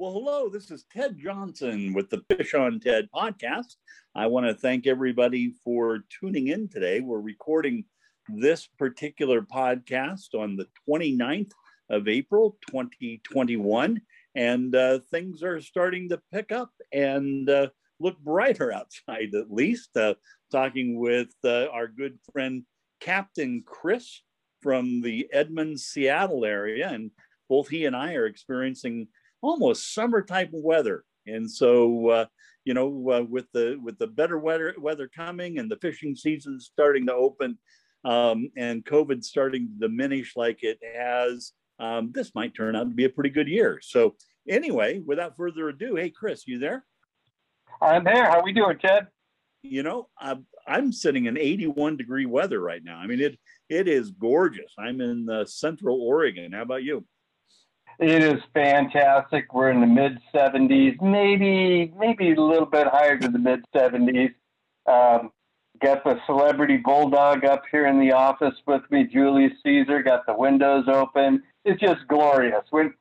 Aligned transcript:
Well, 0.00 0.12
hello, 0.12 0.48
this 0.48 0.70
is 0.70 0.86
Ted 0.90 1.18
Johnson 1.18 1.92
with 1.92 2.08
the 2.08 2.24
Fish 2.30 2.54
on 2.54 2.80
Ted 2.80 3.10
podcast. 3.14 3.76
I 4.14 4.28
want 4.28 4.46
to 4.46 4.54
thank 4.54 4.86
everybody 4.86 5.52
for 5.62 6.04
tuning 6.08 6.48
in 6.48 6.68
today. 6.68 7.00
We're 7.00 7.20
recording 7.20 7.84
this 8.26 8.66
particular 8.66 9.42
podcast 9.42 10.34
on 10.34 10.56
the 10.56 10.68
29th 10.88 11.50
of 11.90 12.08
April, 12.08 12.56
2021, 12.70 14.00
and 14.36 14.74
uh, 14.74 15.00
things 15.10 15.42
are 15.42 15.60
starting 15.60 16.08
to 16.08 16.22
pick 16.32 16.50
up 16.50 16.70
and 16.94 17.50
uh, 17.50 17.68
look 17.98 18.18
brighter 18.20 18.72
outside, 18.74 19.34
at 19.34 19.52
least. 19.52 19.94
Uh, 19.94 20.14
talking 20.50 20.98
with 20.98 21.34
uh, 21.44 21.66
our 21.66 21.88
good 21.88 22.18
friend 22.32 22.62
Captain 23.00 23.62
Chris 23.66 24.22
from 24.62 25.02
the 25.02 25.28
Edmond, 25.30 25.78
Seattle 25.78 26.46
area, 26.46 26.88
and 26.88 27.10
both 27.50 27.68
he 27.68 27.84
and 27.84 27.94
I 27.94 28.14
are 28.14 28.24
experiencing 28.24 29.08
almost 29.42 29.94
summer 29.94 30.22
type 30.22 30.48
of 30.48 30.62
weather. 30.62 31.04
And 31.26 31.50
so, 31.50 32.08
uh, 32.08 32.26
you 32.64 32.74
know, 32.74 33.10
uh, 33.10 33.22
with 33.22 33.46
the 33.52 33.78
with 33.82 33.98
the 33.98 34.06
better 34.06 34.38
weather 34.38 34.74
weather 34.78 35.08
coming 35.08 35.58
and 35.58 35.70
the 35.70 35.76
fishing 35.76 36.14
season 36.14 36.60
starting 36.60 37.06
to 37.06 37.14
open, 37.14 37.58
um, 38.04 38.50
and 38.56 38.84
COVID 38.84 39.24
starting 39.24 39.68
to 39.68 39.88
diminish 39.88 40.36
like 40.36 40.62
it 40.62 40.78
has, 40.96 41.52
um, 41.78 42.12
this 42.12 42.34
might 42.34 42.54
turn 42.54 42.76
out 42.76 42.88
to 42.88 42.94
be 42.94 43.04
a 43.04 43.10
pretty 43.10 43.30
good 43.30 43.48
year. 43.48 43.80
So, 43.82 44.16
anyway, 44.48 45.00
without 45.04 45.36
further 45.36 45.68
ado, 45.68 45.96
hey 45.96 46.10
Chris, 46.10 46.46
you 46.46 46.58
there? 46.58 46.84
I'm 47.80 48.04
there. 48.04 48.26
How 48.26 48.42
we 48.42 48.52
doing, 48.52 48.78
Ted? 48.78 49.08
You 49.62 49.82
know, 49.82 50.08
I'm, 50.18 50.46
I'm 50.66 50.92
sitting 50.92 51.26
in 51.26 51.36
81 51.36 51.96
degree 51.96 52.26
weather 52.26 52.60
right 52.60 52.82
now. 52.82 52.98
I 52.98 53.06
mean, 53.06 53.20
it 53.20 53.38
it 53.68 53.88
is 53.88 54.10
gorgeous. 54.10 54.72
I'm 54.78 55.00
in 55.00 55.28
uh, 55.30 55.44
Central 55.44 56.00
Oregon. 56.00 56.52
How 56.52 56.62
about 56.62 56.82
you? 56.82 57.06
It 58.00 58.24
is 58.24 58.40
fantastic. 58.54 59.52
We're 59.52 59.70
in 59.70 59.82
the 59.82 59.86
mid 59.86 60.18
70s, 60.34 61.02
maybe 61.02 61.92
maybe 61.98 62.32
a 62.32 62.40
little 62.40 62.64
bit 62.64 62.86
higher 62.86 63.18
than 63.18 63.34
the 63.34 63.38
mid 63.38 63.62
70s. 63.76 64.34
Um, 64.86 65.30
got 65.82 66.02
the 66.04 66.18
celebrity 66.24 66.78
bulldog 66.78 67.44
up 67.44 67.64
here 67.70 67.86
in 67.86 68.00
the 68.00 68.12
office 68.12 68.54
with 68.66 68.80
me, 68.90 69.04
Julius 69.04 69.52
Caesar. 69.62 70.02
Got 70.02 70.24
the 70.24 70.32
windows 70.32 70.86
open. 70.88 71.42
It's 71.66 71.78
just 71.78 72.08
glorious. 72.08 72.64
Went 72.72 72.94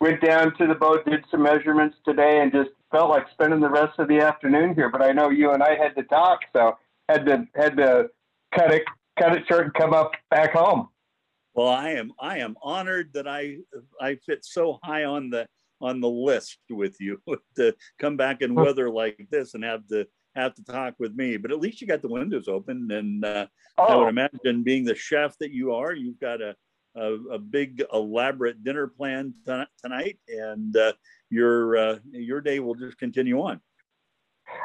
went 0.00 0.20
down 0.20 0.56
to 0.58 0.68
the 0.68 0.76
boat, 0.76 1.04
did 1.04 1.24
some 1.32 1.42
measurements 1.42 1.96
today, 2.04 2.40
and 2.40 2.52
just 2.52 2.70
felt 2.92 3.10
like 3.10 3.26
spending 3.32 3.58
the 3.58 3.68
rest 3.68 3.98
of 3.98 4.06
the 4.06 4.20
afternoon 4.20 4.76
here. 4.76 4.88
But 4.88 5.02
I 5.02 5.10
know 5.10 5.30
you 5.30 5.50
and 5.50 5.64
I 5.64 5.74
had 5.74 5.96
to 5.96 6.04
talk, 6.04 6.42
so 6.54 6.78
had 7.08 7.26
to 7.26 7.48
had 7.56 7.76
to 7.78 8.08
cut 8.54 8.72
it 8.72 8.84
cut 9.18 9.34
it 9.34 9.42
short 9.48 9.64
and 9.64 9.74
come 9.74 9.92
up 9.92 10.12
back 10.30 10.52
home. 10.52 10.90
Well, 11.54 11.68
I 11.68 11.90
am 11.90 12.12
I 12.20 12.38
am 12.38 12.56
honored 12.62 13.10
that 13.14 13.28
I 13.28 13.58
I 14.00 14.16
fit 14.16 14.44
so 14.44 14.78
high 14.82 15.04
on 15.04 15.30
the 15.30 15.46
on 15.80 16.00
the 16.00 16.08
list 16.08 16.58
with 16.68 16.96
you 17.00 17.20
to 17.56 17.74
come 17.98 18.16
back 18.16 18.42
in 18.42 18.54
weather 18.54 18.90
like 18.90 19.26
this 19.30 19.54
and 19.54 19.62
have 19.64 19.86
to 19.88 20.06
have 20.34 20.54
to 20.54 20.64
talk 20.64 20.94
with 20.98 21.14
me. 21.14 21.36
But 21.36 21.52
at 21.52 21.60
least 21.60 21.80
you 21.80 21.86
got 21.86 22.02
the 22.02 22.08
windows 22.08 22.48
open, 22.48 22.90
and 22.90 23.24
uh, 23.24 23.46
oh. 23.78 23.84
I 23.84 23.96
would 23.96 24.04
oh. 24.04 24.08
imagine 24.08 24.64
being 24.64 24.84
the 24.84 24.94
chef 24.94 25.38
that 25.38 25.52
you 25.52 25.72
are, 25.72 25.94
you've 25.94 26.20
got 26.20 26.42
a 26.42 26.56
a, 26.96 27.14
a 27.32 27.38
big 27.38 27.82
elaborate 27.92 28.62
dinner 28.62 28.86
plan 28.86 29.34
t- 29.46 29.64
tonight, 29.82 30.18
and 30.28 30.76
uh, 30.76 30.92
your 31.30 31.76
uh, 31.76 31.98
your 32.10 32.40
day 32.40 32.60
will 32.60 32.74
just 32.74 32.98
continue 32.98 33.40
on. 33.40 33.60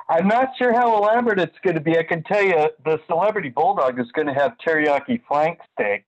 I'm 0.09 0.27
not 0.27 0.49
sure 0.57 0.73
how 0.73 0.97
elaborate 0.97 1.39
it's 1.39 1.57
going 1.63 1.75
to 1.75 1.81
be. 1.81 1.97
I 1.97 2.03
can 2.03 2.23
tell 2.23 2.43
you, 2.43 2.69
the 2.83 2.99
celebrity 3.07 3.49
bulldog 3.49 3.99
is 3.99 4.11
going 4.13 4.27
to 4.27 4.33
have 4.33 4.53
teriyaki 4.65 5.21
flank 5.27 5.59
steak 5.73 6.03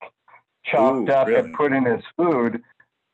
chopped 0.66 1.10
Ooh, 1.10 1.14
up 1.14 1.28
really? 1.28 1.40
and 1.40 1.54
put 1.54 1.74
in 1.74 1.86
his 1.86 2.04
food, 2.18 2.62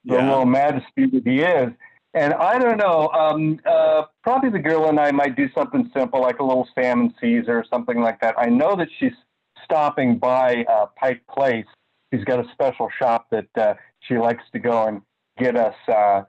the 0.06 0.16
yeah. 0.16 0.30
little 0.30 0.45
majesty 0.45 1.06
that 1.06 1.22
he 1.26 1.42
is. 1.42 1.72
And 2.14 2.34
I 2.34 2.58
don't 2.58 2.78
know, 2.78 3.09
um, 3.09 3.59
uh, 3.66 4.04
probably 4.23 4.50
the 4.50 4.59
girl 4.59 4.89
and 4.89 5.00
I 5.00 5.12
might 5.12 5.36
do 5.36 5.50
something 5.56 5.92
simple 5.95 6.22
like 6.22 6.39
a 6.39 6.44
little 6.44 6.67
salmon 6.73 7.14
Caesar 7.22 7.59
or 7.59 7.66
something 7.70 8.00
like 8.00 8.20
that. 8.22 8.36
I 8.38 8.48
know 8.48 8.76
that 8.76 8.88
she's 9.00 9.14
stopping 9.64 10.17
by 10.17 10.66
uh, 10.70 10.88
Pike 10.95 11.21
Place. 11.27 11.66
She's 12.11 12.23
got 12.23 12.39
a 12.39 12.49
special 12.54 12.89
shop 12.98 13.27
that 13.32 13.48
uh, 13.55 13.73
she 14.00 14.17
likes 14.17 14.44
to 14.54 14.60
go 14.60 14.88
and 14.88 15.02
get 15.38 15.55
us 15.55 15.76
uh, 15.88 16.23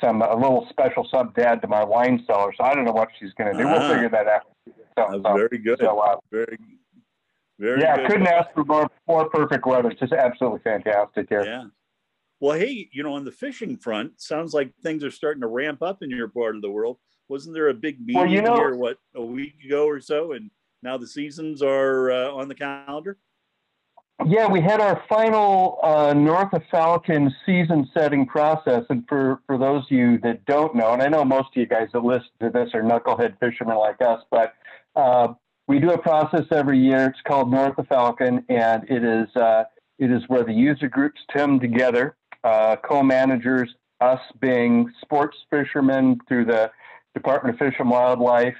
some 0.00 0.22
a 0.22 0.36
little 0.36 0.66
special 0.70 1.08
sub 1.10 1.34
dad 1.34 1.62
to 1.62 1.68
my 1.68 1.84
wine 1.84 2.22
cellar. 2.26 2.52
So 2.56 2.64
I 2.64 2.74
don't 2.74 2.84
know 2.84 2.92
what 2.92 3.08
she's 3.18 3.32
going 3.32 3.52
to 3.52 3.58
do. 3.58 3.66
We'll 3.66 3.80
ah. 3.80 3.92
figure 3.92 4.10
that 4.10 4.28
out. 4.28 4.42
So, 4.96 5.20
so, 5.24 5.34
very 5.34 5.58
good. 5.58 5.78
So, 5.80 5.98
uh, 5.98 6.16
very 6.30 6.58
very 7.58 7.80
yeah, 7.80 7.96
good. 7.96 8.10
couldn't 8.10 8.26
ask 8.26 8.52
for 8.54 8.64
more, 8.64 8.90
more 9.06 9.28
perfect 9.28 9.66
weather. 9.66 9.90
It's 9.90 10.00
just 10.00 10.12
absolutely 10.12 10.60
fantastic 10.60 11.26
here. 11.28 11.44
Yeah. 11.44 11.64
Well, 12.40 12.58
hey, 12.58 12.88
you 12.92 13.02
know, 13.02 13.14
on 13.14 13.24
the 13.24 13.32
fishing 13.32 13.76
front, 13.76 14.20
sounds 14.20 14.52
like 14.52 14.74
things 14.82 15.04
are 15.04 15.10
starting 15.10 15.40
to 15.42 15.46
ramp 15.46 15.82
up 15.82 16.02
in 16.02 16.10
your 16.10 16.28
part 16.28 16.56
of 16.56 16.62
the 16.62 16.70
world. 16.70 16.98
Wasn't 17.28 17.54
there 17.54 17.68
a 17.68 17.74
big 17.74 18.00
meeting 18.00 18.20
well, 18.20 18.30
you 18.30 18.42
know, 18.42 18.56
here, 18.56 18.74
what, 18.74 18.98
a 19.14 19.22
week 19.22 19.54
ago 19.64 19.86
or 19.86 20.00
so? 20.00 20.32
And 20.32 20.50
now 20.82 20.98
the 20.98 21.06
seasons 21.06 21.62
are 21.62 22.10
uh, 22.10 22.30
on 22.32 22.48
the 22.48 22.54
calendar? 22.54 23.18
Yeah, 24.26 24.46
we 24.46 24.60
had 24.60 24.80
our 24.80 25.02
final 25.08 25.78
uh, 25.82 26.12
North 26.12 26.52
of 26.52 26.62
Falcon 26.70 27.34
season 27.46 27.88
setting 27.94 28.26
process. 28.26 28.84
And 28.90 29.04
for, 29.08 29.40
for 29.46 29.56
those 29.56 29.84
of 29.84 29.90
you 29.90 30.18
that 30.18 30.44
don't 30.44 30.74
know, 30.74 30.92
and 30.92 31.02
I 31.02 31.08
know 31.08 31.24
most 31.24 31.48
of 31.48 31.56
you 31.56 31.66
guys 31.66 31.88
that 31.92 32.04
listen 32.04 32.28
to 32.40 32.50
this 32.50 32.70
are 32.74 32.82
knucklehead 32.82 33.38
fishermen 33.40 33.76
like 33.76 34.00
us, 34.02 34.22
but 34.30 34.54
uh, 34.94 35.28
we 35.66 35.78
do 35.78 35.90
a 35.90 35.98
process 35.98 36.44
every 36.50 36.78
year. 36.78 37.06
It's 37.06 37.20
called 37.26 37.50
North 37.50 37.78
of 37.78 37.86
Falcon, 37.88 38.44
and 38.48 38.84
it 38.88 39.04
is 39.04 39.34
uh, 39.36 39.64
it 39.98 40.10
is 40.10 40.22
where 40.28 40.44
the 40.44 40.52
user 40.52 40.88
groups 40.88 41.20
come 41.32 41.60
together, 41.60 42.16
uh, 42.42 42.76
co-managers, 42.76 43.74
us 44.00 44.20
being 44.40 44.92
sports 45.00 45.36
fishermen 45.50 46.18
through 46.28 46.46
the 46.46 46.70
Department 47.14 47.54
of 47.54 47.58
Fish 47.58 47.76
and 47.78 47.88
Wildlife, 47.88 48.56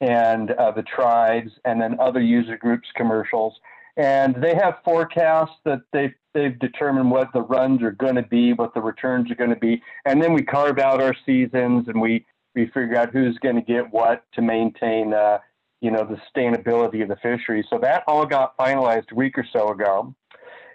and 0.00 0.52
uh, 0.52 0.70
the 0.70 0.82
tribes, 0.82 1.50
and 1.64 1.80
then 1.80 1.98
other 1.98 2.20
user 2.20 2.56
groups, 2.56 2.86
commercials, 2.94 3.54
and 3.96 4.36
they 4.40 4.54
have 4.54 4.78
forecasts 4.84 5.56
that 5.64 5.80
they've 5.92 6.14
they've 6.34 6.58
determined 6.58 7.10
what 7.10 7.32
the 7.32 7.42
runs 7.42 7.82
are 7.82 7.92
going 7.92 8.16
to 8.16 8.22
be, 8.22 8.52
what 8.52 8.74
the 8.74 8.80
returns 8.80 9.30
are 9.30 9.36
going 9.36 9.50
to 9.50 9.56
be, 9.56 9.82
and 10.04 10.22
then 10.22 10.32
we 10.32 10.42
carve 10.42 10.78
out 10.78 11.02
our 11.02 11.16
seasons 11.26 11.88
and 11.88 12.00
we 12.00 12.24
we 12.54 12.66
figure 12.66 12.96
out 12.96 13.10
who's 13.10 13.36
going 13.38 13.56
to 13.56 13.62
get 13.62 13.92
what 13.92 14.24
to 14.32 14.40
maintain 14.42 15.12
uh, 15.12 15.38
you 15.84 15.90
know, 15.90 16.02
the 16.02 16.16
sustainability 16.16 17.02
of 17.02 17.08
the 17.08 17.16
fishery. 17.16 17.62
So 17.68 17.78
that 17.80 18.04
all 18.06 18.24
got 18.24 18.56
finalized 18.56 19.12
a 19.12 19.14
week 19.14 19.36
or 19.36 19.46
so 19.52 19.68
ago. 19.68 20.14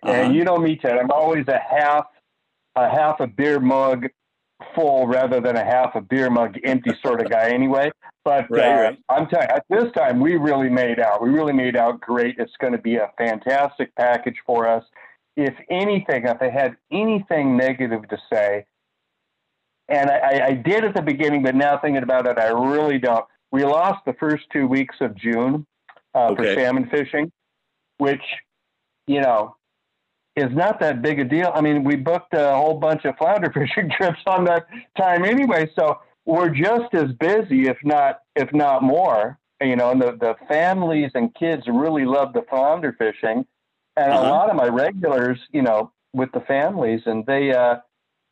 Uh-huh. 0.03 0.13
And 0.13 0.35
you 0.35 0.43
know 0.43 0.57
me, 0.57 0.75
Ted, 0.75 0.99
I'm 0.99 1.09
always 1.09 1.47
a 1.47 1.57
half 1.57 2.05
a 2.75 2.87
half 2.87 3.19
a 3.19 3.25
beer 3.25 3.59
mug 3.59 4.05
full 4.75 5.07
rather 5.07 5.41
than 5.41 5.55
a 5.55 5.65
half 5.65 5.95
a 5.95 6.01
beer 6.01 6.29
mug 6.29 6.57
empty 6.63 6.91
sort 7.03 7.21
of 7.21 7.31
guy 7.31 7.49
anyway. 7.49 7.89
But 8.23 8.51
right, 8.51 8.63
uh, 8.63 8.81
right. 8.81 8.99
I'm 9.09 9.27
telling 9.27 9.47
you, 9.49 9.55
at 9.55 9.65
this 9.67 9.91
time 9.93 10.19
we 10.19 10.35
really 10.35 10.69
made 10.69 10.99
out. 10.99 11.23
We 11.23 11.29
really 11.29 11.53
made 11.53 11.75
out 11.75 11.99
great. 11.99 12.35
It's 12.37 12.55
going 12.61 12.73
to 12.73 12.79
be 12.79 12.97
a 12.97 13.09
fantastic 13.17 13.95
package 13.95 14.37
for 14.45 14.67
us. 14.67 14.83
If 15.35 15.55
anything, 15.71 16.27
if 16.27 16.39
I 16.39 16.49
had 16.49 16.77
anything 16.91 17.57
negative 17.57 18.07
to 18.09 18.17
say, 18.31 18.65
and 19.87 20.11
I, 20.11 20.45
I 20.49 20.53
did 20.53 20.85
at 20.85 20.93
the 20.93 21.01
beginning, 21.01 21.41
but 21.41 21.55
now 21.55 21.79
thinking 21.79 22.03
about 22.03 22.27
it, 22.27 22.37
I 22.37 22.49
really 22.49 22.99
don't 22.99 23.25
we 23.51 23.63
lost 23.63 24.05
the 24.05 24.13
first 24.13 24.43
two 24.51 24.67
weeks 24.67 24.95
of 25.01 25.15
June 25.15 25.65
uh, 26.15 26.27
okay. 26.27 26.55
for 26.55 26.59
salmon 26.59 26.89
fishing, 26.89 27.31
which, 27.97 28.21
you 29.07 29.21
know, 29.21 29.55
is 30.35 30.49
not 30.51 30.79
that 30.79 31.01
big 31.01 31.19
a 31.19 31.25
deal. 31.25 31.51
I 31.53 31.61
mean, 31.61 31.83
we 31.83 31.95
booked 31.95 32.33
a 32.33 32.55
whole 32.55 32.75
bunch 32.75 33.05
of 33.05 33.17
flounder 33.17 33.51
fishing 33.53 33.91
trips 33.95 34.21
on 34.27 34.45
that 34.45 34.67
time 34.97 35.25
anyway, 35.25 35.69
so 35.77 35.99
we're 36.25 36.49
just 36.49 36.93
as 36.93 37.11
busy, 37.13 37.67
if 37.67 37.77
not 37.83 38.19
if 38.35 38.53
not 38.53 38.83
more. 38.83 39.37
You 39.61 39.75
know, 39.75 39.91
and 39.91 40.01
the, 40.01 40.11
the 40.13 40.35
families 40.47 41.11
and 41.15 41.35
kids 41.35 41.63
really 41.67 42.05
love 42.05 42.31
the 42.31 42.43
flounder 42.49 42.95
fishing, 42.97 43.45
and 43.97 44.13
uh-huh. 44.13 44.27
a 44.27 44.29
lot 44.29 44.49
of 44.49 44.55
my 44.55 44.67
regulars, 44.67 45.37
you 45.51 45.61
know, 45.61 45.91
with 46.13 46.31
the 46.31 46.39
families, 46.41 47.01
and 47.05 47.25
they 47.25 47.53
uh, 47.53 47.77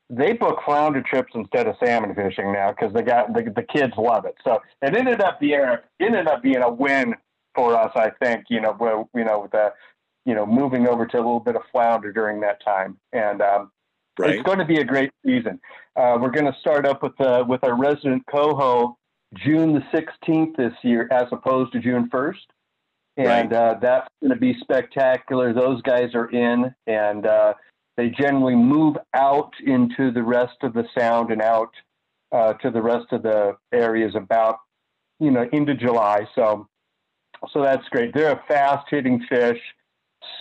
they 0.10 0.34
book 0.34 0.60
flounder 0.66 1.02
trips 1.02 1.32
instead 1.36 1.68
of 1.68 1.76
salmon 1.84 2.16
fishing 2.16 2.54
now 2.54 2.72
because 2.72 2.94
they 2.94 3.02
got 3.02 3.34
the, 3.34 3.44
the 3.56 3.64
kids 3.64 3.94
love 3.98 4.26
it. 4.26 4.36
So 4.44 4.62
it 4.82 4.96
ended 4.96 5.22
up 5.22 5.40
being 5.40 5.66
ended 6.00 6.28
up 6.28 6.42
being 6.42 6.62
a 6.62 6.72
win 6.72 7.16
for 7.56 7.78
us, 7.78 7.92
I 7.96 8.12
think. 8.24 8.46
You 8.50 8.62
know, 8.62 8.76
well, 8.80 9.10
you 9.14 9.26
know, 9.26 9.42
with 9.42 9.52
the 9.52 9.74
you 10.26 10.34
know 10.34 10.46
moving 10.46 10.88
over 10.88 11.06
to 11.06 11.18
a 11.18 11.20
little 11.20 11.40
bit 11.40 11.56
of 11.56 11.64
flounder 11.72 12.12
during 12.12 12.40
that 12.42 12.64
time, 12.64 12.98
and 13.12 13.42
um, 13.42 13.72
right. 14.18 14.36
it's 14.36 14.44
going 14.44 14.60
to 14.60 14.66
be 14.66 14.78
a 14.78 14.86
great 14.86 15.12
season. 15.26 15.60
Uh, 15.96 16.18
we're 16.22 16.32
going 16.32 16.46
to 16.46 16.58
start 16.60 16.86
up 16.86 17.04
with 17.04 17.20
uh, 17.20 17.44
with 17.48 17.64
our 17.64 17.78
resident 17.78 18.24
coho 18.32 18.98
June 19.36 19.74
the 19.74 19.82
16th 19.98 20.56
this 20.56 20.74
year, 20.84 21.08
as 21.12 21.26
opposed 21.32 21.74
to 21.74 21.80
June 21.80 22.10
1st. 22.10 22.36
And 23.18 23.52
right. 23.52 23.54
uh, 23.54 23.80
that's 23.82 24.08
going 24.22 24.34
to 24.34 24.40
be 24.40 24.56
spectacular. 24.62 25.52
Those 25.52 25.82
guys 25.82 26.14
are 26.14 26.30
in, 26.30 26.74
and 26.86 27.26
uh, 27.26 27.54
they 27.98 28.10
generally 28.10 28.56
move 28.56 28.96
out 29.14 29.52
into 29.66 30.12
the 30.12 30.24
rest 30.24 30.58
of 30.62 30.74
the 30.74 30.86
sound 30.98 31.32
and 31.32 31.42
out 31.42 31.72
uh, 32.32 32.54
to 32.54 32.70
the 32.70 32.82
rest 32.82 33.08
of 33.12 33.24
the 33.24 33.58
areas 33.74 34.14
about, 34.16 34.60
you 35.20 35.32
know, 35.32 35.50
into 35.52 35.74
July. 35.74 36.28
So, 36.36 36.68
so 37.52 37.62
that's 37.64 37.88
great. 37.90 38.14
They're 38.14 38.34
a 38.34 38.44
fast 38.48 38.86
hitting 38.90 39.26
fish, 39.28 39.60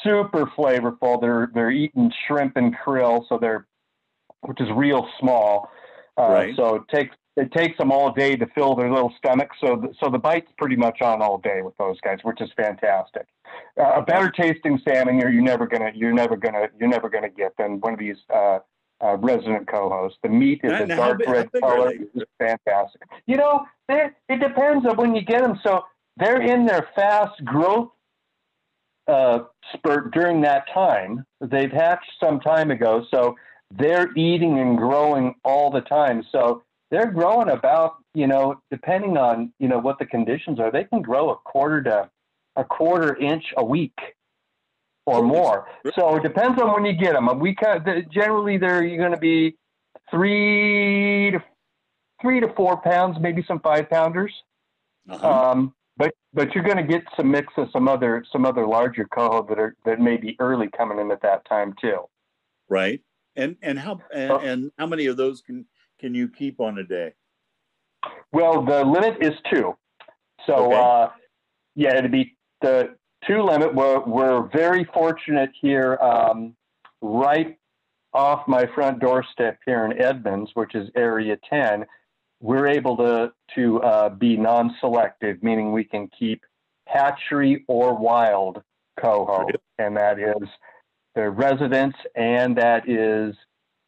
super 0.04 0.46
flavorful. 0.56 1.20
They're 1.20 1.50
they're 1.54 1.70
eating 1.70 2.12
shrimp 2.26 2.56
and 2.56 2.76
krill, 2.76 3.24
so 3.28 3.38
they're 3.38 3.66
which 4.42 4.60
is 4.60 4.68
real 4.74 5.08
small. 5.18 5.70
Uh, 6.18 6.28
Right. 6.28 6.56
So 6.56 6.76
it 6.76 6.82
takes 6.94 7.14
it 7.36 7.52
takes 7.52 7.76
them 7.78 7.92
all 7.92 8.10
day 8.12 8.34
to 8.36 8.46
fill 8.54 8.74
their 8.74 8.90
little 8.90 9.12
stomachs. 9.18 9.56
So 9.60 9.76
th- 9.76 9.96
so 10.02 10.08
the 10.10 10.18
bite's 10.18 10.50
pretty 10.58 10.76
much 10.76 11.02
on 11.02 11.20
all 11.22 11.38
day 11.38 11.60
with 11.62 11.76
those 11.76 12.00
guys, 12.00 12.18
which 12.22 12.40
is 12.40 12.50
fantastic. 12.56 13.26
Uh, 13.78 13.92
a 13.96 14.02
better 14.02 14.30
tasting 14.30 14.80
salmon 14.86 15.18
you're, 15.20 15.30
you're 15.30 15.42
never 15.42 15.66
gonna 15.66 15.90
you're 15.94 16.12
never 16.14 16.36
gonna 16.36 16.68
you're 16.78 16.88
never 16.88 17.08
gonna 17.08 17.28
get 17.28 17.52
than 17.58 17.78
one 17.80 17.92
of 17.92 17.98
these 17.98 18.16
uh, 18.34 18.58
uh, 19.04 19.16
resident 19.18 19.66
cohos. 19.66 20.12
The 20.22 20.28
meat 20.30 20.60
is 20.64 20.72
a 20.72 20.86
dark 20.96 21.18
big- 21.18 21.28
red 21.28 21.50
color. 21.60 21.92
It's 22.14 22.30
fantastic. 22.38 23.02
You 23.26 23.36
know, 23.36 23.66
they- 23.88 24.10
it 24.28 24.40
depends 24.40 24.86
on 24.86 24.96
when 24.96 25.14
you 25.14 25.22
get 25.22 25.42
them. 25.42 25.60
So 25.62 25.84
they're 26.16 26.40
in 26.40 26.64
their 26.64 26.88
fast 26.94 27.44
growth 27.44 27.90
uh, 29.08 29.40
spurt 29.74 30.12
during 30.12 30.40
that 30.40 30.64
time. 30.72 31.24
They've 31.40 31.70
hatched 31.70 32.10
some 32.20 32.40
time 32.40 32.70
ago, 32.70 33.04
so 33.14 33.36
they're 33.70 34.08
eating 34.16 34.58
and 34.58 34.76
growing 34.78 35.34
all 35.44 35.70
the 35.70 35.82
time. 35.82 36.24
So 36.32 36.62
they're 36.96 37.10
growing 37.12 37.50
about, 37.50 37.96
you 38.14 38.26
know, 38.26 38.58
depending 38.70 39.18
on 39.18 39.52
you 39.58 39.68
know 39.68 39.78
what 39.78 39.98
the 39.98 40.06
conditions 40.06 40.58
are, 40.58 40.70
they 40.72 40.84
can 40.84 41.02
grow 41.02 41.28
a 41.30 41.36
quarter 41.36 41.82
to 41.82 42.10
a 42.56 42.64
quarter 42.64 43.14
inch 43.16 43.44
a 43.58 43.64
week 43.64 43.98
or 45.04 45.22
more. 45.22 45.68
So 45.94 46.16
it 46.16 46.22
depends 46.22 46.60
on 46.60 46.72
when 46.72 46.86
you 46.86 46.94
get 46.94 47.12
them. 47.12 47.38
We 47.38 47.54
kind 47.54 47.86
of, 47.86 48.10
generally 48.10 48.56
they're 48.56 48.82
you're 48.82 48.96
going 48.96 49.12
to 49.12 49.18
be 49.18 49.56
three 50.10 51.32
to 51.32 51.44
three 52.22 52.40
to 52.40 52.48
four 52.54 52.78
pounds, 52.80 53.18
maybe 53.20 53.44
some 53.46 53.60
five 53.60 53.90
pounders. 53.90 54.32
Uh-huh. 55.10 55.50
Um, 55.50 55.74
but 55.98 56.14
but 56.32 56.54
you're 56.54 56.64
going 56.64 56.78
to 56.78 56.82
get 56.82 57.02
some 57.14 57.30
mix 57.30 57.52
of 57.58 57.68
some 57.72 57.88
other 57.88 58.24
some 58.32 58.46
other 58.46 58.66
larger 58.66 59.04
coho 59.04 59.42
that 59.48 59.58
are 59.58 59.76
that 59.84 60.00
may 60.00 60.16
be 60.16 60.34
early 60.40 60.68
coming 60.74 60.98
in 60.98 61.10
at 61.10 61.20
that 61.20 61.44
time 61.46 61.74
too. 61.78 61.98
right. 62.70 63.02
And 63.38 63.56
and 63.60 63.78
how 63.78 64.00
and, 64.14 64.30
Oh. 64.32 64.38
and 64.38 64.70
how 64.78 64.86
many 64.86 65.04
of 65.06 65.18
those 65.18 65.42
can 65.42 65.66
can 65.98 66.14
you 66.14 66.28
keep 66.28 66.60
on 66.60 66.78
a 66.78 66.84
day? 66.84 67.12
Well, 68.32 68.64
the 68.64 68.84
limit 68.84 69.18
is 69.22 69.34
two. 69.50 69.76
So 70.46 70.54
Okay. 70.66 70.76
uh, 70.76 71.08
yeah, 71.74 71.96
it'd 71.96 72.10
be 72.12 72.36
the 72.60 72.96
two 73.26 73.42
limit. 73.42 73.74
We're 73.74 74.00
we're 74.00 74.42
very 74.48 74.84
fortunate 74.84 75.50
here, 75.60 75.96
um, 76.00 76.54
right 77.00 77.58
off 78.12 78.46
my 78.48 78.66
front 78.74 79.00
doorstep 79.00 79.58
here 79.66 79.84
in 79.84 80.00
Edmonds, 80.00 80.50
which 80.54 80.74
is 80.74 80.88
Area 80.96 81.36
10. 81.50 81.84
We're 82.40 82.66
able 82.66 82.96
to 82.98 83.32
to 83.54 83.82
uh, 83.82 84.08
be 84.10 84.36
non-selective, 84.36 85.42
meaning 85.42 85.72
we 85.72 85.84
can 85.84 86.08
keep 86.18 86.44
hatchery 86.86 87.64
or 87.68 87.94
wild 87.96 88.62
coho, 89.00 89.46
and 89.78 89.96
that 89.96 90.18
is 90.18 90.48
the 91.14 91.30
residents, 91.30 91.96
and 92.14 92.56
that 92.56 92.88
is 92.88 93.34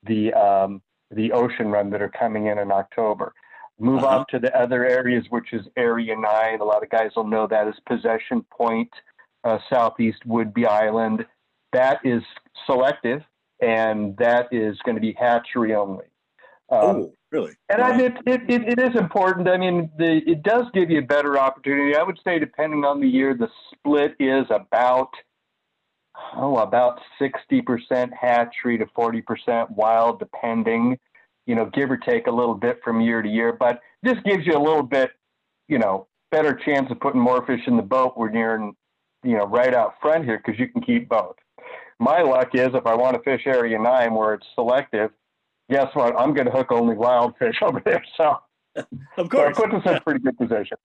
the 0.05 0.33
um, 0.35 0.83
the 1.11 1.33
ocean 1.33 1.69
run 1.69 1.91
that 1.91 2.03
are 2.03 2.11
coming 2.11 2.47
in 2.47 2.59
in 2.59 2.71
October. 2.73 3.35
Move 3.81 4.03
Uh-huh. 4.05 4.21
up 4.21 4.29
to 4.29 4.39
the 4.39 4.55
other 4.59 4.85
areas, 4.85 5.25
which 5.31 5.53
is 5.53 5.67
Area 5.77 6.17
9. 6.17 6.61
A 6.61 6.65
lot 6.65 6.83
of 6.83 6.91
guys 6.91 7.11
will 7.17 7.27
know 7.27 7.47
that 7.47 7.69
as 7.69 7.75
Possession 7.87 8.45
Point, 8.51 8.91
uh, 9.45 9.59
Southeast 9.73 10.27
Whidbey 10.27 10.67
Island. 10.67 11.25
That 11.73 12.01
is 12.05 12.23
selective, 12.67 13.23
and 13.61 14.17
that 14.17 14.49
is 14.53 14.77
going 14.85 14.97
to 14.97 15.01
be 15.01 15.13
hatchery 15.13 15.75
only. 15.75 16.07
Um, 16.71 16.81
oh, 16.81 17.13
really? 17.31 17.53
and 17.69 17.81
I 17.81 17.97
mean, 17.97 18.19
it, 18.27 18.43
it, 18.49 18.79
it 18.79 18.81
is 18.81 18.97
important. 18.99 19.49
I 19.49 19.57
mean, 19.59 19.91
the, 19.97 20.21
it 20.27 20.43
does 20.43 20.65
give 20.75 20.91
you 20.91 20.99
a 20.99 21.03
better 21.03 21.39
opportunity. 21.39 21.95
I 21.95 22.03
would 22.03 22.19
say, 22.25 22.39
depending 22.39 22.85
on 22.85 23.01
the 23.01 23.09
year, 23.09 23.35
the 23.35 23.49
split 23.73 24.15
is 24.19 24.45
about, 24.51 25.11
oh, 26.37 26.59
about 26.59 27.01
60% 27.21 28.11
hatchery 28.19 28.79
to 28.79 28.87
40% 28.87 29.71
wild, 29.71 30.19
depending, 30.19 30.99
you 31.47 31.55
know, 31.55 31.67
give 31.67 31.91
or 31.91 31.97
take 31.97 32.27
a 32.27 32.31
little 32.31 32.55
bit 32.55 32.81
from 32.83 33.01
year 33.01 33.23
to 33.23 33.29
year. 33.29 33.53
But 33.53 33.81
this 34.03 34.17
gives 34.25 34.47
you 34.47 34.57
a 34.57 34.63
little 34.63 34.83
bit, 34.83 35.11
you 35.69 35.79
know, 35.79 36.07
better 36.31 36.55
chance 36.55 36.91
of 36.91 37.01
putting 37.01 37.21
more 37.21 37.45
fish 37.47 37.63
in 37.67 37.77
the 37.77 37.83
boat 37.83 38.17
when 38.17 38.35
you're, 38.35 38.57
in, 38.57 38.73
you 39.25 39.37
know, 39.37 39.47
right 39.47 39.75
out 39.75 39.95
front 40.01 40.25
here 40.25 40.41
because 40.45 40.59
you 40.59 40.69
can 40.69 40.83
keep 40.83 41.09
both. 41.09 41.37
My 41.99 42.23
luck 42.23 42.51
is 42.55 42.69
if 42.75 42.87
I 42.87 42.95
want 42.95 43.17
to 43.17 43.23
fish 43.23 43.43
Area 43.47 43.79
9 43.79 44.15
where 44.15 44.35
it's 44.35 44.47
selective, 44.55 45.11
guess 45.71 45.89
what? 45.95 46.19
I'm 46.19 46.35
going 46.35 46.47
to 46.47 46.53
hook 46.53 46.71
only 46.71 46.95
wild 46.95 47.37
fish 47.39 47.57
over 47.63 47.83
there. 47.85 48.05
So, 48.17 48.37
of 48.77 48.87
so 49.17 49.23
it 49.25 49.31
course. 49.31 49.57
puts 49.57 49.75
us 49.75 49.83
in 49.87 49.97
a 49.97 50.01
pretty 50.01 50.21
good 50.21 50.39
position. 50.39 50.77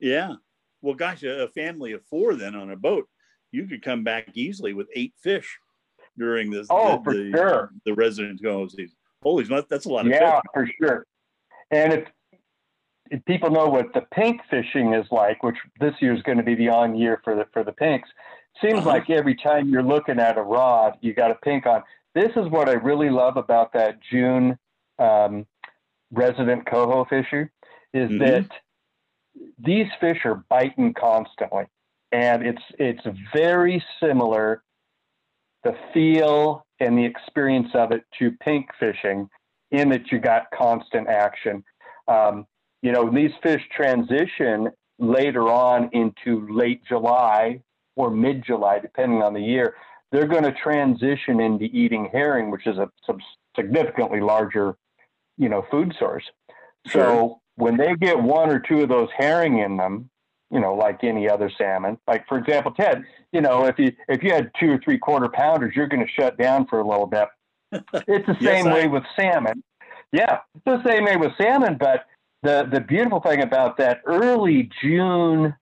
Yeah. 0.00 0.34
Well, 0.82 0.94
gosh, 0.94 1.22
a 1.22 1.48
family 1.48 1.92
of 1.92 2.04
four 2.04 2.34
then 2.34 2.54
on 2.54 2.70
a 2.70 2.76
boat, 2.76 3.08
you 3.56 3.66
could 3.66 3.82
come 3.82 4.04
back 4.04 4.28
easily 4.34 4.74
with 4.74 4.86
eight 4.94 5.14
fish 5.22 5.58
during 6.18 6.50
this. 6.50 6.66
Oh, 6.68 6.98
the, 6.98 7.02
for 7.04 7.14
the, 7.14 7.32
sure. 7.34 7.70
The 7.86 7.94
resident 7.94 8.42
go 8.42 8.66
season. 8.68 8.96
Holy 9.22 9.44
smokes, 9.44 9.66
that's 9.68 9.86
a 9.86 9.88
lot 9.88 10.06
of 10.06 10.12
Yeah, 10.12 10.18
fish. 10.18 10.28
Yeah, 10.28 10.40
for 10.52 10.70
sure. 10.80 11.06
And 11.70 11.92
if, 11.94 12.04
if 13.10 13.24
people 13.24 13.50
know 13.50 13.66
what 13.68 13.92
the 13.94 14.02
pink 14.12 14.42
fishing 14.50 14.92
is 14.92 15.06
like, 15.10 15.42
which 15.42 15.56
this 15.80 15.94
year 16.00 16.14
is 16.14 16.22
going 16.22 16.38
to 16.38 16.44
be 16.44 16.54
the 16.54 16.68
on 16.68 16.94
year 16.94 17.20
for 17.24 17.34
the 17.34 17.46
for 17.52 17.64
the 17.64 17.72
pinks, 17.72 18.08
seems 18.60 18.80
Uh-huh. 18.80 18.90
like 18.90 19.10
every 19.10 19.34
time 19.34 19.68
you're 19.68 19.82
looking 19.82 20.20
at 20.20 20.36
a 20.38 20.42
rod, 20.42 20.98
you 21.00 21.14
got 21.14 21.30
a 21.30 21.36
pink 21.36 21.66
on. 21.66 21.82
This 22.14 22.30
is 22.36 22.48
what 22.50 22.68
I 22.68 22.74
really 22.74 23.10
love 23.10 23.36
about 23.36 23.72
that 23.72 23.98
June 24.10 24.58
um, 24.98 25.46
resident 26.12 26.66
coho 26.66 27.04
fisher 27.04 27.50
is 27.92 28.10
Mhm. 28.10 28.18
that 28.20 28.50
these 29.58 29.88
fish 30.00 30.24
are 30.24 30.36
biting 30.48 30.94
constantly, 30.94 31.64
and 32.12 32.46
it's 32.46 32.62
it's 32.78 33.02
very 33.34 33.82
similar 34.00 34.62
the 35.64 35.74
feel 35.92 36.64
and 36.80 36.96
the 36.96 37.04
experience 37.04 37.68
of 37.74 37.90
it 37.90 38.04
to 38.18 38.30
pink 38.42 38.66
fishing 38.78 39.28
in 39.70 39.88
that 39.88 40.12
you 40.12 40.18
got 40.20 40.44
constant 40.56 41.08
action. 41.08 41.64
Um, 42.06 42.46
you 42.82 42.92
know, 42.92 43.10
these 43.12 43.32
fish 43.42 43.62
transition 43.74 44.70
later 44.98 45.50
on 45.50 45.90
into 45.92 46.46
late 46.50 46.82
July 46.86 47.60
or 47.96 48.10
mid 48.10 48.44
July, 48.44 48.78
depending 48.78 49.22
on 49.22 49.34
the 49.34 49.40
year. 49.40 49.74
They're 50.12 50.28
going 50.28 50.44
to 50.44 50.52
transition 50.52 51.40
into 51.40 51.64
eating 51.64 52.08
herring, 52.12 52.50
which 52.50 52.66
is 52.66 52.78
a 52.78 52.88
significantly 53.56 54.20
larger, 54.20 54.76
you 55.36 55.48
know, 55.48 55.66
food 55.70 55.94
source. 55.98 56.24
Sure. 56.86 57.02
So 57.02 57.40
when 57.56 57.76
they 57.76 57.94
get 57.96 58.22
one 58.22 58.50
or 58.50 58.60
two 58.60 58.82
of 58.82 58.88
those 58.88 59.08
herring 59.16 59.58
in 59.58 59.76
them, 59.76 60.08
you 60.56 60.62
know, 60.62 60.74
like 60.74 61.04
any 61.04 61.28
other 61.28 61.50
salmon, 61.58 61.98
like 62.08 62.26
for 62.26 62.38
example, 62.38 62.72
Ted, 62.72 63.04
you 63.30 63.42
know, 63.42 63.66
if 63.66 63.78
you 63.78 63.92
if 64.08 64.22
you 64.22 64.32
had 64.32 64.50
two 64.58 64.70
or 64.70 64.78
three 64.82 64.96
quarter 64.96 65.28
pounders, 65.28 65.76
you're 65.76 65.86
going 65.86 66.04
to 66.04 66.10
shut 66.18 66.38
down 66.38 66.66
for 66.66 66.80
a 66.80 66.88
little 66.88 67.06
bit. 67.06 67.28
It's 68.08 68.26
the 68.26 68.36
Yes, 68.40 68.54
same 68.54 68.68
I- 68.68 68.72
way 68.74 68.88
with 68.88 69.02
salmon. 69.14 69.62
Yeah, 70.12 70.38
it's 70.54 70.64
the 70.64 70.82
same 70.88 71.04
way 71.04 71.16
with 71.18 71.32
salmon. 71.36 71.76
But 71.78 72.06
the 72.42 72.66
the 72.72 72.80
beautiful 72.80 73.20
thing 73.20 73.42
about 73.42 73.76
that 73.76 74.00
early 74.06 74.70
June 74.82 75.54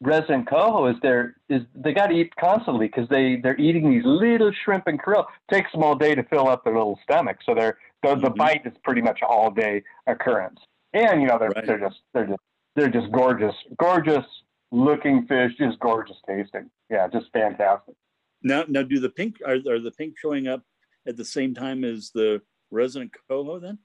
resident 0.00 0.48
coho 0.48 0.86
is 0.86 0.96
they're 1.02 1.34
is 1.48 1.62
they 1.74 1.92
got 1.92 2.08
to 2.08 2.14
eat 2.14 2.32
constantly 2.36 2.86
because 2.86 3.08
they 3.08 3.40
they're 3.42 3.58
eating 3.58 3.90
these 3.90 4.04
little 4.04 4.52
shrimp 4.64 4.86
and 4.86 5.02
krill. 5.02 5.24
It 5.48 5.54
takes 5.54 5.72
them 5.72 5.82
all 5.82 5.96
day 5.96 6.14
to 6.14 6.22
fill 6.24 6.46
up 6.48 6.62
their 6.64 6.74
little 6.74 6.98
stomach, 7.02 7.38
so 7.44 7.54
they're 7.56 7.78
the, 8.04 8.14
the 8.16 8.30
Mhm. 8.30 8.36
bite 8.36 8.62
is 8.66 8.74
pretty 8.84 9.00
much 9.02 9.20
all 9.28 9.50
day 9.50 9.82
occurrence. 10.06 10.60
And 10.92 11.20
you 11.22 11.26
know 11.28 11.38
they're 11.40 11.50
Right. 11.56 11.66
they're 11.66 11.80
just 11.80 12.00
they're 12.12 12.26
just 12.26 12.40
they're 12.76 12.88
just 12.90 13.10
gorgeous, 13.12 13.54
gorgeous 13.78 14.24
looking 14.70 15.26
fish, 15.26 15.52
just 15.58 15.78
gorgeous 15.80 16.16
tasting. 16.26 16.70
Yeah, 16.90 17.08
just 17.08 17.26
fantastic. 17.32 17.94
Now, 18.42 18.64
now, 18.68 18.82
do 18.82 18.98
the 18.98 19.10
pink 19.10 19.36
are, 19.46 19.54
are 19.54 19.78
the 19.80 19.92
pink 19.96 20.14
showing 20.20 20.48
up 20.48 20.62
at 21.06 21.16
the 21.16 21.24
same 21.24 21.54
time 21.54 21.84
as 21.84 22.10
the 22.14 22.42
resident 22.70 23.12
coho? 23.28 23.58
Then 23.58 23.78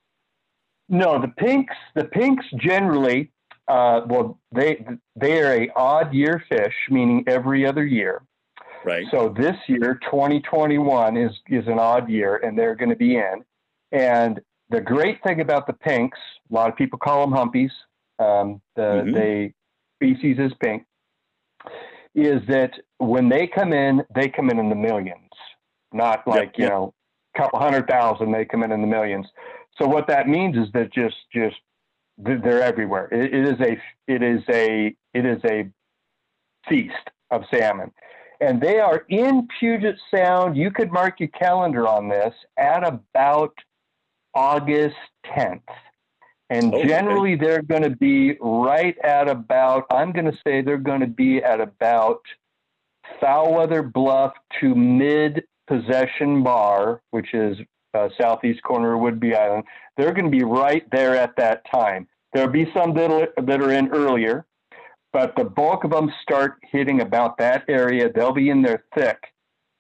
No, 0.90 1.22
the 1.22 1.28
pinks, 1.28 1.76
the 1.96 2.06
pinks 2.06 2.46
generally, 2.58 3.32
uh, 3.68 4.02
well, 4.08 4.40
they 4.54 4.86
they 5.16 5.42
are 5.42 5.54
a 5.54 5.70
odd 5.76 6.14
year 6.14 6.44
fish, 6.50 6.74
meaning 6.90 7.24
every 7.28 7.66
other 7.66 7.86
year. 7.86 8.24
right? 8.86 9.06
So 9.12 9.34
this 9.38 9.56
year, 9.68 10.00
2021 10.06 11.18
is 11.18 11.32
is 11.50 11.68
an 11.68 11.78
odd 11.78 12.10
year, 12.10 12.38
and 12.38 12.58
they're 12.58 12.76
going 12.76 12.90
to 12.90 12.96
be 12.96 13.18
in. 13.18 13.44
And 13.92 14.40
the 14.70 14.82
great 14.82 15.22
thing 15.24 15.42
about 15.42 15.68
the 15.68 15.74
pinks, 15.74 16.18
a 16.50 16.54
lot 16.54 16.70
of 16.70 16.76
people 16.76 17.00
call 17.00 17.22
them 17.28 17.38
humpies. 17.38 17.72
Um, 18.20 18.62
the 18.76 19.04
Mhm. 19.04 19.14
they 19.14 19.54
species 19.96 20.38
is 20.40 20.54
pink. 20.56 20.86
Is 22.16 22.42
that 22.48 22.72
when 22.98 23.30
they 23.30 23.48
come 23.48 23.74
in, 23.74 24.04
they 24.16 24.28
come 24.30 24.50
in 24.50 24.60
in 24.60 24.70
the 24.70 24.76
millions, 24.76 25.32
not 25.92 26.28
like 26.28 26.58
you 26.58 26.64
yep. 26.64 26.72
know, 26.72 26.94
a 27.36 27.40
couple 27.40 27.60
hundred 27.60 27.88
thousand. 27.88 28.32
They 28.32 28.46
come 28.46 28.64
in 28.64 28.72
in 28.72 28.82
the 28.82 28.88
millions. 28.88 29.28
So 29.78 29.88
what 29.88 30.08
that 30.08 30.28
means 30.28 30.58
is 30.58 30.72
that 30.74 30.92
just 30.92 31.18
just 31.32 31.58
they're 32.18 32.64
everywhere. 32.64 33.08
It, 33.12 33.34
it 33.34 33.48
is 33.48 33.60
a 33.62 33.78
it 34.08 34.24
is 34.24 34.42
a 34.50 34.96
it 35.14 35.26
is 35.26 35.44
a 35.46 35.70
feast 36.68 36.96
of 37.30 37.44
salmon, 37.54 37.92
and 38.42 38.60
they 38.60 38.80
are 38.80 39.06
in 39.10 39.48
Puget 39.60 39.98
Sound. 40.14 40.58
You 40.58 40.72
could 40.72 40.92
mark 40.92 41.20
your 41.20 41.30
calendar 41.30 41.88
on 41.88 42.10
this 42.10 42.34
at 42.58 42.88
about 42.88 43.54
August 44.34 44.96
10th. 45.26 45.62
And 46.50 46.74
Oh, 46.74 46.78
okay. 46.78 46.88
generally, 46.88 47.36
they're 47.36 47.62
going 47.62 47.84
to 47.84 47.90
be 47.90 48.38
right 48.40 48.98
at 49.04 49.28
about, 49.28 49.86
I'm 49.92 50.12
going 50.14 50.32
to 50.32 50.38
say 50.46 50.62
they're 50.62 50.78
going 50.78 51.02
to 51.02 51.08
be 51.08 51.44
at 51.44 51.60
about 51.60 52.22
Foulweather 53.22 53.92
Bluff 53.92 54.34
to 54.60 54.74
mid 54.76 55.44
possession 55.68 56.44
bar, 56.44 57.02
which 57.12 57.34
is 57.34 57.58
uh, 57.94 58.10
southeast 58.20 58.62
corner 58.64 58.94
of 58.94 59.02
Whidbey 59.02 59.36
Island. 59.36 59.64
They're 59.98 60.14
going 60.14 60.26
to 60.26 60.32
be 60.32 60.44
right 60.44 60.86
there 60.92 61.16
at 61.16 61.36
that 61.38 61.64
time. 61.72 62.08
There'll 62.34 62.50
be 62.52 62.72
some 62.76 62.94
that 62.96 63.12
are, 63.12 63.30
that 63.44 63.62
are 63.62 63.72
in 63.72 63.90
earlier, 63.90 64.46
but 65.12 65.36
the 65.36 65.44
bulk 65.44 65.84
of 65.84 65.92
them 65.92 66.12
start 66.22 66.56
hitting 66.72 67.02
about 67.02 67.38
that 67.40 67.64
area. 67.68 68.12
They'll 68.14 68.34
be 68.34 68.50
in 68.50 68.62
there 68.62 68.84
thick 68.96 69.18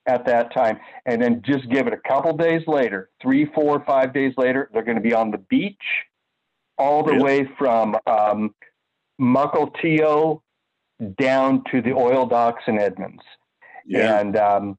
at 0.07 0.25
that 0.25 0.53
time. 0.53 0.79
And 1.05 1.21
then 1.21 1.41
just 1.45 1.69
give 1.69 1.87
it 1.87 1.93
a 1.93 2.07
couple 2.07 2.35
days 2.35 2.63
later, 2.67 3.09
three, 3.21 3.45
four, 3.53 3.83
five 3.85 4.13
days 4.13 4.33
later, 4.37 4.69
they're 4.73 4.83
going 4.83 4.95
to 4.97 5.01
be 5.01 5.13
on 5.13 5.31
the 5.31 5.37
beach 5.37 5.75
all 6.77 7.03
the 7.03 7.15
way 7.15 7.49
from 7.57 7.95
um, 8.05 8.53
Mukilteo 9.19 10.41
down 11.19 11.63
to 11.71 11.81
the 11.81 11.91
oil 11.91 12.25
docks 12.25 12.63
in 12.67 12.79
Edmonds. 12.79 13.21
Yeah. 13.85 14.19
And, 14.19 14.37
um, 14.37 14.77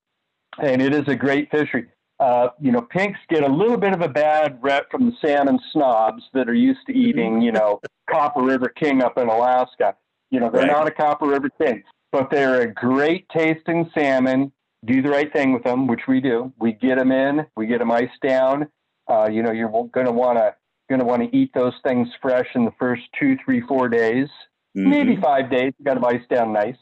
and 0.63 0.83
it 0.83 0.95
is 0.95 1.07
a 1.09 1.15
great 1.15 1.51
fishery. 1.51 1.87
Uh, 2.21 2.49
you 2.61 2.73
know, 2.73 2.81
pinks 2.81 3.21
get 3.29 3.45
a 3.45 3.49
little 3.49 3.77
bit 3.77 3.93
of 3.93 4.01
a 4.01 4.09
bad 4.09 4.59
rep 4.61 4.91
from 4.91 5.07
the 5.07 5.13
salmon 5.25 5.59
snobs 5.73 6.23
that 6.35 6.49
are 6.49 6.55
used 6.55 6.81
to 6.87 6.93
eating, 6.93 7.41
you 7.41 7.53
know, 7.53 7.81
Copper 8.11 8.43
River 8.43 8.69
King 8.69 9.03
up 9.03 9.19
in 9.19 9.29
Alaska. 9.29 9.95
You 10.31 10.41
know, 10.41 10.51
they're 10.51 10.63
right. 10.63 10.73
not 10.73 10.89
a 10.89 10.91
Copper 10.91 11.27
River 11.27 11.49
King, 11.63 11.83
but 12.11 12.29
they're 12.31 12.63
a 12.63 12.75
great 12.75 13.29
tasting 13.29 13.89
salmon. 13.95 14.53
Do 14.85 15.01
the 15.01 15.11
right 15.11 15.33
thing 15.33 15.53
with 15.53 15.63
them, 15.65 15.87
which 15.87 16.03
we 16.09 16.21
do. 16.21 16.53
We 16.59 16.73
get 16.73 16.99
them 16.99 17.13
in, 17.13 17.47
we 17.57 17.67
get 17.67 17.79
them 17.79 17.91
iced 17.91 18.21
down. 18.23 18.69
Uh, 19.09 19.29
you 19.31 19.43
know, 19.43 19.53
you're 19.53 19.71
going 19.71 20.07
to 20.07 20.13
want 20.13 20.39
to 20.39 20.55
going 20.89 21.01
to 21.01 21.07
want 21.07 21.23
to 21.23 21.37
eat 21.37 21.51
those 21.55 21.75
things 21.87 22.09
fresh 22.21 22.49
in 22.55 22.65
the 22.65 22.73
first 22.79 23.03
two, 23.19 23.37
three, 23.45 23.61
four 23.61 23.89
days, 23.89 24.29
mm-hmm. 24.77 24.91
maybe 24.91 25.17
five 25.17 25.51
days. 25.51 25.73
Got 25.83 25.95
to 25.95 26.07
iced 26.07 26.29
down 26.29 26.53
nice, 26.53 26.77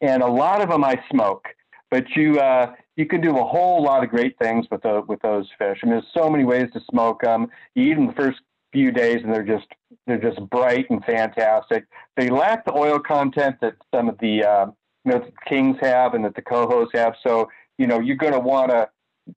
and 0.00 0.22
a 0.22 0.28
lot 0.28 0.62
of 0.62 0.68
them 0.68 0.84
I 0.84 1.00
smoke. 1.10 1.44
But 1.90 2.04
you 2.16 2.40
uh, 2.40 2.72
you 2.96 3.06
can 3.06 3.20
do 3.20 3.38
a 3.38 3.44
whole 3.44 3.82
lot 3.82 4.04
of 4.04 4.10
great 4.10 4.36
things 4.38 4.66
with 4.70 4.82
the, 4.82 5.02
with 5.06 5.20
those 5.22 5.48
fish. 5.58 5.78
I 5.82 5.86
mean, 5.86 5.94
there's 5.94 6.12
so 6.16 6.30
many 6.30 6.44
ways 6.44 6.68
to 6.72 6.80
smoke 6.90 7.22
them. 7.22 7.48
You 7.74 7.92
eat 7.92 7.94
them 7.94 8.06
the 8.06 8.12
first 8.12 8.40
few 8.72 8.90
days, 8.90 9.20
and 9.22 9.32
they're 9.32 9.42
just 9.42 9.66
they're 10.06 10.20
just 10.20 10.40
bright 10.50 10.90
and 10.90 11.04
fantastic. 11.04 11.86
They 12.16 12.28
lack 12.28 12.64
the 12.64 12.74
oil 12.74 12.98
content 12.98 13.56
that 13.62 13.74
some 13.94 14.08
of 14.08 14.18
the 14.18 14.44
uh, 14.44 14.66
you 15.04 15.12
know 15.12 15.18
the 15.20 15.32
kings 15.48 15.76
have 15.80 16.14
and 16.14 16.24
that 16.24 16.34
the 16.34 16.42
cohos 16.42 16.88
have. 16.94 17.14
So 17.26 17.48
you 17.78 17.86
know 17.86 18.00
you're 18.00 18.16
going 18.16 18.32
to 18.32 18.40
want 18.40 18.70
to 18.70 18.88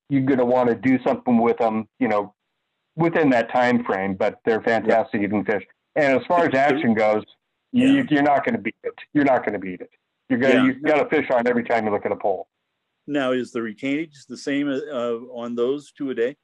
you're 0.10 0.24
going 0.24 0.40
to 0.40 0.46
want 0.46 0.70
to 0.70 0.76
do 0.76 1.00
something 1.06 1.38
with 1.38 1.58
them. 1.58 1.88
You 2.00 2.08
know 2.08 2.34
within 2.98 3.30
that 3.30 3.50
time 3.52 3.84
frame, 3.86 4.16
but 4.16 4.40
they're 4.44 4.62
fantastic 4.62 5.22
eating 5.22 5.46
fish. 5.46 5.64
And 5.96 6.20
as 6.20 6.26
far 6.28 6.46
as 6.46 6.54
action 6.54 6.94
goes, 6.94 7.24
you, 7.72 7.88
yeah. 7.88 8.04
you're 8.10 8.24
not 8.24 8.44
going 8.44 8.56
to 8.56 8.62
beat 8.62 8.76
it. 8.84 8.94
You're 9.14 9.24
not 9.24 9.46
going 9.46 9.54
to 9.54 9.60
beat 9.60 9.82
it. 9.82 9.92
You're 10.30 10.40
going 10.40 10.56
to, 10.56 10.60
yeah. 10.60 10.66
you've 10.66 10.84
got 10.84 11.06
a 11.06 11.10
fish 11.10 11.30
on 11.32 11.48
every 11.48 11.64
time 11.64 11.86
you 11.86 11.92
look 11.92 12.06
at 12.06 12.12
a 12.12 12.16
pole. 12.16 12.48
Now, 13.06 13.32
is 13.32 13.52
the 13.52 13.60
retainage 13.60 14.28
the 14.28 14.36
same 14.36 14.68
uh, 14.68 15.16
on 15.32 15.56
those 15.56 15.92
two 15.92 16.10
a 16.10 16.16
day? 16.16 16.36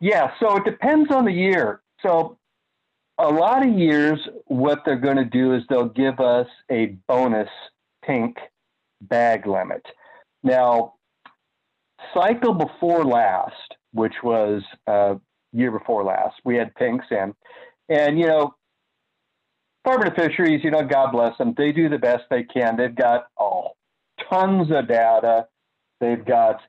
Yeah, 0.00 0.32
so 0.40 0.56
it 0.56 0.64
depends 0.64 1.10
on 1.10 1.24
the 1.24 1.32
year. 1.32 1.80
So 2.02 2.38
a 3.18 3.28
lot 3.28 3.64
of 3.66 3.72
years, 3.72 4.18
what 4.46 4.80
they're 4.84 4.96
going 4.96 5.16
to 5.16 5.24
do 5.24 5.54
is 5.54 5.62
they'll 5.68 5.88
give 5.88 6.18
us 6.20 6.48
a 6.70 6.96
bonus 7.08 7.48
pink 8.04 8.36
bag 9.00 9.46
limit. 9.46 9.82
Now, 10.42 10.94
cycle 12.12 12.52
before 12.52 13.04
last, 13.04 13.76
which 13.92 14.14
was 14.22 14.62
uh, 14.86 15.14
year 15.52 15.70
before 15.70 16.04
last. 16.04 16.36
We 16.44 16.56
had 16.56 16.74
pinks 16.74 17.06
in, 17.10 17.34
and 17.88 18.18
you 18.18 18.26
know, 18.26 18.54
Department 19.84 20.16
of 20.16 20.24
Fisheries, 20.24 20.62
you 20.62 20.70
know, 20.70 20.84
God 20.84 21.10
bless 21.12 21.36
them, 21.38 21.54
they 21.56 21.72
do 21.72 21.88
the 21.88 21.98
best 21.98 22.24
they 22.30 22.44
can. 22.44 22.76
They've 22.76 22.94
got 22.94 23.26
oh, 23.38 23.72
tons 24.30 24.68
of 24.70 24.88
data. 24.88 25.46
They've 26.00 26.24
got, 26.24 26.60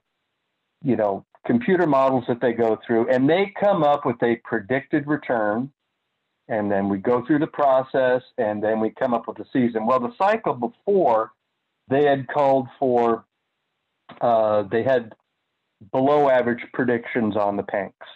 you 0.84 0.96
know, 0.96 1.25
computer 1.46 1.88
models 1.88 2.25
that 2.27 2.42
they 2.42 2.53
go 2.53 2.80
through, 2.86 3.10
and 3.10 3.30
they 3.30 3.53
come 3.60 3.84
up 3.84 4.06
with 4.06 4.22
a 4.24 4.36
predicted 4.44 5.08
return. 5.08 5.72
And 6.50 6.70
then 6.70 6.89
we 6.89 6.98
go 6.98 7.25
through 7.25 7.39
the 7.39 7.48
process, 7.48 8.22
and 8.38 8.62
then 8.62 8.80
we 8.80 8.89
come 8.89 9.13
up 9.13 9.27
with 9.27 9.38
the 9.38 9.46
season. 9.53 9.86
Well, 9.86 10.00
the 10.00 10.13
cycle 10.18 10.53
before, 10.53 11.32
they 11.88 12.06
had 12.06 12.27
called 12.27 12.68
for, 12.80 13.25
uh, 14.20 14.63
they 14.63 14.84
had 14.84 15.13
below 15.92 16.30
average 16.30 16.63
predictions 16.74 17.36
on 17.36 17.58
the 17.58 17.63
pinks. 17.63 18.08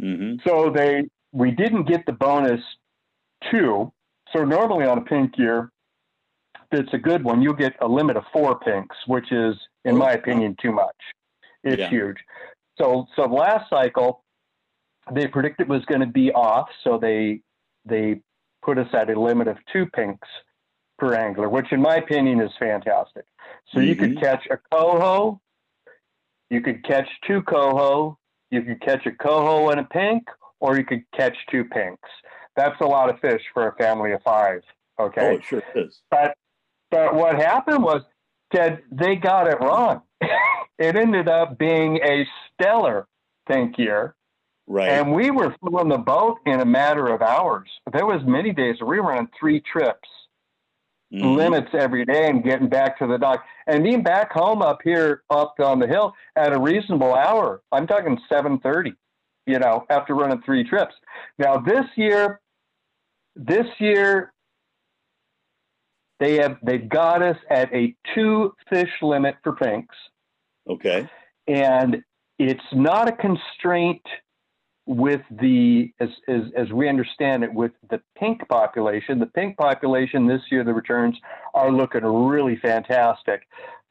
Mm-hmm. 0.00 0.48
So 0.48 0.70
they 0.70 1.04
we 1.32 1.50
didn't 1.50 1.84
get 1.84 2.04
the 2.06 2.12
bonus 2.12 2.60
two. 3.50 3.92
So 4.32 4.44
normally 4.44 4.86
on 4.86 4.98
a 4.98 5.02
pink 5.02 5.36
year, 5.36 5.70
if 6.72 6.80
it's 6.80 6.94
a 6.94 6.98
good 6.98 7.22
one. 7.22 7.42
You'll 7.42 7.54
get 7.54 7.74
a 7.80 7.88
limit 7.88 8.16
of 8.16 8.24
four 8.32 8.58
pinks, 8.58 8.96
which 9.06 9.30
is, 9.32 9.54
in 9.84 9.96
my 9.96 10.12
opinion, 10.12 10.56
too 10.60 10.72
much. 10.72 10.96
It's 11.64 11.80
yeah. 11.80 11.90
huge. 11.90 12.16
So 12.78 13.06
so 13.16 13.22
last 13.24 13.68
cycle, 13.70 14.24
they 15.12 15.26
predicted 15.26 15.68
was 15.68 15.84
going 15.84 16.00
to 16.00 16.06
be 16.06 16.32
off, 16.32 16.68
so 16.82 16.98
they 16.98 17.40
they 17.84 18.20
put 18.62 18.78
us 18.78 18.88
at 18.94 19.10
a 19.10 19.20
limit 19.20 19.48
of 19.48 19.58
two 19.72 19.86
pinks 19.86 20.28
per 20.98 21.14
angler, 21.14 21.48
which 21.48 21.72
in 21.72 21.82
my 21.82 21.96
opinion 21.96 22.40
is 22.40 22.50
fantastic. 22.58 23.24
So 23.72 23.78
mm-hmm. 23.78 23.88
you 23.88 23.96
could 23.96 24.10
mm-hmm. 24.12 24.20
catch 24.20 24.46
a 24.50 24.58
coho, 24.72 25.40
you 26.52 26.60
could 26.60 26.84
catch 26.84 27.08
two 27.26 27.40
coho, 27.42 28.18
you 28.50 28.60
could 28.60 28.82
catch 28.82 29.06
a 29.06 29.10
coho 29.10 29.70
and 29.70 29.80
a 29.80 29.84
pink, 29.84 30.22
or 30.60 30.76
you 30.76 30.84
could 30.84 31.02
catch 31.16 31.34
two 31.50 31.64
pinks. 31.64 32.08
That's 32.56 32.78
a 32.82 32.84
lot 32.84 33.08
of 33.08 33.18
fish 33.20 33.40
for 33.54 33.68
a 33.68 33.74
family 33.76 34.12
of 34.12 34.22
five. 34.22 34.60
Okay. 35.00 35.28
Oh, 35.28 35.34
it 35.36 35.44
sure 35.44 35.62
is. 35.74 36.02
But 36.10 36.36
but 36.90 37.14
what 37.14 37.36
happened 37.36 37.82
was 37.82 38.02
Ted, 38.54 38.82
they 38.92 39.16
got 39.16 39.48
it 39.48 39.58
wrong. 39.60 40.02
it 40.78 40.94
ended 40.94 41.26
up 41.26 41.56
being 41.58 41.96
a 42.04 42.26
stellar 42.52 43.08
pink 43.48 43.78
year. 43.78 44.14
Right. 44.66 44.90
And 44.90 45.14
we 45.14 45.30
were 45.30 45.56
filling 45.64 45.88
the 45.88 45.98
boat 45.98 46.38
in 46.44 46.60
a 46.60 46.66
matter 46.66 47.08
of 47.08 47.22
hours. 47.22 47.68
There 47.90 48.04
was 48.04 48.20
many 48.26 48.52
days 48.52 48.76
we 48.84 49.00
were 49.00 49.16
on 49.16 49.28
three 49.40 49.60
trips 49.60 50.08
mm-hmm. 51.12 51.34
limits 51.34 51.68
every 51.72 52.04
day 52.04 52.28
and 52.28 52.42
getting 52.42 52.68
back 52.68 52.98
to 52.98 53.06
the 53.06 53.18
dock 53.18 53.44
and 53.66 53.84
being 53.84 54.02
back 54.02 54.32
home 54.32 54.62
up 54.62 54.78
here 54.82 55.22
up 55.30 55.54
on 55.60 55.78
the 55.78 55.86
hill 55.86 56.14
at 56.36 56.52
a 56.52 56.60
reasonable 56.60 57.14
hour. 57.14 57.62
I'm 57.70 57.86
talking 57.86 58.18
7:30, 58.30 58.92
you 59.46 59.58
know, 59.58 59.84
after 59.90 60.14
running 60.14 60.42
three 60.42 60.64
trips. 60.64 60.94
Now 61.38 61.58
this 61.58 61.84
year, 61.96 62.40
this 63.36 63.66
year 63.78 64.32
they 66.20 66.36
have 66.36 66.56
they've 66.62 66.88
got 66.88 67.22
us 67.22 67.36
at 67.50 67.72
a 67.74 67.94
two 68.14 68.54
fish 68.70 68.90
limit 69.02 69.36
for 69.42 69.52
pinks. 69.52 69.94
Okay. 70.68 71.08
And 71.48 72.02
it's 72.38 72.60
not 72.72 73.08
a 73.08 73.12
constraint 73.12 74.02
with 74.96 75.22
the 75.30 75.92
as, 76.00 76.08
as 76.28 76.42
as 76.56 76.70
we 76.70 76.88
understand 76.88 77.44
it 77.44 77.52
with 77.52 77.72
the 77.90 78.00
pink 78.18 78.46
population 78.48 79.18
the 79.18 79.26
pink 79.26 79.56
population 79.56 80.26
this 80.26 80.42
year 80.50 80.64
the 80.64 80.72
returns 80.72 81.16
are 81.54 81.70
looking 81.72 82.04
really 82.04 82.56
fantastic. 82.56 83.42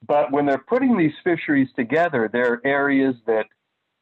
But 0.07 0.31
when 0.31 0.45
they're 0.45 0.57
putting 0.57 0.97
these 0.97 1.13
fisheries 1.23 1.69
together 1.75 2.29
there 2.31 2.53
are 2.53 2.61
areas 2.65 3.15
that 3.25 3.45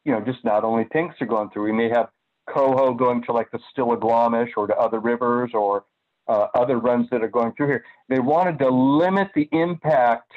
you 0.04 0.12
know 0.12 0.20
just 0.20 0.44
not 0.44 0.64
only 0.64 0.84
pinks 0.84 1.16
are 1.20 1.26
going 1.26 1.50
through. 1.50 1.64
We 1.64 1.72
may 1.72 1.88
have 1.88 2.08
coho 2.48 2.94
going 2.94 3.22
to 3.24 3.32
like 3.32 3.50
the 3.50 3.60
stillaguamish 3.76 4.50
or 4.56 4.66
to 4.66 4.76
other 4.76 5.00
rivers 5.00 5.50
or 5.54 5.84
uh, 6.28 6.46
other 6.54 6.78
runs 6.78 7.08
that 7.10 7.22
are 7.22 7.28
going 7.28 7.52
through 7.52 7.68
here. 7.68 7.84
They 8.08 8.20
wanted 8.20 8.58
to 8.60 8.68
limit 8.68 9.28
the 9.34 9.48
impact 9.52 10.32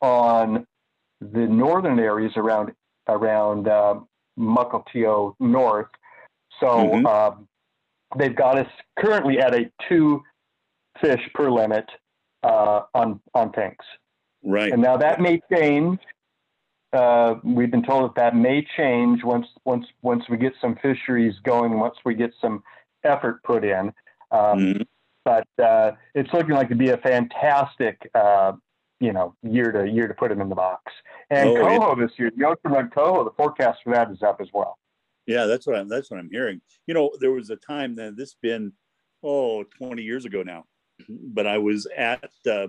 on 0.00 0.66
the 1.20 1.46
northern 1.46 1.98
areas 1.98 2.32
around 2.36 2.72
around 3.08 3.68
um, 3.68 4.06
Mukilteo 4.38 5.34
North. 5.40 5.88
So 6.60 6.66
mm-hmm. 6.66 7.06
um, 7.06 7.48
they've 8.16 8.34
got 8.34 8.58
us 8.58 8.70
currently 8.98 9.38
at 9.38 9.54
a 9.54 9.70
two 9.88 10.22
fish 11.00 11.20
per 11.34 11.50
limit 11.50 11.84
uh, 12.42 12.82
on 12.94 13.20
on 13.34 13.50
pinks. 13.50 13.84
Right. 14.42 14.72
And 14.72 14.82
now 14.82 14.96
that 14.96 15.20
may 15.20 15.40
change. 15.52 15.98
Uh, 16.90 17.34
we've 17.44 17.70
been 17.70 17.82
told 17.82 18.04
that 18.04 18.14
that 18.16 18.36
may 18.36 18.66
change 18.76 19.22
once 19.22 19.46
once 19.64 19.86
once 20.02 20.24
we 20.28 20.36
get 20.36 20.54
some 20.60 20.76
fisheries 20.76 21.34
going. 21.44 21.78
Once 21.78 21.96
we 22.04 22.14
get 22.14 22.32
some 22.40 22.62
effort 23.04 23.42
put 23.42 23.64
in. 23.64 23.92
Um, 24.30 24.58
mm-hmm. 24.58 24.82
But 25.24 25.62
uh, 25.62 25.92
it's 26.14 26.32
looking 26.32 26.54
like 26.54 26.70
to 26.70 26.74
be 26.74 26.90
a 26.90 26.96
fantastic 26.96 28.10
uh, 28.14 28.52
you 29.00 29.12
know, 29.12 29.34
year 29.42 29.70
to 29.72 29.88
year 29.88 30.08
to 30.08 30.14
put 30.14 30.28
them 30.28 30.40
in 30.40 30.48
the 30.48 30.54
box. 30.54 30.92
And 31.30 31.50
oh, 31.50 31.54
Coho 31.54 31.88
yeah. 31.88 32.06
this 32.06 32.18
year, 32.18 32.32
the 32.34 32.46
Ocean 32.46 32.72
run 32.72 32.90
Coho, 32.90 33.24
the 33.24 33.30
forecast 33.36 33.80
for 33.84 33.92
that 33.92 34.10
is 34.10 34.22
up 34.22 34.40
as 34.40 34.48
well. 34.52 34.78
Yeah, 35.26 35.44
that's 35.44 35.66
what 35.66 35.76
I'm 35.76 35.88
that's 35.88 36.10
what 36.10 36.18
I'm 36.18 36.30
hearing. 36.30 36.60
You 36.86 36.94
know, 36.94 37.10
there 37.20 37.30
was 37.30 37.50
a 37.50 37.56
time 37.56 37.94
that 37.96 38.16
this 38.16 38.34
been 38.40 38.72
oh 39.22 39.64
20 39.76 40.02
years 40.02 40.24
ago 40.24 40.42
now, 40.42 40.64
but 41.08 41.46
I 41.46 41.58
was 41.58 41.86
at 41.96 42.30
uh, 42.50 42.68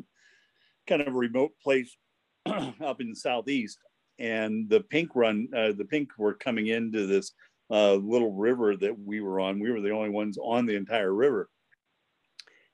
kind 0.87 1.01
of 1.01 1.07
a 1.07 1.17
remote 1.17 1.51
place 1.63 1.95
up 2.45 3.01
in 3.01 3.09
the 3.09 3.15
southeast, 3.15 3.79
and 4.19 4.69
the 4.69 4.81
pink 4.81 5.15
run, 5.15 5.47
uh, 5.55 5.71
the 5.71 5.85
pink 5.85 6.09
were 6.17 6.33
coming 6.33 6.67
into 6.67 7.07
this 7.07 7.31
uh, 7.71 7.93
little 7.93 8.33
river 8.33 8.75
that 8.75 8.99
we 8.99 9.21
were 9.21 9.39
on. 9.39 9.59
We 9.59 9.71
were 9.71 9.81
the 9.81 9.91
only 9.91 10.09
ones 10.09 10.37
on 10.41 10.65
the 10.65 10.75
entire 10.75 11.13
river, 11.13 11.49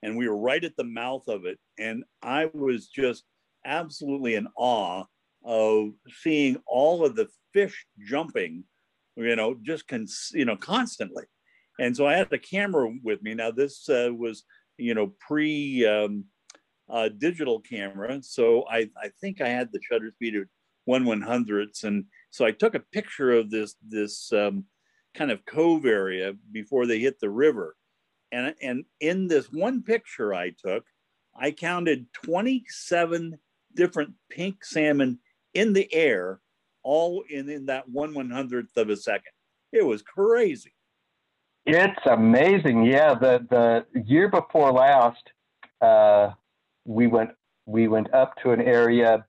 and 0.02 0.18
we 0.18 0.28
were 0.28 0.38
right 0.38 0.64
at 0.64 0.76
the 0.76 0.84
mouth 0.84 1.28
of 1.28 1.46
it. 1.46 1.60
And 1.78 2.04
I 2.24 2.50
was 2.54 2.88
just 2.88 3.24
absolutely 3.66 4.36
in 4.36 4.48
awe 4.56 5.04
of 5.44 5.90
seeing 6.22 6.58
all 6.66 7.06
of 7.06 7.16
the 7.16 7.28
fish 7.54 7.86
jumping, 8.04 8.64
you 9.16 9.36
know, 9.36 9.56
just 9.62 9.88
con- 9.88 10.08
you 10.34 10.46
know 10.46 10.58
constantly. 10.58 11.24
And 11.80 11.96
so 11.96 12.08
I 12.08 12.16
had 12.16 12.30
the 12.30 12.40
camera 12.40 12.90
with 13.04 13.22
me. 13.22 13.34
Now 13.34 13.52
this 13.52 13.88
uh, 13.90 14.10
was 14.16 14.44
you 14.78 14.94
know 14.94 15.14
pre 15.20 15.86
um, 15.86 16.26
uh, 16.90 17.10
digital 17.10 17.60
camera, 17.60 18.22
so 18.22 18.66
I 18.70 18.90
I 19.02 19.10
think 19.22 19.42
I 19.42 19.50
had 19.50 19.72
the 19.72 19.82
shutter 19.90 20.12
speed 20.12 20.36
of 20.36 20.48
one 20.86 21.06
one 21.06 21.22
hundredths, 21.22 21.84
and 21.84 22.06
so 22.30 22.46
I 22.46 22.52
took 22.52 22.76
a 22.76 22.80
picture 22.80 23.32
of 23.32 23.50
this 23.50 23.76
this 23.88 24.32
um, 24.34 24.66
kind 25.14 25.32
of 25.32 25.46
cove 25.46 25.86
area 25.86 26.34
before 26.52 26.86
they 26.86 27.00
hit 27.00 27.20
the 27.20 27.30
river, 27.30 27.76
and 28.32 28.54
and 28.62 28.86
in 29.00 29.28
this 29.28 29.48
one 29.52 29.84
picture 29.84 30.34
I 30.34 30.52
took, 30.52 30.86
I 31.40 31.52
counted 31.52 32.08
twenty 32.14 32.64
seven 32.68 33.40
different 33.76 34.14
pink 34.30 34.64
salmon 34.64 35.20
in 35.54 35.74
the 35.74 35.94
air, 35.94 36.40
all 36.84 37.24
in, 37.30 37.50
in 37.50 37.66
that 37.68 37.88
one 37.90 38.14
one 38.14 38.30
hundredth 38.30 38.76
of 38.78 38.90
a 38.90 38.96
second. 38.96 39.32
It 39.72 39.86
was 39.86 40.02
crazy. 40.02 40.74
It's 41.66 42.06
amazing. 42.06 42.84
Yeah, 42.84 43.16
the 43.16 43.46
the 43.50 44.02
year 44.02 44.30
before 44.30 44.72
last, 44.72 45.24
uh, 45.82 46.32
we 46.86 47.08
went 47.08 47.32
we 47.66 47.88
went 47.88 48.14
up 48.14 48.36
to 48.44 48.52
an 48.52 48.62
area. 48.62 49.26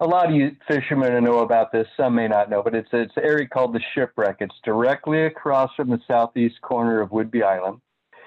A 0.00 0.06
lot 0.06 0.28
of 0.28 0.34
you 0.34 0.56
fishermen 0.66 1.22
know 1.22 1.40
about 1.40 1.72
this. 1.72 1.86
Some 1.96 2.14
may 2.14 2.26
not 2.26 2.50
know, 2.50 2.62
but 2.62 2.74
it's 2.74 2.88
it's 2.92 3.16
an 3.16 3.22
area 3.22 3.46
called 3.46 3.72
the 3.74 3.80
Shipwreck. 3.94 4.38
It's 4.40 4.54
directly 4.64 5.26
across 5.26 5.70
from 5.76 5.90
the 5.90 6.00
southeast 6.08 6.60
corner 6.62 7.00
of 7.00 7.10
Whidbey 7.10 7.44
Island. 7.44 7.80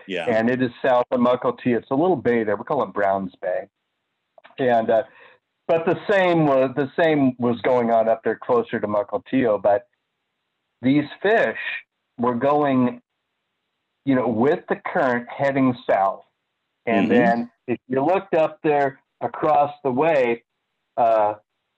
Yeah, 0.08 0.26
and 0.30 0.50
it 0.50 0.62
is 0.62 0.72
south 0.82 1.06
of 1.12 1.20
Mukilteo. 1.20 1.78
It's 1.78 1.92
a 1.92 1.96
little 1.96 2.16
bay 2.16 2.44
there. 2.44 2.56
We 2.56 2.64
call 2.64 2.84
it 2.84 2.94
Browns 2.94 3.34
Bay, 3.42 3.68
and 4.60 4.90
uh, 4.90 5.04
but 5.68 5.86
the 5.86 5.98
same 6.10 6.46
was 6.46 6.72
the 6.76 6.92
same 7.00 7.36
was 7.38 7.60
going 7.62 7.92
on 7.92 8.10
up 8.10 8.22
there 8.24 8.40
closer 8.42 8.80
to 8.80 8.88
Mukilteo. 8.88 9.62
But 9.62 9.88
these 10.82 11.06
fish 11.22 11.58
were 12.18 12.36
going, 12.36 13.02
you 14.06 14.16
know, 14.16 14.28
with 14.28 14.60
the 14.70 14.76
current 14.86 15.28
heading 15.30 15.76
south. 15.90 16.24
And 16.86 17.10
mm-hmm. 17.10 17.14
then 17.14 17.52
if 17.68 17.80
you 17.88 18.04
looked 18.04 18.36
up 18.36 18.60
there 18.64 19.00
across 19.22 19.74
the 19.84 19.92
way, 19.92 20.44
uh, 20.98 21.36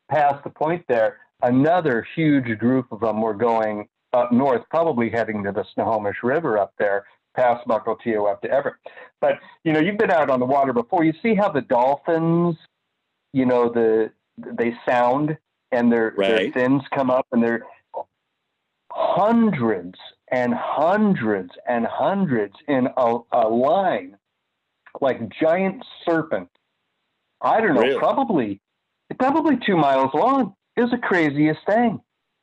past 0.10 0.44
the 0.44 0.50
point 0.50 0.84
there, 0.90 1.20
another 1.42 2.06
huge 2.16 2.58
group 2.58 2.92
of 2.92 3.02
them 3.02 3.22
were 3.22 3.36
going 3.36 3.88
up 4.14 4.32
north, 4.32 4.64
probably 4.70 5.10
heading 5.10 5.44
to 5.44 5.52
the 5.52 5.66
Snohomish 5.74 6.18
River 6.24 6.58
up 6.58 6.74
there, 6.80 7.06
past 7.36 7.68
Mukilteo 7.68 8.32
up 8.32 8.42
to 8.42 8.50
Everett. 8.50 8.78
But 9.22 9.40
you 9.64 9.74
know, 9.74 9.80
you've 9.80 9.98
been 9.98 10.12
out 10.12 10.30
on 10.30 10.40
the 10.40 10.46
water 10.46 10.74
before. 10.74 11.04
You 11.04 11.14
see 11.22 11.36
how 11.36 11.50
the 11.50 11.62
dolphins 11.62 12.58
you 13.36 13.46
know 13.46 13.70
the 13.70 14.12
they 14.38 14.74
sound 14.88 15.38
and 15.72 15.92
their 15.92 16.14
right. 16.18 16.30
their 16.30 16.52
fins 16.54 16.84
come 16.94 17.10
up 17.10 17.28
and 17.34 17.44
they're 17.44 17.64
hundreds 18.90 20.00
and 20.32 20.54
hundreds 20.54 21.52
and 21.68 21.86
hundreds 21.86 22.54
in 22.70 22.88
a, 22.96 23.18
a 23.34 23.48
line 23.48 24.18
like 25.02 25.20
giant 25.38 25.84
serpent. 26.06 26.50
I 27.42 27.60
don't 27.60 27.76
know 27.76 27.82
really? 27.82 28.00
probably 28.00 28.62
probably 29.20 29.58
two 29.66 29.76
miles 29.76 30.12
long 30.14 30.56
it 30.78 30.82
was 30.82 30.92
the 30.92 30.98
craziest 30.98 31.60
thing. 31.68 32.00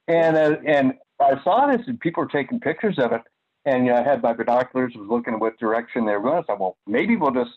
And 0.09 0.37
uh, 0.37 0.57
and 0.67 0.93
i 1.21 1.43
saw 1.43 1.69
this 1.69 1.87
and 1.87 1.99
people 2.01 2.23
were 2.23 2.29
taking 2.29 2.61
pictures 2.61 2.99
of 2.99 3.13
it. 3.13 3.23
And 3.65 3.87
you 3.87 3.93
know, 3.93 3.99
i 3.99 4.03
had 4.03 4.23
my 4.23 4.35
binoculars 4.35 4.93
was 4.95 5.09
looking 5.09 5.33
at 5.33 5.41
what 5.41 5.59
direction 5.59 6.05
they 6.05 6.13
were 6.13 6.21
going. 6.21 6.39
I 6.39 6.43
thought 6.43 6.61
well 6.61 6.77
maybe 6.87 7.17
we'll 7.17 7.31
just 7.31 7.53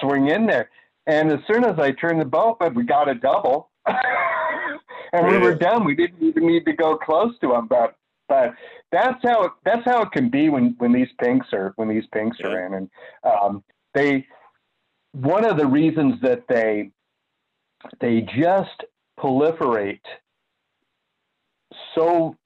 swing 0.00 0.28
in 0.28 0.46
there 0.46 0.70
and 1.08 1.32
as 1.32 1.40
soon 1.46 1.64
as 1.64 1.78
I 1.78 1.90
turned 1.92 2.20
the 2.20 2.26
boat, 2.26 2.58
but 2.60 2.74
we 2.74 2.84
got 2.84 3.08
a 3.08 3.14
double, 3.14 3.70
and 3.86 5.26
we 5.26 5.38
were 5.38 5.54
done. 5.54 5.84
We 5.84 5.96
didn't 5.96 6.22
even 6.22 6.46
need 6.46 6.66
to 6.66 6.74
go 6.74 6.96
close 6.96 7.32
to 7.40 7.48
them, 7.48 7.66
but 7.66 7.96
but 8.28 8.52
that's 8.92 9.18
how 9.24 9.44
it, 9.44 9.52
that's 9.64 9.84
how 9.86 10.02
it 10.02 10.12
can 10.12 10.28
be 10.28 10.50
when 10.50 10.74
when 10.78 10.92
these 10.92 11.08
pinks 11.18 11.46
are 11.54 11.72
when 11.76 11.88
these 11.88 12.04
pinks 12.12 12.36
yeah. 12.38 12.48
are 12.48 12.66
in, 12.66 12.74
and 12.74 12.90
um, 13.24 13.64
they 13.94 14.26
one 15.12 15.46
of 15.46 15.56
the 15.56 15.66
reasons 15.66 16.20
that 16.20 16.44
they 16.46 16.90
they 18.00 18.20
just 18.20 18.84
proliferate 19.18 20.00
so 21.94 22.36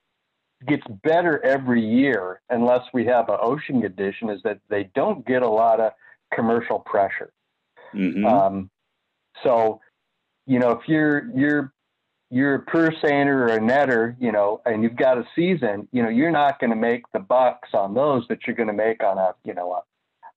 gets 0.69 0.87
better 1.03 1.45
every 1.45 1.85
year 1.85 2.41
unless 2.51 2.83
we 2.95 3.05
have 3.05 3.29
an 3.29 3.39
ocean 3.41 3.83
condition 3.83 4.31
is 4.31 4.41
that 4.45 4.61
they 4.69 4.89
don't 4.95 5.27
get 5.27 5.43
a 5.43 5.49
lot 5.49 5.81
of 5.81 5.93
commercial 6.33 6.79
pressure 6.79 7.33
Mm-hmm. 7.95 8.25
Um, 8.25 8.71
so, 9.43 9.81
you 10.47 10.59
know, 10.59 10.73
if 10.73 10.89
you're 10.89 11.31
you're 11.35 11.73
you're 12.31 12.55
a 12.55 12.63
purse 12.63 12.95
seiner 13.03 13.45
or 13.45 13.49
a 13.49 13.59
netter, 13.59 14.17
you 14.19 14.33
know, 14.33 14.63
and 14.65 14.83
you've 14.83 14.97
got 14.97 15.19
a 15.19 15.25
season, 15.37 15.87
you 15.93 16.03
know, 16.03 16.09
you're 16.09 16.31
not 16.31 16.59
going 16.59 16.71
to 16.71 16.77
make 16.77 17.03
the 17.13 17.19
bucks 17.21 17.69
on 17.75 17.93
those 17.93 18.27
that 18.29 18.47
you're 18.47 18.57
going 18.57 18.69
to 18.69 18.73
make 18.73 19.05
on 19.05 19.19
a, 19.19 19.35
you 19.45 19.53
know, 19.53 19.73
a, 19.73 19.83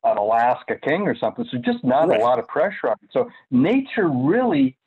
an 0.09 0.17
Alaska 0.17 0.75
King 0.83 1.03
or 1.07 1.15
something. 1.15 1.45
So 1.49 1.57
just 1.57 1.83
not 1.85 2.09
right. 2.09 2.19
a 2.19 2.23
lot 2.23 2.37
of 2.37 2.47
pressure 2.49 2.89
on 2.89 2.97
it. 3.01 3.09
So 3.11 3.29
nature 3.49 4.09
really, 4.09 4.77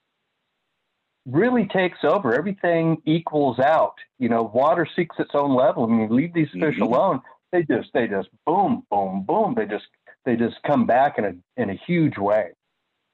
really 1.26 1.66
takes 1.66 1.98
over. 2.04 2.34
Everything 2.34 2.98
equals 3.06 3.58
out. 3.58 3.94
You 4.18 4.28
know, 4.28 4.42
water 4.42 4.86
seeks 4.94 5.16
its 5.18 5.30
own 5.32 5.56
level. 5.56 5.86
When 5.86 6.00
you 6.00 6.08
leave 6.08 6.34
these 6.34 6.50
fish 6.52 6.74
mm-hmm. 6.74 6.82
alone, 6.82 7.22
they 7.52 7.62
just, 7.62 7.88
they 7.94 8.06
just 8.06 8.28
boom, 8.44 8.82
boom, 8.90 9.24
boom. 9.26 9.54
They 9.56 9.64
just, 9.64 9.86
they 10.26 10.36
just 10.36 10.56
come 10.66 10.84
back 10.84 11.16
in 11.16 11.24
a 11.24 11.32
in 11.56 11.70
a 11.70 11.80
huge 11.86 12.18
way. 12.18 12.50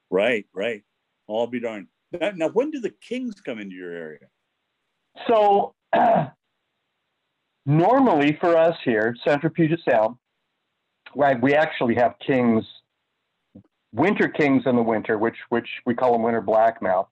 Right, 0.09 0.45
right. 0.53 0.83
I'll 1.29 1.47
be 1.47 1.59
darned. 1.59 1.87
Now, 2.35 2.49
when 2.49 2.71
do 2.71 2.79
the 2.79 2.93
Kings 3.01 3.41
come 3.41 3.59
into 3.59 3.75
your 3.75 3.91
area? 3.91 4.27
So, 5.27 5.73
uh, 5.93 6.27
normally 7.65 8.37
for 8.39 8.57
us 8.57 8.75
here, 8.83 9.15
Central 9.27 9.51
Puget 9.51 9.79
Sound, 9.89 10.15
right, 11.15 11.41
we 11.41 11.53
actually 11.53 11.95
have 11.95 12.15
Kings, 12.25 12.63
winter 13.93 14.27
Kings 14.27 14.63
in 14.65 14.75
the 14.75 14.83
winter, 14.83 15.17
which 15.17 15.37
which 15.49 15.67
we 15.85 15.93
call 15.93 16.13
them 16.13 16.23
winter 16.23 16.41
blackmouth. 16.41 17.07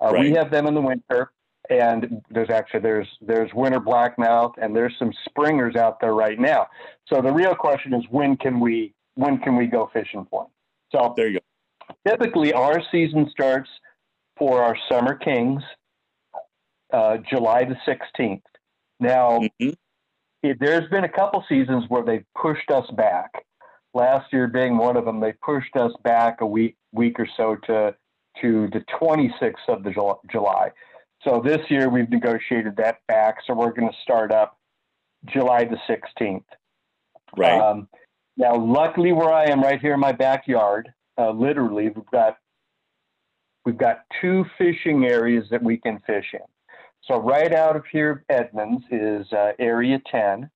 Uh, 0.00 0.12
right. 0.12 0.20
We 0.20 0.32
have 0.32 0.50
them 0.50 0.66
in 0.66 0.74
the 0.74 0.80
winter, 0.80 1.32
and 1.70 2.22
there's 2.30 2.50
actually 2.50 2.80
there's 2.80 3.08
there's 3.20 3.52
winter 3.54 3.80
blackmouth, 3.80 4.52
and 4.60 4.76
there's 4.76 4.94
some 4.98 5.12
springers 5.24 5.74
out 5.76 6.00
there 6.00 6.14
right 6.14 6.38
now. 6.38 6.66
So 7.12 7.22
the 7.22 7.32
real 7.32 7.54
question 7.54 7.94
is 7.94 8.04
when 8.10 8.36
can 8.36 8.60
we 8.60 8.94
when 9.14 9.38
can 9.38 9.56
we 9.56 9.66
go 9.66 9.90
fishing 9.92 10.26
for 10.30 10.44
them? 10.44 10.50
So 10.92 11.14
there 11.16 11.28
you 11.28 11.40
go 11.40 11.44
typically 12.06 12.52
our 12.52 12.82
season 12.90 13.28
starts 13.30 13.68
for 14.36 14.62
our 14.62 14.76
summer 14.90 15.14
kings 15.14 15.62
uh, 16.92 17.16
July 17.28 17.64
the 17.64 17.76
16th. 17.86 18.42
Now, 19.00 19.40
mm-hmm. 19.40 19.70
it, 20.42 20.58
there's 20.60 20.88
been 20.90 21.04
a 21.04 21.08
couple 21.08 21.44
seasons 21.48 21.84
where 21.88 22.04
they've 22.04 22.24
pushed 22.40 22.70
us 22.70 22.88
back. 22.96 23.30
Last 23.92 24.32
year 24.32 24.46
being 24.48 24.76
one 24.76 24.96
of 24.96 25.04
them, 25.04 25.20
they 25.20 25.32
pushed 25.32 25.76
us 25.76 25.92
back 26.02 26.40
a 26.40 26.46
week 26.46 26.76
week 26.92 27.18
or 27.18 27.28
so 27.36 27.56
to 27.66 27.94
to 28.40 28.68
the 28.72 28.84
26th 29.00 29.68
of 29.68 29.84
the 29.84 29.92
July. 30.30 30.70
So 31.22 31.40
this 31.44 31.60
year 31.70 31.88
we've 31.88 32.10
negotiated 32.10 32.76
that 32.76 32.98
back. 33.06 33.36
So 33.46 33.54
we're 33.54 33.72
going 33.72 33.88
to 33.88 33.96
start 34.02 34.32
up 34.32 34.58
July 35.26 35.64
the 35.64 35.78
16th. 35.88 36.42
Right. 37.36 37.60
Um, 37.60 37.88
now, 38.36 38.56
luckily, 38.56 39.12
where 39.12 39.32
I 39.32 39.44
am 39.44 39.62
right 39.62 39.80
here 39.80 39.94
in 39.94 40.00
my 40.00 40.12
backyard, 40.12 40.92
uh, 41.18 41.30
literally, 41.30 41.88
we've 41.88 42.10
got 42.12 42.36
we've 43.64 43.78
got 43.78 44.04
two 44.20 44.44
fishing 44.58 45.04
areas 45.04 45.46
that 45.50 45.62
we 45.62 45.76
can 45.76 46.00
fish 46.06 46.26
in. 46.32 46.40
So 47.06 47.18
right 47.18 47.52
out 47.52 47.76
of 47.76 47.84
here, 47.90 48.24
Edmonds 48.28 48.84
is 48.90 49.30
uh, 49.32 49.52
Area 49.58 50.00
10, 50.10 50.50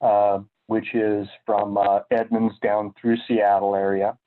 uh, 0.00 0.40
which 0.66 0.94
is 0.94 1.26
from 1.46 1.78
uh, 1.78 2.00
Edmonds 2.10 2.54
down 2.62 2.92
through 3.00 3.16
Seattle 3.26 3.74
area. 3.74 4.18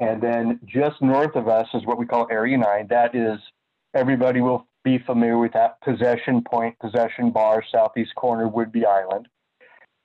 And 0.00 0.22
then 0.22 0.60
just 0.66 1.00
north 1.00 1.34
of 1.34 1.48
us 1.48 1.66
is 1.74 1.84
what 1.86 1.98
we 1.98 2.06
call 2.06 2.28
Area 2.30 2.58
9. 2.58 2.86
That 2.90 3.14
is, 3.14 3.38
everybody 3.94 4.40
will 4.40 4.66
be 4.84 4.98
familiar 4.98 5.38
with 5.38 5.52
that 5.54 5.80
possession 5.80 6.42
point, 6.48 6.78
possession 6.78 7.30
bar, 7.30 7.64
southeast 7.72 8.14
corner, 8.14 8.48
Whidbey 8.48 8.84
Island. 8.84 9.28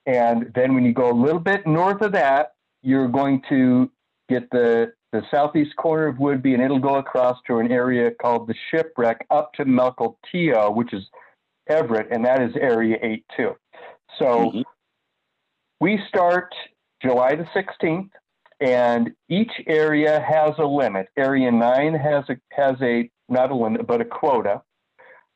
And 0.06 0.52
then 0.54 0.74
when 0.74 0.84
you 0.84 0.92
go 0.92 1.10
a 1.10 1.12
little 1.18 1.40
bit 1.40 1.66
north 1.66 2.00
of 2.00 2.12
that, 2.12 2.54
you're 2.82 3.08
going 3.08 3.42
to 3.48 3.90
get 4.28 4.50
the 4.50 4.92
the 5.12 5.22
southeast 5.30 5.76
corner 5.76 6.08
of 6.08 6.16
Whidbey, 6.16 6.54
and 6.54 6.62
it'll 6.62 6.80
go 6.80 6.96
across 6.96 7.38
to 7.46 7.58
an 7.58 7.70
area 7.70 8.10
called 8.20 8.48
the 8.48 8.54
Shipwreck 8.70 9.24
up 9.30 9.52
to 9.54 9.64
Mukilteo, 9.64 10.74
which 10.74 10.92
is 10.92 11.04
Everett, 11.68 12.08
and 12.10 12.24
that 12.24 12.42
is 12.42 12.50
Area 12.60 12.96
8 13.00 13.24
too. 13.36 13.52
So 14.18 14.24
mm-hmm. 14.24 14.60
we 15.80 16.00
start 16.08 16.52
July 17.00 17.36
the 17.36 17.46
16th, 17.54 18.10
and 18.60 19.12
each 19.28 19.52
area 19.68 20.20
has 20.20 20.54
a 20.58 20.66
limit. 20.66 21.06
Area 21.16 21.50
9 21.52 21.94
has 21.94 22.24
a 22.28 22.36
has 22.50 22.76
a 22.82 23.08
not 23.28 23.52
a 23.52 23.54
limit, 23.54 23.86
but 23.86 24.00
a 24.00 24.04
quota 24.04 24.62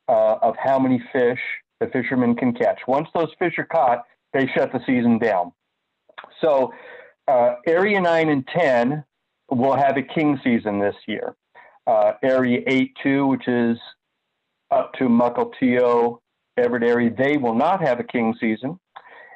uh, 0.08 0.36
of 0.42 0.56
how 0.62 0.78
many 0.78 1.02
fish 1.12 1.40
the 1.80 1.86
fishermen 1.86 2.34
can 2.34 2.52
catch. 2.52 2.80
Once 2.88 3.08
those 3.14 3.30
fish 3.38 3.54
are 3.58 3.64
caught, 3.64 4.04
they 4.32 4.48
shut 4.56 4.72
the 4.72 4.80
season 4.86 5.18
down. 5.18 5.52
So 6.40 6.72
uh, 7.28 7.56
Area 7.66 8.00
9 8.00 8.28
and 8.28 8.48
10 8.48 9.04
will 9.50 9.76
have 9.76 9.96
a 9.96 10.02
king 10.02 10.40
season 10.42 10.78
this 10.78 10.96
year. 11.06 11.36
Uh, 11.86 12.12
area 12.22 12.62
8 12.66 12.96
2, 13.02 13.26
which 13.26 13.48
is 13.48 13.78
up 14.70 14.92
to 14.94 15.04
Mukilteo, 15.04 16.18
Everett 16.58 16.82
area, 16.82 17.10
they 17.16 17.36
will 17.36 17.54
not 17.54 17.80
have 17.80 18.00
a 18.00 18.04
king 18.04 18.34
season. 18.40 18.78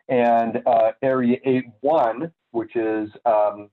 And 0.09 0.61
uh, 0.67 0.93
Area 1.03 1.39
8-1, 1.85 2.31
which 2.51 2.77
is 2.77 3.09
um, 3.25 3.71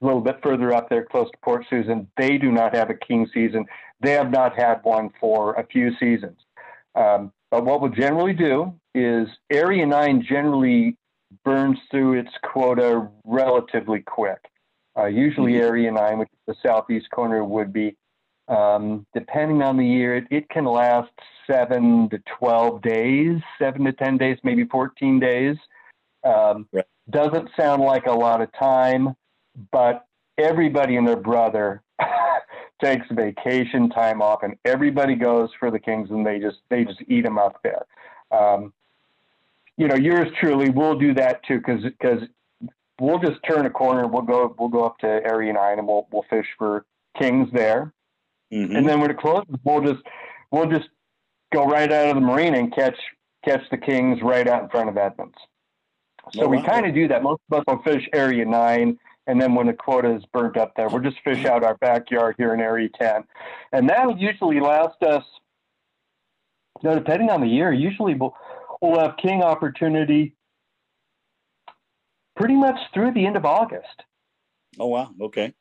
a 0.00 0.06
little 0.06 0.20
bit 0.20 0.40
further 0.42 0.74
up 0.74 0.88
there, 0.88 1.04
close 1.04 1.30
to 1.30 1.38
Port 1.44 1.64
Susan, 1.70 2.08
they 2.16 2.38
do 2.38 2.50
not 2.50 2.74
have 2.74 2.90
a 2.90 2.94
king 2.94 3.28
season. 3.32 3.66
They 4.00 4.12
have 4.12 4.30
not 4.30 4.56
had 4.56 4.80
one 4.82 5.10
for 5.20 5.54
a 5.54 5.66
few 5.66 5.92
seasons. 6.00 6.38
Um, 6.94 7.32
but 7.50 7.64
what 7.64 7.80
we'll 7.80 7.92
generally 7.92 8.32
do 8.32 8.74
is 8.94 9.28
Area 9.50 9.86
9 9.86 10.26
generally 10.28 10.96
burns 11.44 11.78
through 11.90 12.18
its 12.18 12.30
quota 12.42 13.08
relatively 13.24 14.00
quick. 14.00 14.38
Uh, 14.96 15.06
usually, 15.06 15.52
mm-hmm. 15.52 15.64
Area 15.64 15.92
9, 15.92 16.18
which 16.18 16.28
is 16.28 16.54
the 16.54 16.68
southeast 16.68 17.08
corner, 17.10 17.44
would 17.44 17.72
be, 17.72 17.96
um, 18.48 19.06
depending 19.14 19.62
on 19.62 19.76
the 19.76 19.86
year, 19.86 20.16
it, 20.16 20.24
it, 20.30 20.48
can 20.50 20.64
last 20.64 21.10
seven 21.50 22.10
to 22.10 22.20
12 22.38 22.82
days, 22.82 23.40
seven 23.58 23.84
to 23.84 23.92
10 23.92 24.18
days, 24.18 24.38
maybe 24.44 24.64
14 24.64 25.18
days. 25.18 25.56
Um, 26.24 26.68
right. 26.72 26.84
Doesn't 27.10 27.48
sound 27.58 27.82
like 27.82 28.06
a 28.06 28.12
lot 28.12 28.42
of 28.42 28.50
time, 28.58 29.14
but 29.70 30.06
everybody 30.38 30.96
and 30.96 31.06
their 31.06 31.16
brother 31.16 31.82
takes 32.84 33.06
vacation 33.10 33.88
time 33.90 34.22
off, 34.22 34.42
and 34.42 34.56
everybody 34.64 35.14
goes 35.14 35.50
for 35.58 35.70
the 35.70 35.78
Kings, 35.78 36.10
and 36.10 36.26
they 36.26 36.38
just 36.38 36.58
they 36.70 36.84
just 36.84 37.00
eat 37.08 37.24
them 37.24 37.38
up 37.38 37.58
there. 37.64 37.84
Um, 38.30 38.72
you 39.76 39.88
know, 39.88 39.94
yours 39.94 40.28
truly 40.40 40.70
will 40.70 40.98
do 40.98 41.14
that 41.14 41.44
too, 41.44 41.58
because 41.58 41.82
because 41.82 42.22
we'll 43.00 43.18
just 43.18 43.40
turn 43.48 43.66
a 43.66 43.70
corner. 43.70 44.06
We'll 44.06 44.22
go 44.22 44.54
we'll 44.58 44.68
go 44.68 44.84
up 44.84 44.98
to 44.98 45.06
Area 45.06 45.52
Nine, 45.52 45.78
and 45.78 45.86
we'll 45.86 46.06
we'll 46.12 46.24
fish 46.28 46.46
for 46.58 46.84
Kings 47.18 47.48
there, 47.52 47.92
mm-hmm. 48.52 48.76
and 48.76 48.88
then 48.88 49.00
when 49.00 49.10
it 49.10 49.18
closes, 49.18 49.54
we'll 49.64 49.82
just 49.82 50.02
we'll 50.50 50.70
just 50.70 50.88
go 51.52 51.66
right 51.66 51.90
out 51.90 52.08
of 52.08 52.14
the 52.14 52.20
marina 52.20 52.58
and 52.58 52.74
catch 52.74 52.96
catch 53.44 53.62
the 53.70 53.78
Kings 53.78 54.20
right 54.22 54.46
out 54.48 54.62
in 54.62 54.68
front 54.68 54.88
of 54.88 54.96
Edmonds. 54.96 55.36
So 56.32 56.42
oh, 56.42 56.48
wow. 56.48 56.50
we 56.50 56.62
kind 56.62 56.86
of 56.86 56.94
do 56.94 57.08
that. 57.08 57.22
Most 57.22 57.40
of 57.50 57.58
us 57.58 57.64
will 57.66 57.82
fish 57.82 58.08
Area 58.12 58.44
Nine 58.44 58.98
and 59.26 59.40
then 59.40 59.54
when 59.54 59.66
the 59.66 59.72
quota 59.72 60.14
is 60.14 60.24
burnt 60.32 60.56
up 60.56 60.74
there, 60.76 60.88
we'll 60.88 61.02
just 61.02 61.20
fish 61.22 61.44
out 61.44 61.62
our 61.62 61.76
backyard 61.76 62.34
here 62.38 62.54
in 62.54 62.60
Area 62.60 62.88
10. 63.00 63.24
And 63.72 63.88
that'll 63.88 64.18
usually 64.18 64.60
last 64.60 65.00
us, 65.02 65.24
you 66.82 66.88
know, 66.88 66.96
depending 66.96 67.30
on 67.30 67.40
the 67.40 67.46
year, 67.46 67.72
usually 67.72 68.14
we'll, 68.14 68.34
we'll 68.82 69.00
have 69.00 69.16
king 69.16 69.42
opportunity 69.42 70.34
pretty 72.36 72.54
much 72.54 72.78
through 72.92 73.12
the 73.12 73.24
end 73.24 73.36
of 73.36 73.44
August. 73.44 74.02
Oh, 74.78 74.86
wow. 74.86 75.10
Okay. 75.20 75.54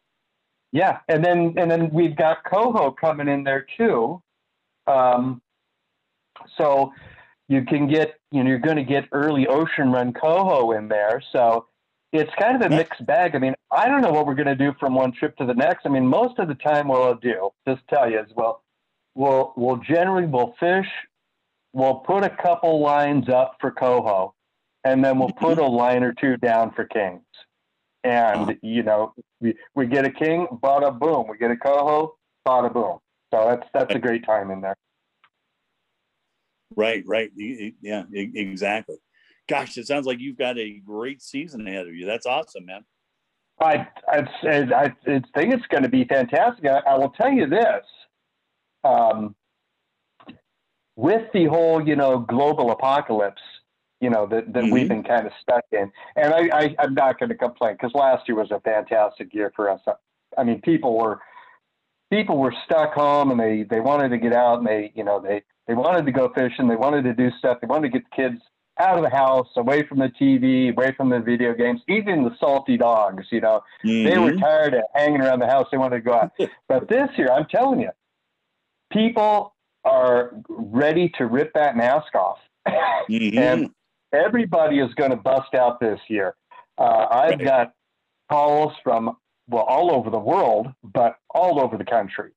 Yeah. 0.71 0.99
And 1.07 1.23
then, 1.23 1.53
and 1.57 1.69
then 1.69 1.89
we've 1.91 2.15
got 2.15 2.43
coho 2.43 2.91
coming 2.91 3.27
in 3.27 3.43
there 3.43 3.65
too. 3.77 4.21
Um, 4.87 5.41
so 6.57 6.93
you 7.47 7.63
can 7.65 7.87
get, 7.87 8.15
you 8.31 8.43
know, 8.43 8.49
you're 8.49 8.59
going 8.59 8.77
to 8.77 8.83
get 8.83 9.07
early 9.11 9.47
ocean 9.47 9.91
run 9.91 10.13
coho 10.13 10.71
in 10.71 10.87
there. 10.87 11.21
So 11.31 11.67
it's 12.13 12.31
kind 12.39 12.55
of 12.55 12.71
a 12.71 12.75
mixed 12.75 13.05
bag. 13.05 13.35
I 13.35 13.39
mean, 13.39 13.53
I 13.71 13.87
don't 13.87 14.01
know 14.01 14.11
what 14.11 14.25
we're 14.25 14.35
going 14.35 14.47
to 14.47 14.55
do 14.55 14.73
from 14.79 14.95
one 14.95 15.11
trip 15.11 15.35
to 15.37 15.45
the 15.45 15.53
next. 15.53 15.85
I 15.85 15.89
mean, 15.89 16.07
most 16.07 16.39
of 16.39 16.47
the 16.47 16.55
time, 16.55 16.87
what 16.87 17.01
I'll 17.01 17.15
do, 17.15 17.49
just 17.67 17.81
tell 17.89 18.09
you, 18.09 18.19
is 18.19 18.27
well, 18.35 18.63
we'll 19.15 19.53
we'll 19.55 19.77
generally 19.77 20.25
we'll 20.25 20.55
fish, 20.59 20.87
we'll 21.73 21.95
put 21.95 22.23
a 22.23 22.29
couple 22.29 22.79
lines 22.81 23.29
up 23.29 23.57
for 23.59 23.71
coho, 23.71 24.33
and 24.83 25.03
then 25.03 25.19
we'll 25.19 25.31
put 25.31 25.57
a 25.57 25.65
line 25.65 26.03
or 26.03 26.13
two 26.13 26.37
down 26.37 26.71
for 26.73 26.85
kings. 26.85 27.21
And 28.03 28.57
you 28.61 28.83
know, 28.83 29.13
we 29.39 29.55
we 29.75 29.85
get 29.87 30.05
a 30.05 30.11
king, 30.11 30.47
bada 30.51 30.97
boom. 30.97 31.27
We 31.29 31.37
get 31.37 31.51
a 31.51 31.57
coho, 31.57 32.15
bada 32.47 32.73
boom. 32.73 32.99
So 33.33 33.45
that's 33.49 33.67
that's 33.73 33.95
a 33.95 33.99
great 33.99 34.25
time 34.25 34.51
in 34.51 34.61
there. 34.61 34.75
Right, 36.75 37.03
right, 37.05 37.29
yeah, 37.35 38.03
exactly 38.13 38.95
gosh, 39.51 39.77
it 39.77 39.85
sounds 39.85 40.05
like 40.05 40.19
you've 40.19 40.37
got 40.37 40.57
a 40.57 40.79
great 40.79 41.21
season 41.21 41.67
ahead 41.67 41.87
of 41.87 41.93
you. 41.93 42.05
That's 42.05 42.25
awesome, 42.25 42.65
man. 42.65 42.85
I, 43.59 43.87
I, 44.07 44.19
I, 44.43 44.57
I 44.75 44.93
think 45.05 45.53
it's 45.53 45.67
going 45.67 45.83
to 45.83 45.89
be 45.89 46.05
fantastic. 46.05 46.65
I, 46.65 46.79
I 46.87 46.97
will 46.97 47.09
tell 47.09 47.31
you 47.31 47.47
this. 47.47 47.85
Um, 48.83 49.35
with 51.01 51.23
the 51.33 51.45
whole, 51.45 51.85
you 51.85 51.95
know, 51.95 52.19
global 52.19 52.69
apocalypse, 52.69 53.41
you 54.01 54.09
know, 54.11 54.27
that, 54.27 54.53
that 54.53 54.65
mm-hmm. 54.65 54.71
we've 54.71 54.87
been 54.87 55.03
kind 55.03 55.25
of 55.25 55.33
stuck 55.41 55.65
in. 55.71 55.91
And 56.15 56.31
I, 56.31 56.49
I, 56.53 56.75
I'm 56.77 56.93
not 56.93 57.19
going 57.19 57.29
to 57.29 57.35
complain 57.35 57.73
because 57.73 57.91
last 57.95 58.27
year 58.27 58.37
was 58.37 58.51
a 58.51 58.59
fantastic 58.59 59.33
year 59.33 59.51
for 59.55 59.67
us. 59.67 59.81
I 60.37 60.43
mean, 60.43 60.61
people 60.61 60.95
were, 60.95 61.19
people 62.11 62.37
were 62.37 62.53
stuck 62.65 62.93
home 62.93 63.31
and 63.31 63.39
they, 63.39 63.63
they 63.63 63.79
wanted 63.79 64.09
to 64.09 64.19
get 64.19 64.31
out 64.31 64.59
and 64.59 64.67
they, 64.67 64.91
you 64.93 65.03
know, 65.03 65.19
they, 65.19 65.41
they 65.67 65.73
wanted 65.73 66.05
to 66.05 66.11
go 66.11 66.31
fishing. 66.35 66.67
They 66.67 66.75
wanted 66.75 67.03
to 67.05 67.15
do 67.15 67.31
stuff. 67.39 67.57
They 67.61 67.67
wanted 67.67 67.91
to 67.91 67.99
get 67.99 68.07
the 68.11 68.15
kids 68.15 68.41
out 68.79 68.97
of 68.97 69.03
the 69.03 69.09
house, 69.09 69.47
away 69.57 69.83
from 69.87 69.97
the 69.97 70.11
TV, 70.21 70.71
away 70.71 70.93
from 70.95 71.09
the 71.09 71.19
video 71.19 71.55
games, 71.55 71.81
even 71.89 72.23
the 72.23 72.35
salty 72.39 72.77
dogs, 72.77 73.25
you 73.31 73.41
know, 73.41 73.63
mm-hmm. 73.83 74.07
they 74.07 74.19
were 74.19 74.33
mm-hmm. 74.33 74.39
tired 74.39 74.75
of 74.75 74.83
hanging 74.93 75.21
around 75.21 75.39
the 75.39 75.47
house. 75.47 75.67
They 75.71 75.79
wanted 75.79 75.97
to 75.97 76.01
go 76.03 76.13
out. 76.13 76.31
but 76.67 76.87
this 76.87 77.09
year, 77.17 77.31
I'm 77.31 77.47
telling 77.47 77.79
you, 77.79 77.89
people 78.91 79.55
are 79.83 80.33
ready 80.49 81.11
to 81.17 81.25
rip 81.25 81.53
that 81.53 81.75
mask 81.75 82.13
off. 82.15 82.37
Mm-hmm. 82.67 83.37
and 83.37 83.69
everybody 84.13 84.79
is 84.79 84.93
going 84.95 85.11
to 85.11 85.17
bust 85.17 85.53
out 85.55 85.79
this 85.79 85.99
year. 86.07 86.35
Uh, 86.77 87.07
I've 87.09 87.31
right. 87.31 87.43
got 87.43 87.73
calls 88.29 88.73
from, 88.83 89.17
well, 89.47 89.63
all 89.63 89.91
over 89.91 90.09
the 90.09 90.19
world, 90.19 90.67
but 90.83 91.17
all 91.29 91.59
over 91.59 91.77
the 91.77 91.85
country. 91.85 92.31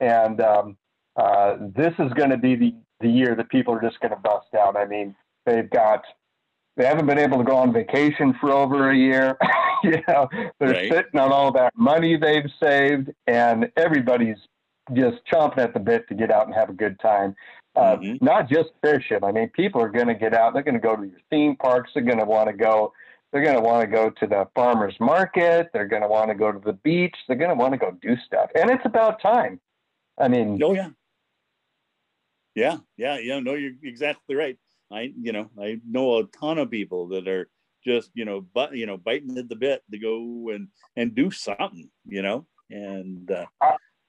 And 0.00 0.40
um, 0.40 0.76
uh, 1.16 1.56
this 1.60 1.92
is 1.98 2.12
going 2.14 2.30
to 2.30 2.38
be 2.38 2.56
the, 2.56 2.74
the 3.00 3.08
year 3.08 3.34
that 3.34 3.48
people 3.48 3.74
are 3.74 3.82
just 3.82 4.00
going 4.00 4.12
to 4.12 4.20
bust 4.20 4.54
out. 4.54 4.76
I 4.76 4.86
mean, 4.86 5.14
They've 5.46 5.68
got 5.68 6.04
they 6.76 6.86
haven't 6.86 7.06
been 7.06 7.18
able 7.18 7.38
to 7.38 7.44
go 7.44 7.56
on 7.56 7.72
vacation 7.72 8.34
for 8.40 8.50
over 8.50 8.90
a 8.90 8.96
year. 8.96 9.36
you 9.84 10.02
know, 10.08 10.28
they're 10.58 10.70
right. 10.70 10.92
sitting 10.92 11.20
on 11.20 11.30
all 11.30 11.52
that 11.52 11.76
money 11.76 12.16
they've 12.16 12.50
saved, 12.62 13.10
and 13.26 13.70
everybody's 13.76 14.38
just 14.94 15.18
chomping 15.32 15.58
at 15.58 15.74
the 15.74 15.80
bit 15.80 16.08
to 16.08 16.14
get 16.14 16.30
out 16.30 16.46
and 16.46 16.54
have 16.54 16.70
a 16.70 16.74
good 16.74 16.98
time. 17.00 17.34
Uh, 17.74 17.96
mm-hmm. 17.96 18.24
Not 18.24 18.48
just 18.48 18.70
fishing. 18.82 19.24
I 19.24 19.32
mean, 19.32 19.48
people 19.48 19.80
are 19.80 19.88
going 19.88 20.08
to 20.08 20.14
get 20.14 20.34
out. 20.34 20.52
They're 20.52 20.62
going 20.62 20.74
to 20.74 20.80
go 20.80 20.96
to 20.96 21.04
your 21.04 21.20
theme 21.30 21.56
parks. 21.56 21.90
They're 21.94 22.02
going 22.02 22.18
to 22.18 22.24
want 22.24 22.48
to 22.48 22.52
go. 22.52 22.92
They're 23.32 23.42
going 23.42 23.56
to 23.56 23.62
want 23.62 23.80
to 23.80 23.86
go 23.86 24.10
to 24.10 24.26
the 24.26 24.46
farmers 24.54 24.94
market. 25.00 25.70
They're 25.72 25.88
going 25.88 26.02
to 26.02 26.08
want 26.08 26.28
to 26.28 26.34
go 26.34 26.52
to 26.52 26.58
the 26.58 26.74
beach. 26.74 27.16
They're 27.26 27.36
going 27.36 27.50
to 27.50 27.56
want 27.56 27.72
to 27.72 27.78
go 27.78 27.96
do 28.02 28.14
stuff, 28.26 28.50
and 28.54 28.70
it's 28.70 28.84
about 28.84 29.22
time. 29.22 29.58
I 30.18 30.28
mean, 30.28 30.60
oh 30.62 30.74
yeah, 30.74 30.90
yeah, 32.54 32.76
yeah, 32.98 33.18
yeah. 33.18 33.40
No, 33.40 33.54
you're 33.54 33.72
exactly 33.82 34.34
right. 34.34 34.58
I, 34.90 35.12
you 35.18 35.32
know, 35.32 35.50
I 35.58 35.80
know 35.88 36.18
a 36.18 36.24
ton 36.24 36.58
of 36.58 36.70
people 36.70 37.08
that 37.08 37.26
are 37.26 37.48
just, 37.84 38.10
you 38.12 38.26
know, 38.26 38.44
but 38.54 38.76
you 38.76 38.84
know, 38.84 38.98
biting 38.98 39.38
at 39.38 39.48
the 39.48 39.56
bit 39.56 39.82
to 39.90 39.98
go 39.98 40.50
and 40.50 40.68
and 40.96 41.14
do 41.14 41.30
something, 41.30 41.88
you 42.04 42.20
know, 42.20 42.46
and 42.70 43.30
uh, 43.30 43.46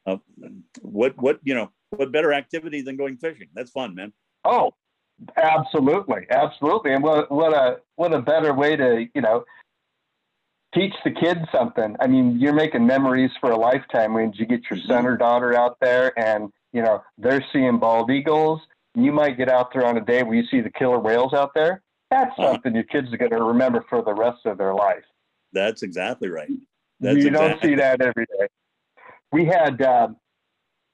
uh, 0.05 0.17
what 0.81 1.13
what 1.17 1.39
you 1.43 1.53
know, 1.53 1.71
what 1.91 2.11
better 2.11 2.33
activity 2.33 2.81
than 2.81 2.97
going 2.97 3.17
fishing? 3.17 3.47
That's 3.53 3.71
fun, 3.71 3.95
man. 3.95 4.13
Oh, 4.43 4.73
absolutely, 5.37 6.27
absolutely, 6.29 6.93
and 6.93 7.03
what 7.03 7.31
what 7.31 7.53
a 7.53 7.77
what 7.95 8.13
a 8.13 8.21
better 8.21 8.53
way 8.53 8.75
to 8.75 9.07
you 9.13 9.21
know 9.21 9.43
teach 10.73 10.93
the 11.03 11.11
kids 11.11 11.41
something. 11.51 11.95
I 11.99 12.07
mean, 12.07 12.39
you're 12.39 12.53
making 12.53 12.85
memories 12.85 13.31
for 13.39 13.51
a 13.51 13.57
lifetime 13.57 14.13
when 14.13 14.33
you 14.35 14.45
get 14.45 14.61
your 14.69 14.79
mm-hmm. 14.79 14.89
son 14.89 15.05
or 15.05 15.17
daughter 15.17 15.53
out 15.53 15.77
there 15.79 16.17
and 16.19 16.51
you 16.71 16.81
know 16.81 17.03
they're 17.17 17.45
seeing 17.53 17.79
bald 17.79 18.11
eagles 18.11 18.59
you 18.95 19.11
might 19.11 19.37
get 19.37 19.49
out 19.49 19.73
there 19.73 19.85
on 19.85 19.97
a 19.97 20.01
day 20.01 20.23
where 20.23 20.35
you 20.35 20.45
see 20.49 20.61
the 20.61 20.69
killer 20.69 20.99
whales 20.99 21.33
out 21.33 21.53
there. 21.53 21.81
That's 22.11 22.31
uh-huh. 22.37 22.53
something 22.53 22.75
your 22.75 22.83
kids 22.83 23.11
are 23.11 23.17
going 23.17 23.31
to 23.31 23.43
remember 23.43 23.83
for 23.89 24.03
the 24.03 24.13
rest 24.13 24.45
of 24.45 24.57
their 24.57 24.73
life. 24.73 25.03
That's 25.51 25.83
exactly 25.83 26.29
right. 26.29 26.49
That's 26.99 27.17
you 27.17 27.27
exactly. 27.27 27.49
don't 27.49 27.61
see 27.61 27.75
that 27.75 28.01
every 28.01 28.25
day. 28.25 28.47
We 29.33 29.45
had, 29.45 29.81
um, 29.81 30.17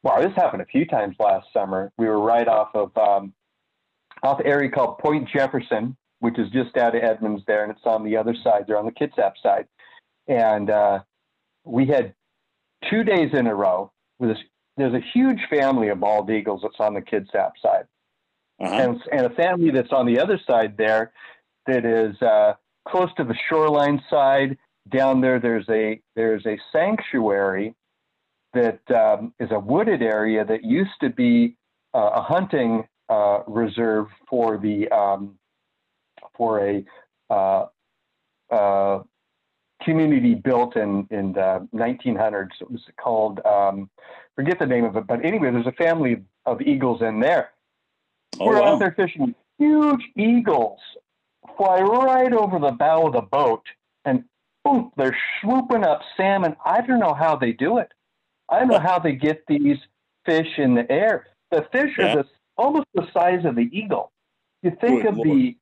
well, 0.02 0.22
this 0.22 0.34
happened 0.34 0.62
a 0.62 0.66
few 0.66 0.86
times 0.86 1.18
last 1.20 1.48
summer. 1.52 1.92
We 1.98 2.08
were 2.08 2.22
right 2.22 2.48
off 2.48 2.70
of 2.74 2.98
um, 2.98 3.34
off 4.24 4.40
an 4.40 4.48
area 4.48 4.72
called 4.72 4.98
Point 5.00 5.28
Jefferson, 5.28 5.98
which 6.20 6.40
is 6.40 6.50
just 6.52 6.78
out 6.78 6.96
of 6.96 7.04
Edmonds 7.04 7.44
there, 7.48 7.64
and 7.64 7.72
it's 7.72 7.86
on 7.86 8.06
the 8.06 8.16
other 8.16 8.34
side. 8.42 8.64
They're 8.66 8.80
on 8.80 8.86
the 8.86 8.94
Kitsap 8.94 9.34
side, 9.44 9.68
and 10.30 10.70
uh, 10.70 11.00
we 11.66 11.86
had 11.86 12.14
two 12.90 13.04
days 13.04 13.32
in 13.34 13.46
a 13.46 13.54
row 13.54 13.92
with 14.20 14.30
this 14.30 14.40
there's 14.78 14.94
a 14.94 15.06
huge 15.14 15.42
family 15.50 15.90
of 15.90 16.00
bald 16.00 16.30
eagles 16.32 16.62
that's 16.64 16.80
on 16.80 16.94
the 16.94 17.02
Kitsap 17.02 17.52
side, 17.62 17.88
uh-huh. 18.62 18.74
and, 18.74 19.02
and 19.12 19.26
a 19.26 19.36
family 19.36 19.72
that's 19.72 19.92
on 19.92 20.06
the 20.06 20.18
other 20.18 20.40
side 20.48 20.78
there 20.78 21.12
that 21.68 21.84
is 21.84 22.16
uh, 22.22 22.54
close 22.88 23.10
to 23.18 23.26
the 23.26 23.36
shoreline 23.50 24.02
side. 24.10 24.58
Down 24.88 25.20
there, 25.20 25.42
there's 25.42 25.68
a 25.68 26.00
there's 26.16 26.46
a 26.46 26.58
sanctuary 26.72 27.76
that 28.54 28.80
um, 28.92 29.34
is 29.40 29.50
a 29.52 29.60
wooded 29.60 30.02
area 30.02 30.44
that 30.46 30.64
used 30.64 31.00
to 31.02 31.10
be 31.10 31.56
uh, 31.94 32.12
a 32.16 32.22
hunting 32.22 32.88
uh, 33.10 33.40
reserve 33.48 34.08
for 34.30 34.58
the 34.58 34.88
um, 34.90 35.38
for 36.36 36.66
a 36.66 36.86
uh, 37.30 37.66
uh, 38.52 39.04
community 39.84 40.36
built 40.36 40.76
in 40.76 41.08
in 41.12 41.34
the 41.34 41.68
1900s. 41.74 42.50
It 42.62 42.72
was 42.72 42.82
called 43.00 43.40
um, 43.46 43.90
forget 44.36 44.60
the 44.60 44.66
name 44.66 44.86
of 44.86 44.96
it, 44.96 45.08
but 45.08 45.24
anyway, 45.24 45.52
there's 45.52 45.68
a 45.68 45.72
family 45.74 46.24
of 46.46 46.62
eagles 46.62 47.02
in 47.02 47.20
there. 47.20 47.52
Oh, 48.40 48.46
We're 48.46 48.62
wow. 48.62 48.74
out 48.74 48.80
there 48.80 48.94
fishing. 48.96 49.36
Huge 49.58 50.02
eagles 50.16 50.80
fly 51.58 51.82
right 51.82 52.32
over 52.32 52.60
the 52.60 52.72
bow 52.72 53.08
of 53.08 53.14
the 53.14 53.22
boat, 53.22 53.64
and 54.06 54.24
boom, 54.64 54.92
they're 54.98 55.18
swooping 55.42 55.84
up 55.84 56.02
salmon. 56.16 56.56
I 56.66 56.82
don't 56.82 57.00
know 57.00 57.14
how 57.14 57.36
they 57.36 57.52
do 57.52 57.78
it. 57.80 57.92
I 58.52 58.60
don't 58.60 58.68
know 58.70 58.80
how 58.80 59.00
they 59.00 59.14
get 59.14 59.44
these 59.48 59.78
fish 60.26 60.58
in 60.58 60.76
the 60.76 60.90
air. 60.92 61.28
The 61.52 61.68
fish 61.72 61.92
Yeah. 61.98 62.06
are 62.14 62.16
the, 62.24 62.30
almost 62.58 62.88
the 62.94 63.08
size 63.14 63.46
of 63.46 63.56
the 63.56 63.70
eagle. 63.78 64.12
You 64.64 64.72
think 64.82 65.04
Good 65.04 65.10
of 65.10 65.16
Lord. 65.18 65.28
the 65.30 65.58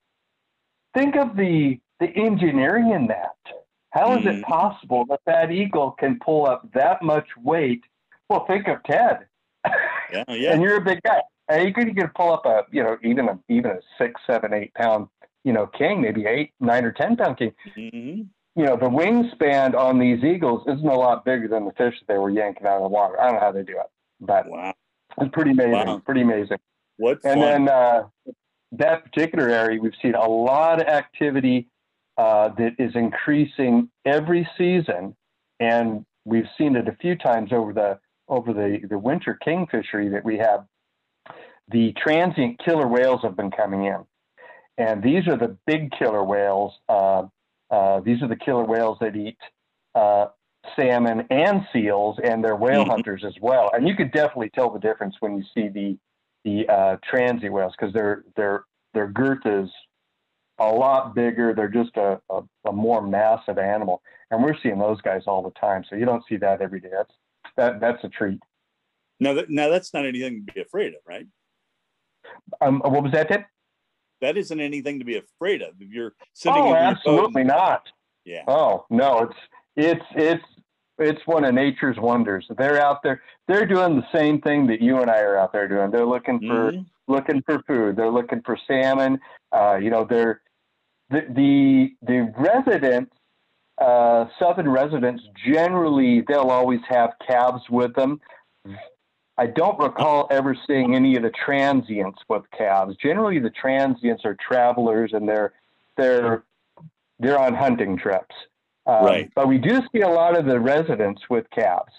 think 0.93 1.15
of 1.15 1.35
the 1.35 1.79
the 1.99 2.09
engineering 2.15 2.91
in 2.91 3.07
that. 3.07 3.35
How 3.91 4.15
is 4.17 4.23
Mhm. 4.25 4.39
it 4.39 4.43
possible 4.43 5.05
that 5.05 5.21
that 5.25 5.51
eagle 5.51 5.91
can 5.91 6.19
pull 6.19 6.45
up 6.45 6.71
that 6.73 7.01
much 7.01 7.27
weight? 7.37 7.83
Well, 8.29 8.45
think 8.45 8.67
of 8.67 8.83
Ted. 8.83 9.27
Yeah, 10.09 10.23
yeah. 10.29 10.53
and 10.53 10.61
you're 10.61 10.77
a 10.77 10.81
big 10.81 11.01
guy. 11.03 11.21
And 11.49 11.67
you 11.67 11.73
could 11.73 11.87
you 11.89 11.93
could 11.93 12.13
pull 12.13 12.31
up 12.31 12.45
a 12.45 12.65
you 12.71 12.81
know 12.81 12.97
even 13.03 13.27
a 13.27 13.37
even 13.49 13.71
a 13.71 13.79
six, 13.97 14.19
seven, 14.25 14.53
eight 14.53 14.73
pound 14.73 15.09
you 15.43 15.51
know 15.51 15.67
king, 15.67 15.99
maybe 16.01 16.25
eight, 16.25 16.53
nine 16.61 16.85
or 16.85 16.91
ten 16.93 17.17
pound 17.17 17.37
king. 17.37 17.53
hmm 17.75 18.21
You 18.57 18.65
know 18.65 18.75
the 18.75 18.89
wingspan 18.89 19.75
on 19.75 19.99
these 19.99 20.23
eagles 20.23 20.63
isn't 20.67 20.87
a 20.87 20.95
lot 20.97 21.23
bigger 21.23 21.47
than 21.47 21.65
the 21.65 21.71
fish 21.73 21.93
that 21.99 22.07
they 22.11 22.17
were 22.17 22.31
yanking 22.31 22.65
out 22.65 22.77
of 22.77 22.81
the 22.83 22.87
water. 22.89 23.19
I 23.21 23.25
don't 23.25 23.35
know 23.35 23.39
how 23.39 23.51
they 23.51 23.61
do 23.63 23.73
it, 23.79 23.85
but 24.19 24.49
Wow. 24.49 24.73
it's 25.21 25.31
pretty 25.31 25.51
amazing. 25.51 25.71
Wow. 25.73 26.01
Pretty 26.03 26.21
amazing. 26.21 26.57
What 26.97 27.19
And 27.23 27.39
fun. 27.39 27.65
then 27.65 27.69
uh, 27.69 28.07
that 28.71 29.03
particular 29.05 29.47
area, 29.49 29.79
we've 29.79 29.93
seen 30.01 30.15
a 30.15 30.27
lot 30.27 30.81
of 30.81 30.87
activity 30.87 31.67
uh, 32.17 32.49
that 32.57 32.73
is 32.79 32.95
increasing 32.95 33.91
every 34.05 34.49
season, 34.57 35.15
and 35.59 36.03
we've 36.25 36.49
seen 36.57 36.75
it 36.75 36.87
a 36.87 36.93
few 36.99 37.15
times 37.15 37.53
over 37.53 37.71
the 37.73 37.99
over 38.27 38.53
the 38.53 38.79
the 38.89 38.97
winter 38.97 39.37
kingfishery 39.45 40.11
that 40.11 40.25
we 40.25 40.39
have. 40.39 40.65
The 41.69 41.93
transient 42.03 42.59
killer 42.65 42.87
whales 42.87 43.21
have 43.21 43.35
been 43.37 43.51
coming 43.51 43.85
in, 43.85 44.03
and 44.79 45.03
these 45.03 45.27
are 45.27 45.37
the 45.37 45.55
big 45.67 45.91
killer 45.91 46.23
whales. 46.23 46.73
Uh, 46.89 47.27
uh, 47.69 47.99
these 48.01 48.21
are 48.21 48.27
the 48.27 48.35
killer 48.35 48.63
whales 48.65 48.97
that 49.01 49.15
eat 49.15 49.37
uh, 49.95 50.27
salmon 50.75 51.25
and 51.29 51.61
seals, 51.73 52.17
and 52.23 52.43
they're 52.43 52.55
whale 52.55 52.83
Mhm. 52.85 52.89
hunters 52.89 53.23
as 53.25 53.33
well. 53.41 53.69
And 53.73 53.87
you 53.87 53.95
could 53.95 54.11
definitely 54.11 54.49
tell 54.51 54.69
the 54.69 54.79
difference 54.79 55.15
when 55.19 55.37
you 55.37 55.43
see 55.53 55.67
the 55.69 55.97
the 56.43 56.67
uh, 56.69 56.97
transient 57.03 57.53
whales 57.53 57.73
because 57.77 57.93
their 57.93 58.23
their 58.35 58.65
their 58.93 59.07
girth 59.07 59.45
is 59.45 59.69
a 60.59 60.67
lot 60.67 61.13
bigger. 61.13 61.53
They're 61.53 61.67
just 61.67 61.95
a, 61.97 62.19
a, 62.29 62.41
a 62.65 62.71
more 62.71 63.01
massive 63.01 63.57
animal, 63.57 64.01
and 64.31 64.43
we're 64.43 64.55
seeing 64.61 64.79
those 64.79 65.01
guys 65.01 65.23
all 65.27 65.41
the 65.43 65.51
time. 65.59 65.83
So 65.89 65.95
you 65.95 66.05
don't 66.05 66.23
see 66.29 66.37
that 66.37 66.61
every 66.61 66.79
day. 66.79 66.89
That's 66.91 67.13
that 67.57 67.79
that's 67.79 68.03
a 68.03 68.09
treat. 68.09 68.39
now, 69.19 69.33
that, 69.33 69.49
now 69.49 69.67
that's 69.69 69.93
not 69.93 70.05
anything 70.05 70.45
to 70.45 70.53
be 70.53 70.61
afraid 70.61 70.93
of, 70.93 71.01
right? 71.07 71.25
Um, 72.61 72.81
what 72.85 73.03
was 73.03 73.11
that? 73.13 73.29
Tip? 73.29 73.45
That 74.21 74.37
isn't 74.37 74.59
anything 74.59 74.99
to 74.99 75.05
be 75.05 75.17
afraid 75.17 75.61
of. 75.61 75.73
If 75.79 75.91
you're 75.91 76.13
sitting 76.33 76.57
Oh, 76.57 76.61
in 76.61 76.67
your 76.69 76.75
boat, 76.77 76.91
absolutely 76.97 77.43
not. 77.43 77.83
yeah, 78.25 78.43
Oh 78.47 78.85
no, 78.89 79.19
it's 79.19 79.35
it's 79.75 80.05
it's 80.15 80.43
it's 80.99 81.21
one 81.27 81.45
of 81.45 81.53
nature's 81.53 81.97
wonders. 81.99 82.47
They're 82.57 82.81
out 82.81 83.03
there. 83.03 83.21
They're 83.47 83.67
doing 83.67 83.95
the 83.95 84.07
same 84.17 84.41
thing 84.41 84.65
that 84.67 84.81
you 84.81 84.99
and 85.01 85.11
I 85.11 85.19
are 85.21 85.37
out 85.37 85.53
there 85.53 85.67
doing. 85.67 85.91
They're 85.91 86.05
looking 86.05 86.39
for 86.39 86.71
Mhm. 86.71 86.85
looking 87.07 87.41
for 87.43 87.59
food. 87.67 87.95
They're 87.95 88.09
looking 88.11 88.41
for 88.41 88.57
salmon. 88.67 89.19
Uh, 89.51 89.77
you 89.81 89.89
know, 89.91 90.03
they're 90.03 90.41
the 91.09 91.21
the, 91.29 91.95
the 92.01 92.33
residents, 92.37 93.15
uh, 93.79 94.25
southern 94.39 94.67
residents, 94.69 95.23
generally 95.45 96.21
they'll 96.27 96.49
always 96.49 96.81
have 96.89 97.11
calves 97.25 97.63
with 97.69 97.93
them. 97.93 98.19
I 99.37 99.47
don't 99.47 99.77
recall 99.79 100.27
ever 100.31 100.55
seeing 100.67 100.95
any 100.95 101.15
of 101.15 101.23
the 101.23 101.31
transients 101.31 102.19
with 102.27 102.43
calves. 102.57 102.95
Generally, 103.01 103.39
the 103.39 103.51
transients 103.51 104.25
are 104.25 104.35
travelers 104.35 105.11
and 105.13 105.27
they're 105.27 105.53
they're 105.95 106.43
they're 107.19 107.39
on 107.39 107.53
hunting 107.53 107.97
trips. 107.97 108.35
Um, 108.85 109.05
Right. 109.05 109.31
But 109.35 109.47
we 109.47 109.57
do 109.57 109.81
see 109.91 110.01
a 110.01 110.09
lot 110.09 110.37
of 110.37 110.45
the 110.45 110.59
residents 110.59 111.21
with 111.29 111.45
calves 111.49 111.91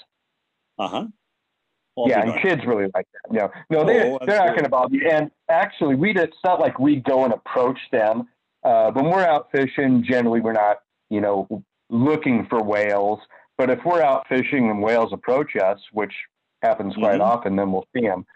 uh-huh. 0.79 1.07
Well, 1.97 2.09
yeah, 2.09 2.23
and 2.23 2.41
kids 2.41 2.63
really 2.65 2.89
like 2.95 3.07
that. 3.13 3.33
No, 3.33 3.51
no, 3.71 3.85
they 3.85 4.09
Oh, 4.09 4.19
they're 4.25 4.39
not 4.39 4.51
going 4.51 4.63
to 4.63 4.69
bother 4.69 4.95
you. 4.95 5.09
And 5.11 5.33
actually, 5.49 5.97
we 5.97 6.13
it's 6.13 6.37
not 6.45 6.61
like 6.61 6.79
we 6.79 6.97
go 6.97 7.25
and 7.25 7.33
approach 7.33 7.79
them. 7.91 8.29
Uh, 8.63 8.93
when 8.93 9.07
we're 9.07 9.25
out 9.25 9.49
fishing, 9.51 10.05
generally 10.09 10.41
we're 10.41 10.53
not, 10.53 10.79
you 11.11 11.21
know, 11.21 11.65
looking 11.91 12.47
for 12.49 12.63
whales. 12.63 13.19
But 13.57 13.71
if 13.71 13.81
we're 13.85 14.03
out 14.03 14.29
fishing 14.29 14.71
and 14.71 14.81
whales 14.81 15.13
approach 15.13 15.57
us, 15.57 15.81
which 15.91 16.13
happens 16.63 16.95
quite 16.95 17.21
Mhm. 17.21 17.25
often, 17.25 17.57
then 17.57 17.73
we'll 17.73 17.87
see 17.95 18.03
them. 18.03 18.27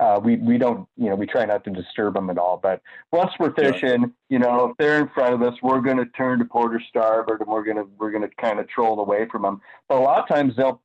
Uh, 0.00 0.20
we 0.22 0.36
we 0.36 0.58
don't, 0.58 0.88
you 0.96 1.08
know, 1.08 1.14
we 1.14 1.24
try 1.24 1.44
not 1.44 1.62
to 1.62 1.70
disturb 1.70 2.14
them 2.14 2.28
at 2.28 2.36
all. 2.36 2.56
But 2.56 2.82
once 3.12 3.32
we're 3.38 3.54
Yeah. 3.56 3.70
fishing, 3.72 4.12
you 4.28 4.40
know, 4.40 4.70
if 4.70 4.76
they're 4.76 4.98
in 5.00 5.08
front 5.10 5.34
of 5.34 5.42
us, 5.42 5.54
we're 5.62 5.80
going 5.80 5.98
to 5.98 6.06
turn 6.06 6.40
to 6.40 6.44
port 6.44 6.74
or 6.74 6.80
starboard, 6.80 7.40
and 7.40 7.48
we're 7.48 7.62
going 7.62 7.76
to 7.76 7.84
we're 7.98 8.10
going 8.10 8.28
to 8.28 8.34
kind 8.36 8.58
of 8.58 8.66
troll 8.68 8.98
away 9.00 9.26
from 9.28 9.42
them. 9.42 9.60
But 9.88 9.98
a 9.98 10.00
lot 10.00 10.18
of 10.18 10.28
times 10.28 10.56
they'll 10.56 10.82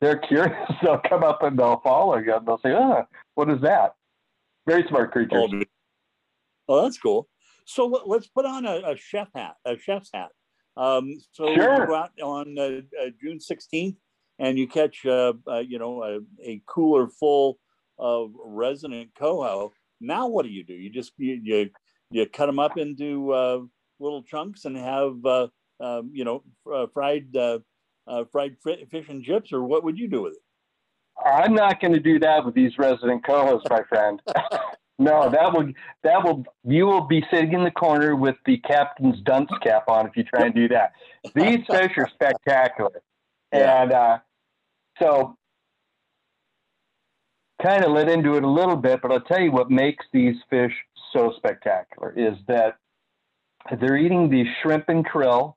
they're 0.00 0.18
curious. 0.18 0.56
they'll 0.82 0.98
come 0.98 1.22
up 1.22 1.42
and 1.44 1.56
they'll 1.56 1.78
follow 1.80 2.16
you. 2.18 2.34
And 2.34 2.46
they'll 2.46 2.58
say, 2.58 2.72
"Ah, 2.72 3.06
what 3.36 3.48
is 3.48 3.60
that?" 3.60 3.94
Very 4.66 4.86
smart 4.88 5.12
creatures. 5.12 5.38
Oh, 5.44 5.48
good. 5.48 5.68
Oh, 6.68 6.82
that's 6.82 6.98
cool. 6.98 7.28
So 7.64 7.86
let- 7.86 8.08
let's 8.08 8.26
put 8.26 8.44
on 8.44 8.66
a, 8.66 8.82
a 8.84 8.96
chef 8.96 9.28
hat, 9.36 9.54
a 9.64 9.78
chef's 9.78 10.10
hat. 10.12 10.30
Um, 10.76 11.20
so 11.30 11.46
Sure. 11.54 11.80
you 11.82 11.86
go 11.86 11.94
out 11.94 12.10
on 12.20 12.58
uh, 12.58 12.80
uh, 13.00 13.10
June 13.20 13.38
16th 13.38 13.96
and 14.38 14.58
you 14.58 14.66
catch, 14.66 15.04
uh, 15.06 15.34
uh, 15.46 15.58
you 15.58 15.78
know, 15.78 16.02
a, 16.02 16.18
a 16.42 16.62
cooler 16.66 17.08
full 17.08 17.58
of 17.98 18.32
resident 18.44 19.10
coho. 19.18 19.72
Now 20.00 20.28
what 20.28 20.44
do 20.44 20.50
you 20.50 20.64
do? 20.64 20.74
You 20.74 20.90
just 20.90 21.12
you 21.16 21.40
you, 21.42 21.70
you 22.10 22.26
cut 22.26 22.46
them 22.46 22.58
up 22.58 22.76
into 22.76 23.32
uh, 23.32 23.60
little 24.00 24.22
chunks 24.22 24.64
and 24.64 24.76
have 24.76 25.24
uh, 25.24 25.48
um, 25.80 26.10
you 26.12 26.24
know 26.24 26.42
uh, 26.72 26.86
fried 26.92 27.34
uh, 27.36 27.60
fried 28.30 28.56
fri- 28.62 28.86
fish 28.90 29.08
and 29.08 29.22
chips, 29.22 29.52
or 29.52 29.62
what 29.62 29.84
would 29.84 29.98
you 29.98 30.08
do 30.08 30.22
with 30.22 30.34
it? 30.34 30.42
I'm 31.24 31.54
not 31.54 31.80
going 31.80 31.92
to 31.92 32.00
do 32.00 32.18
that 32.20 32.44
with 32.44 32.54
these 32.54 32.78
resident 32.78 33.24
cohos, 33.24 33.62
my 33.70 33.82
friend. 33.84 34.20
no, 34.98 35.30
that 35.30 35.52
would 35.52 35.74
that 36.02 36.24
will 36.24 36.44
you 36.64 36.86
will 36.86 37.06
be 37.06 37.24
sitting 37.30 37.52
in 37.52 37.64
the 37.64 37.70
corner 37.70 38.16
with 38.16 38.36
the 38.46 38.58
captain's 38.58 39.20
dunce 39.22 39.50
cap 39.62 39.84
on 39.88 40.06
if 40.06 40.16
you 40.16 40.24
try 40.24 40.46
and 40.46 40.54
do 40.54 40.68
that. 40.68 40.92
These 41.34 41.64
fish 41.70 41.92
are 41.96 42.08
spectacular, 42.14 43.02
And 43.52 43.92
uh, 43.92 44.18
so 45.00 45.36
kind 47.62 47.84
of 47.84 47.92
let 47.92 48.08
into 48.08 48.34
it 48.36 48.42
a 48.42 48.50
little 48.50 48.76
bit. 48.76 49.00
But 49.02 49.12
I'll 49.12 49.20
tell 49.20 49.40
you 49.40 49.52
what 49.52 49.70
makes 49.70 50.04
these 50.12 50.36
fish 50.50 50.72
so 51.12 51.32
spectacular 51.36 52.12
is 52.16 52.36
that 52.48 52.78
they're 53.80 53.96
eating 53.96 54.28
the 54.28 54.44
shrimp 54.62 54.88
and 54.88 55.06
krill 55.06 55.54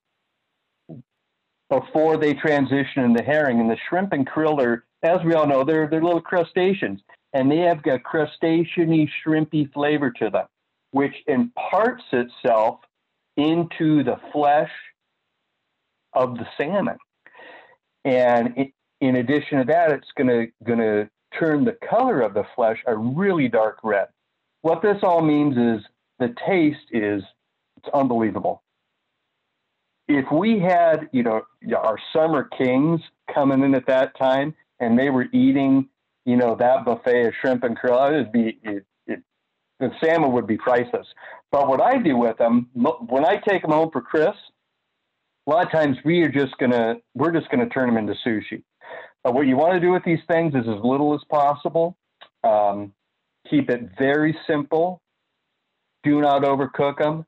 before 1.69 2.17
they 2.17 2.33
transition 2.33 3.03
into 3.03 3.23
herring. 3.23 3.59
And 3.59 3.69
the 3.69 3.77
shrimp 3.89 4.13
and 4.13 4.27
krill 4.27 4.61
are, 4.61 4.85
as 5.03 5.23
we 5.25 5.33
all 5.33 5.47
know, 5.47 5.63
they're 5.63 5.87
they're 5.87 6.03
little 6.03 6.21
crustaceans, 6.21 7.01
and 7.33 7.49
they 7.51 7.59
have 7.59 7.79
a 7.79 7.99
crustaceany, 7.99 9.09
shrimpy 9.25 9.71
flavor 9.73 10.11
to 10.11 10.29
them, 10.29 10.45
which 10.91 11.15
imparts 11.27 12.03
itself 12.11 12.79
into 13.37 14.03
the 14.03 14.17
flesh 14.31 14.71
of 16.13 16.37
the 16.37 16.45
salmon. 16.57 16.97
And 18.05 18.71
in 19.01 19.17
addition 19.17 19.57
to 19.59 19.65
that, 19.65 19.91
it's 19.91 20.07
gonna 20.17 20.45
gonna 20.63 21.09
turn 21.37 21.65
the 21.65 21.77
color 21.89 22.21
of 22.21 22.33
the 22.33 22.45
flesh 22.55 22.81
a 22.87 22.95
really 22.95 23.49
dark 23.49 23.79
red. 23.83 24.07
What 24.61 24.81
this 24.81 24.97
all 25.03 25.21
means 25.21 25.57
is 25.57 25.85
the 26.19 26.33
taste 26.47 26.87
is 26.91 27.21
it's 27.77 27.89
unbelievable 27.93 28.63
if 30.07 30.25
we 30.31 30.59
had, 30.59 31.09
you 31.11 31.23
know, 31.23 31.41
our 31.75 31.97
summer 32.13 32.49
kings 32.57 33.01
coming 33.33 33.63
in 33.63 33.73
at 33.75 33.87
that 33.87 34.17
time 34.17 34.53
and 34.79 34.97
they 34.97 35.09
were 35.09 35.25
eating, 35.33 35.89
you 36.25 36.35
know, 36.35 36.55
that 36.55 36.85
buffet 36.85 37.27
of 37.27 37.33
shrimp 37.41 37.63
and 37.63 37.77
krill, 37.77 38.11
it 38.11 38.17
would 38.17 38.31
be, 38.31 38.59
it, 38.63 38.85
it, 39.07 39.19
the 39.79 39.91
salmon 40.03 40.31
would 40.31 40.47
be 40.47 40.57
priceless. 40.57 41.07
But 41.51 41.67
what 41.67 41.81
I 41.81 41.97
do 41.97 42.17
with 42.17 42.37
them, 42.37 42.69
when 42.73 43.25
I 43.25 43.37
take 43.47 43.61
them 43.61 43.71
home 43.71 43.89
for 43.91 44.01
Chris, 44.01 44.35
a 45.47 45.49
lot 45.49 45.65
of 45.65 45.71
times 45.71 45.97
we 46.03 46.21
are 46.23 46.29
just 46.29 46.57
gonna, 46.57 46.95
we're 47.13 47.31
just 47.31 47.49
gonna 47.49 47.69
turn 47.69 47.87
them 47.87 47.97
into 47.97 48.15
sushi. 48.25 48.63
But 49.23 49.33
what 49.33 49.47
you 49.47 49.57
want 49.57 49.73
to 49.73 49.79
do 49.79 49.91
with 49.91 50.03
these 50.03 50.19
things 50.27 50.53
is 50.53 50.67
as 50.67 50.83
little 50.83 51.15
as 51.15 51.21
possible. 51.29 51.97
Um, 52.43 52.93
keep 53.49 53.71
it 53.71 53.89
very 53.97 54.37
simple. 54.45 55.01
Do 56.03 56.21
not 56.21 56.43
overcook 56.43 56.99
them. 56.99 57.25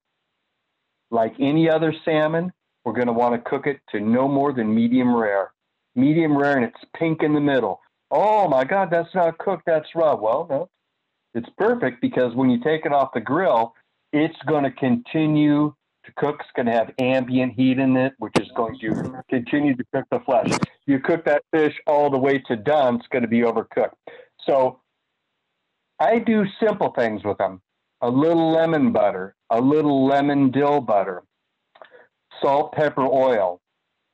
Like 1.09 1.33
any 1.39 1.67
other 1.67 1.93
salmon, 2.05 2.53
we're 2.85 2.93
going 2.93 3.07
to 3.07 3.13
want 3.13 3.33
to 3.33 3.49
cook 3.49 3.65
it 3.65 3.79
to 3.89 3.99
no 3.99 4.27
more 4.27 4.53
than 4.53 4.73
medium 4.73 5.15
rare. 5.15 5.51
Medium 5.95 6.37
rare, 6.37 6.55
and 6.55 6.65
it's 6.65 6.89
pink 6.95 7.23
in 7.23 7.33
the 7.33 7.41
middle. 7.41 7.81
Oh 8.11 8.47
my 8.47 8.63
God, 8.63 8.89
that's 8.91 9.13
not 9.15 9.39
cooked, 9.39 9.63
that's 9.65 9.87
raw. 9.95 10.15
Well, 10.15 10.45
no, 10.49 10.69
it's 11.33 11.49
perfect 11.57 11.99
because 11.99 12.35
when 12.35 12.51
you 12.51 12.59
take 12.61 12.85
it 12.85 12.93
off 12.93 13.09
the 13.15 13.21
grill, 13.21 13.73
it's 14.13 14.37
going 14.47 14.63
to 14.65 14.71
continue 14.71 15.73
to 16.07 16.13
cook 16.15 16.41
is 16.41 16.47
going 16.55 16.65
to 16.65 16.71
have 16.71 16.91
ambient 16.99 17.53
heat 17.53 17.77
in 17.77 17.95
it, 17.95 18.13
which 18.17 18.33
is 18.39 18.47
going 18.55 18.79
to 18.79 19.23
continue 19.29 19.75
to 19.75 19.83
cook 19.93 20.05
the 20.09 20.19
flesh. 20.21 20.57
You 20.85 20.99
cook 20.99 21.25
that 21.25 21.43
fish 21.51 21.75
all 21.85 22.09
the 22.09 22.17
way 22.17 22.39
to 22.47 22.55
done, 22.55 22.95
it's 22.95 23.07
going 23.07 23.21
to 23.23 23.27
be 23.27 23.41
overcooked. 23.41 23.91
So 24.47 24.79
I 25.99 26.19
do 26.19 26.45
simple 26.59 26.93
things 26.97 27.23
with 27.23 27.37
them 27.37 27.61
a 28.01 28.09
little 28.09 28.51
lemon 28.51 28.91
butter, 28.91 29.35
a 29.49 29.59
little 29.59 30.05
lemon 30.05 30.51
dill 30.51 30.79
butter, 30.79 31.23
salt, 32.41 32.71
pepper, 32.73 33.01
oil. 33.01 33.59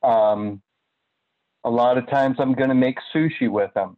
Um, 0.02 0.62
a 1.64 1.70
lot 1.70 1.98
of 1.98 2.08
times 2.08 2.36
I'm 2.38 2.54
going 2.54 2.70
to 2.70 2.74
make 2.74 2.98
sushi 3.14 3.48
with 3.48 3.72
them. 3.74 3.96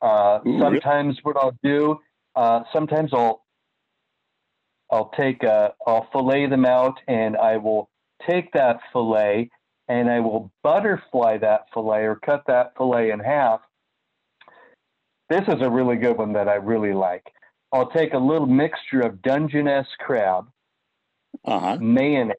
Uh, 0.00 0.38
sometimes 0.44 1.18
what 1.22 1.36
I'll 1.36 1.56
do, 1.62 1.98
uh, 2.36 2.62
sometimes 2.72 3.12
I'll 3.12 3.43
I'll 4.94 5.10
take 5.16 5.42
a, 5.42 5.74
I'll 5.88 6.06
fillet 6.12 6.46
them 6.46 6.64
out 6.64 7.00
and 7.08 7.36
I 7.36 7.56
will 7.56 7.90
take 8.30 8.52
that 8.52 8.78
fillet 8.92 9.50
and 9.88 10.08
I 10.08 10.20
will 10.20 10.52
butterfly 10.62 11.38
that 11.38 11.62
fillet 11.74 12.04
or 12.04 12.20
cut 12.24 12.44
that 12.46 12.74
fillet 12.76 13.10
in 13.10 13.18
half. 13.18 13.60
This 15.28 15.42
is 15.48 15.60
a 15.62 15.68
really 15.70 15.96
good 15.96 16.16
one 16.16 16.34
that 16.34 16.48
I 16.48 16.54
really 16.54 16.92
like. 16.92 17.24
I'll 17.72 17.90
take 17.90 18.14
a 18.14 18.18
little 18.18 18.46
mixture 18.46 19.00
of 19.00 19.20
Dungeness 19.20 19.88
crab, 19.98 20.46
uh-huh. 21.44 21.78
mayonnaise, 21.80 22.36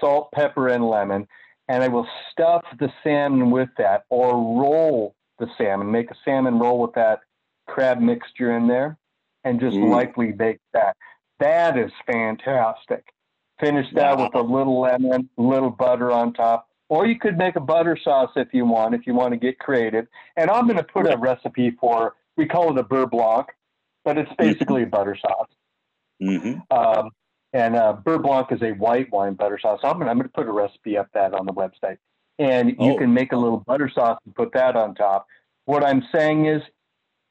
salt, 0.00 0.30
pepper, 0.32 0.68
and 0.68 0.88
lemon, 0.88 1.26
and 1.66 1.82
I 1.82 1.88
will 1.88 2.06
stuff 2.30 2.62
the 2.78 2.92
salmon 3.02 3.50
with 3.50 3.70
that 3.78 4.04
or 4.10 4.30
roll 4.34 5.16
the 5.40 5.48
salmon, 5.58 5.90
make 5.90 6.12
a 6.12 6.16
salmon 6.24 6.60
roll 6.60 6.80
with 6.80 6.94
that 6.94 7.18
crab 7.66 7.98
mixture 7.98 8.56
in 8.56 8.68
there, 8.68 8.96
and 9.42 9.58
just 9.58 9.76
mm. 9.76 9.90
lightly 9.90 10.30
bake 10.30 10.60
that. 10.72 10.96
That 11.40 11.78
is 11.78 11.92
fantastic. 12.06 13.04
Finish 13.60 13.86
that 13.94 14.18
wow. 14.18 14.24
with 14.24 14.34
a 14.34 14.40
little 14.40 14.80
lemon, 14.80 15.28
little 15.36 15.70
butter 15.70 16.10
on 16.10 16.32
top. 16.32 16.68
Or 16.88 17.06
you 17.06 17.18
could 17.18 17.36
make 17.36 17.56
a 17.56 17.60
butter 17.60 17.98
sauce 18.02 18.30
if 18.36 18.48
you 18.52 18.64
want, 18.64 18.94
if 18.94 19.06
you 19.06 19.14
want 19.14 19.32
to 19.32 19.36
get 19.36 19.58
creative. 19.58 20.06
And 20.36 20.50
I'm 20.50 20.66
going 20.66 20.78
to 20.78 20.84
put 20.84 21.06
a 21.06 21.16
recipe 21.18 21.72
for, 21.78 22.14
we 22.36 22.46
call 22.46 22.70
it 22.70 22.78
a 22.78 22.84
beurre 22.84 23.10
blanc, 23.10 23.48
but 24.04 24.16
it's 24.16 24.30
mm-hmm. 24.30 24.42
basically 24.42 24.82
mm-hmm. 24.82 24.94
a 24.94 24.98
butter 24.98 25.16
sauce. 25.20 25.48
Mm-hmm. 26.22 26.76
Um, 26.76 27.10
and 27.52 27.76
uh, 27.76 27.96
beurre 28.02 28.22
blanc 28.22 28.52
is 28.52 28.62
a 28.62 28.72
white 28.72 29.12
wine 29.12 29.34
butter 29.34 29.58
sauce. 29.60 29.80
I'm 29.82 29.98
going 29.98 30.16
to 30.16 30.28
put 30.28 30.46
a 30.46 30.52
recipe 30.52 30.96
up 30.96 31.08
that 31.12 31.34
on 31.34 31.44
the 31.44 31.52
website. 31.52 31.98
And 32.38 32.70
you 32.70 32.92
oh. 32.92 32.96
can 32.96 33.12
make 33.12 33.32
a 33.32 33.36
little 33.36 33.58
butter 33.58 33.90
sauce 33.92 34.18
and 34.24 34.34
put 34.34 34.52
that 34.54 34.76
on 34.76 34.94
top. 34.94 35.26
What 35.64 35.84
I'm 35.84 36.02
saying 36.14 36.46
is 36.46 36.62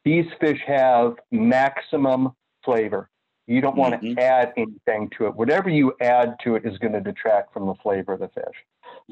these 0.06 0.26
fish 0.40 0.60
have 0.68 1.16
maximum 1.32 2.34
flavor. 2.64 3.10
You 3.48 3.62
don't 3.62 3.78
want 3.78 3.96
mm-hmm. 3.96 4.16
to 4.16 4.22
add 4.22 4.54
anything 4.58 5.10
to 5.18 5.28
it. 5.28 5.36
Whatever 5.36 5.70
you 5.70 5.94
add 6.02 6.36
to 6.44 6.56
it 6.56 6.66
is 6.66 6.78
going 6.80 6.94
to 6.94 7.02
detract 7.02 7.54
from 7.54 7.66
the 7.66 7.76
flavor 7.82 8.14
of 8.14 8.20
the 8.20 8.28
fish. 8.28 8.56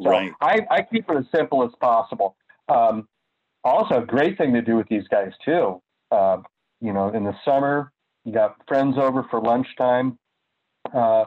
So 0.04 0.10
right. 0.10 0.32
I, 0.42 0.60
I 0.70 0.82
keep 0.82 1.10
it 1.10 1.18
as 1.18 1.26
simple 1.34 1.64
as 1.64 1.72
possible. 1.80 2.36
Um, 2.68 3.08
also, 3.64 4.02
a 4.04 4.06
great 4.06 4.38
thing 4.38 4.54
to 4.54 4.62
do 4.62 4.76
with 4.76 4.88
these 4.90 5.08
guys 5.08 5.32
too. 5.44 5.82
Uh, 6.12 6.38
you 6.82 6.94
know, 6.94 7.10
in 7.10 7.24
the 7.24 7.36
summer, 7.46 7.92
you 8.26 8.34
got 8.34 8.56
friends 8.68 8.98
over 8.98 9.26
for 9.32 9.40
lunchtime. 9.40 10.20
Uh, 10.94 11.26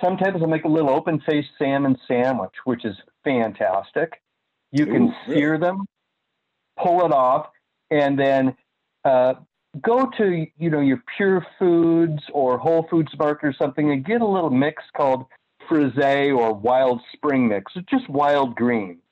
sometimes 0.00 0.40
I'll 0.40 0.48
make 0.48 0.64
a 0.64 0.68
little 0.68 0.90
open 0.90 1.20
faced 1.26 1.48
salmon 1.58 1.96
sandwich, 2.06 2.54
which 2.64 2.84
is 2.84 2.96
fantastic. 3.24 4.20
You 4.70 4.86
can 4.86 5.08
Ooh, 5.08 5.12
sear 5.26 5.52
really? 5.52 5.62
them, 5.62 5.86
pull 6.80 7.04
it 7.04 7.12
off, 7.12 7.48
and 7.90 8.18
then 8.18 8.54
uh, 9.04 9.34
go 9.82 10.10
to 10.18 10.46
you 10.58 10.70
know 10.70 10.80
your 10.80 11.02
Pure 11.16 11.46
Foods 11.58 12.22
or 12.32 12.58
Whole 12.58 12.86
Foods 12.90 13.12
Market 13.18 13.46
or 13.46 13.52
something 13.52 13.90
and 13.90 14.04
get 14.04 14.20
a 14.20 14.26
little 14.26 14.50
mix 14.50 14.82
called 14.96 15.26
frisee 15.68 16.30
or 16.30 16.52
wild 16.52 17.00
spring 17.12 17.48
mix. 17.48 17.72
It's 17.76 17.88
just 17.88 18.08
wild 18.08 18.56
greens. 18.56 19.02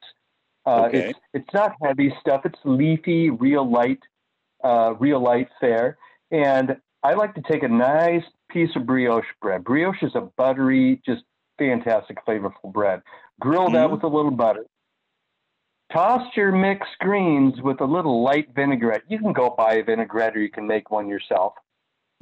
Uh, 0.66 0.86
okay. 0.86 1.10
It's 1.10 1.18
it's 1.34 1.54
not 1.54 1.76
heavy 1.82 2.12
stuff. 2.20 2.42
It's 2.44 2.58
leafy, 2.64 3.30
real 3.30 3.68
light, 3.70 4.00
uh, 4.64 4.94
real 4.98 5.22
light 5.22 5.48
fare. 5.60 5.98
And 6.30 6.76
I 7.02 7.14
like 7.14 7.34
to 7.36 7.42
take 7.42 7.62
a 7.62 7.68
nice 7.68 8.24
piece 8.50 8.74
of 8.76 8.86
brioche 8.86 9.24
bread. 9.40 9.64
Brioche 9.64 10.02
is 10.02 10.12
a 10.14 10.22
buttery, 10.36 11.00
just 11.06 11.22
fantastic, 11.58 12.18
flavorful 12.26 12.72
bread. 12.72 13.02
Grill 13.40 13.66
mm-hmm. 13.66 13.74
that 13.74 13.90
with 13.90 14.02
a 14.02 14.08
little 14.08 14.30
butter. 14.30 14.64
Toss 15.92 16.22
your 16.36 16.52
mixed 16.52 16.98
greens 17.00 17.54
with 17.62 17.80
a 17.80 17.84
little 17.84 18.22
light 18.22 18.48
vinaigrette. 18.54 19.04
You 19.08 19.18
can 19.18 19.32
go 19.32 19.54
buy 19.56 19.74
a 19.74 19.84
vinaigrette 19.84 20.36
or 20.36 20.40
you 20.40 20.50
can 20.50 20.66
make 20.66 20.90
one 20.90 21.08
yourself. 21.08 21.54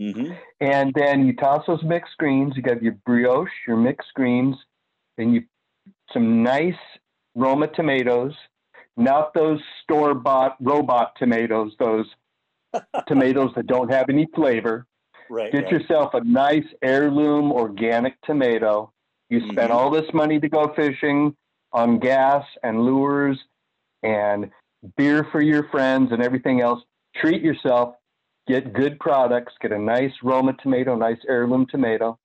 Mm-hmm. 0.00 0.32
And 0.60 0.94
then 0.94 1.26
you 1.26 1.34
toss 1.34 1.64
those 1.66 1.82
mixed 1.82 2.16
greens. 2.18 2.52
You 2.54 2.62
got 2.62 2.82
your 2.82 2.96
brioche, 3.04 3.50
your 3.66 3.76
mixed 3.76 4.12
greens, 4.14 4.56
and 5.18 5.34
you 5.34 5.42
some 6.12 6.42
nice 6.42 6.74
Roma 7.34 7.68
tomatoes, 7.68 8.32
not 8.96 9.34
those 9.34 9.60
store 9.82 10.14
bought 10.14 10.56
robot 10.60 11.12
tomatoes, 11.18 11.72
those 11.78 12.06
tomatoes 13.06 13.50
that 13.56 13.66
don't 13.66 13.90
have 13.90 14.08
any 14.08 14.26
flavor. 14.34 14.86
Right. 15.28 15.50
Get 15.50 15.64
right. 15.64 15.72
yourself 15.72 16.14
a 16.14 16.22
nice 16.22 16.66
heirloom 16.82 17.50
organic 17.50 18.20
tomato. 18.22 18.92
You 19.28 19.40
spent 19.40 19.58
mm-hmm. 19.58 19.72
all 19.72 19.90
this 19.90 20.06
money 20.14 20.38
to 20.38 20.48
go 20.48 20.72
fishing 20.76 21.34
on 21.72 21.98
gas 21.98 22.44
and 22.62 22.82
lures 22.82 23.38
and 24.02 24.50
beer 24.96 25.26
for 25.32 25.40
your 25.40 25.68
friends 25.70 26.12
and 26.12 26.22
everything 26.22 26.60
else. 26.60 26.82
Treat 27.16 27.42
yourself, 27.42 27.94
get 28.46 28.72
good 28.72 28.98
products, 29.00 29.54
get 29.60 29.72
a 29.72 29.78
nice 29.78 30.12
Roma 30.22 30.54
tomato, 30.62 30.94
nice 30.94 31.18
heirloom 31.28 31.66
tomato, 31.70 32.18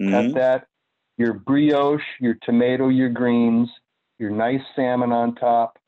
mm-hmm. 0.00 0.10
cut 0.10 0.34
that, 0.34 0.66
your 1.16 1.32
brioche, 1.32 2.02
your 2.20 2.36
tomato, 2.42 2.88
your 2.88 3.08
greens, 3.08 3.68
your 4.18 4.30
nice 4.30 4.60
salmon 4.76 5.12
on 5.12 5.34
top. 5.34 5.78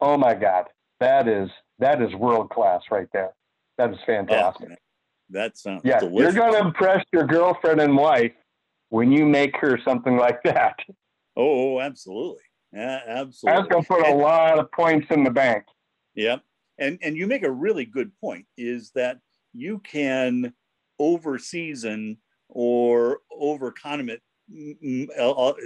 Oh 0.00 0.16
my 0.16 0.34
God, 0.34 0.66
that 1.00 1.28
is 1.28 1.48
that 1.78 2.02
is 2.02 2.14
world 2.14 2.50
class 2.50 2.82
right 2.90 3.08
there. 3.12 3.32
That 3.78 3.90
is 3.90 3.98
fantastic. 4.06 4.68
Oh, 4.70 4.76
that 5.30 5.56
sounds 5.56 5.82
yeah. 5.84 5.98
Delicious. 5.98 6.34
You're 6.34 6.44
going 6.44 6.60
to 6.60 6.66
impress 6.66 7.04
your 7.12 7.26
girlfriend 7.26 7.80
and 7.80 7.96
wife 7.96 8.32
when 8.90 9.10
you 9.10 9.24
make 9.24 9.56
her 9.56 9.78
something 9.84 10.16
like 10.16 10.42
that. 10.44 10.78
Oh, 11.36 11.80
absolutely. 11.80 12.42
Yeah, 12.72 13.00
absolutely. 13.06 13.60
That's 13.60 13.72
going 13.72 13.84
to 13.84 13.88
put 13.88 14.06
a 14.06 14.14
lot 14.14 14.58
of 14.58 14.72
points 14.72 15.08
in 15.10 15.24
the 15.24 15.30
bank. 15.30 15.64
Yeah. 16.14 16.38
And, 16.78 16.98
and 17.02 17.16
you 17.16 17.26
make 17.26 17.44
a 17.44 17.50
really 17.50 17.84
good 17.84 18.10
point 18.20 18.46
is 18.56 18.90
that 18.94 19.18
you 19.52 19.80
can 19.80 20.54
over 20.98 21.38
season 21.38 22.18
or 22.48 23.18
over 23.30 23.72
condiment 23.72 24.20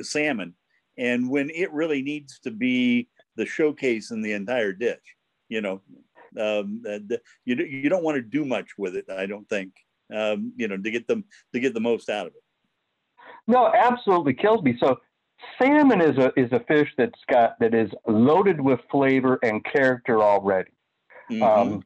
salmon. 0.02 0.54
And 0.98 1.30
when 1.30 1.50
it 1.50 1.72
really 1.72 2.02
needs 2.02 2.40
to 2.40 2.50
be 2.50 3.08
the 3.36 3.46
showcase 3.46 4.10
in 4.10 4.22
the 4.22 4.32
entire 4.32 4.72
dish, 4.72 5.02
you 5.48 5.60
know, 5.60 5.82
um, 6.40 6.82
you, 7.44 7.56
you 7.56 7.88
don't 7.88 8.02
want 8.02 8.16
to 8.16 8.22
do 8.22 8.44
much 8.44 8.70
with 8.76 8.96
it, 8.96 9.06
I 9.10 9.26
don't 9.26 9.48
think, 9.48 9.72
um, 10.14 10.52
you 10.56 10.68
know, 10.68 10.76
to 10.76 10.90
get 10.90 11.06
them 11.06 11.24
to 11.54 11.60
get 11.60 11.74
the 11.74 11.80
most 11.80 12.08
out 12.10 12.26
of 12.26 12.32
it. 12.32 12.42
No, 13.46 13.72
absolutely 13.72 14.34
kills 14.34 14.62
me. 14.62 14.76
So 14.78 14.98
salmon 15.60 16.00
is 16.00 16.18
a 16.18 16.32
is 16.36 16.52
a 16.52 16.60
fish 16.60 16.88
that's 16.96 17.20
got 17.28 17.58
that 17.60 17.74
is 17.74 17.90
loaded 18.06 18.60
with 18.60 18.80
flavor 18.90 19.38
and 19.42 19.64
character 19.64 20.22
already. 20.22 20.70
Mm-hmm. 21.30 21.42
Um, 21.42 21.82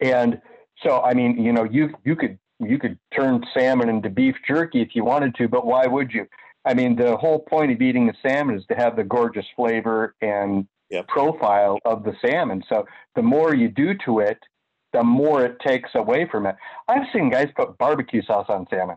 and 0.00 0.40
so, 0.82 1.02
I 1.02 1.14
mean, 1.14 1.42
you 1.42 1.52
know, 1.52 1.64
you 1.64 1.94
you 2.04 2.16
could 2.16 2.38
you 2.60 2.78
could 2.78 2.98
turn 3.14 3.44
salmon 3.56 3.88
into 3.88 4.10
beef 4.10 4.36
jerky 4.46 4.80
if 4.80 4.94
you 4.94 5.04
wanted 5.04 5.34
to, 5.36 5.48
but 5.48 5.66
why 5.66 5.86
would 5.86 6.12
you? 6.12 6.26
I 6.64 6.74
mean, 6.74 6.96
the 6.96 7.16
whole 7.16 7.40
point 7.40 7.72
of 7.72 7.80
eating 7.82 8.06
the 8.06 8.14
salmon 8.22 8.56
is 8.56 8.64
to 8.66 8.74
have 8.74 8.96
the 8.96 9.04
gorgeous 9.04 9.46
flavor 9.54 10.14
and 10.22 10.66
yep. 10.88 11.06
profile 11.08 11.78
of 11.84 12.04
the 12.04 12.14
salmon. 12.24 12.62
So 12.68 12.86
the 13.16 13.22
more 13.22 13.54
you 13.54 13.68
do 13.68 13.94
to 14.06 14.20
it, 14.20 14.38
the 14.92 15.02
more 15.02 15.44
it 15.44 15.58
takes 15.60 15.90
away 15.94 16.26
from 16.30 16.46
it. 16.46 16.56
I've 16.88 17.06
seen 17.12 17.28
guys 17.28 17.48
put 17.54 17.76
barbecue 17.76 18.22
sauce 18.22 18.46
on 18.48 18.66
salmon. 18.70 18.96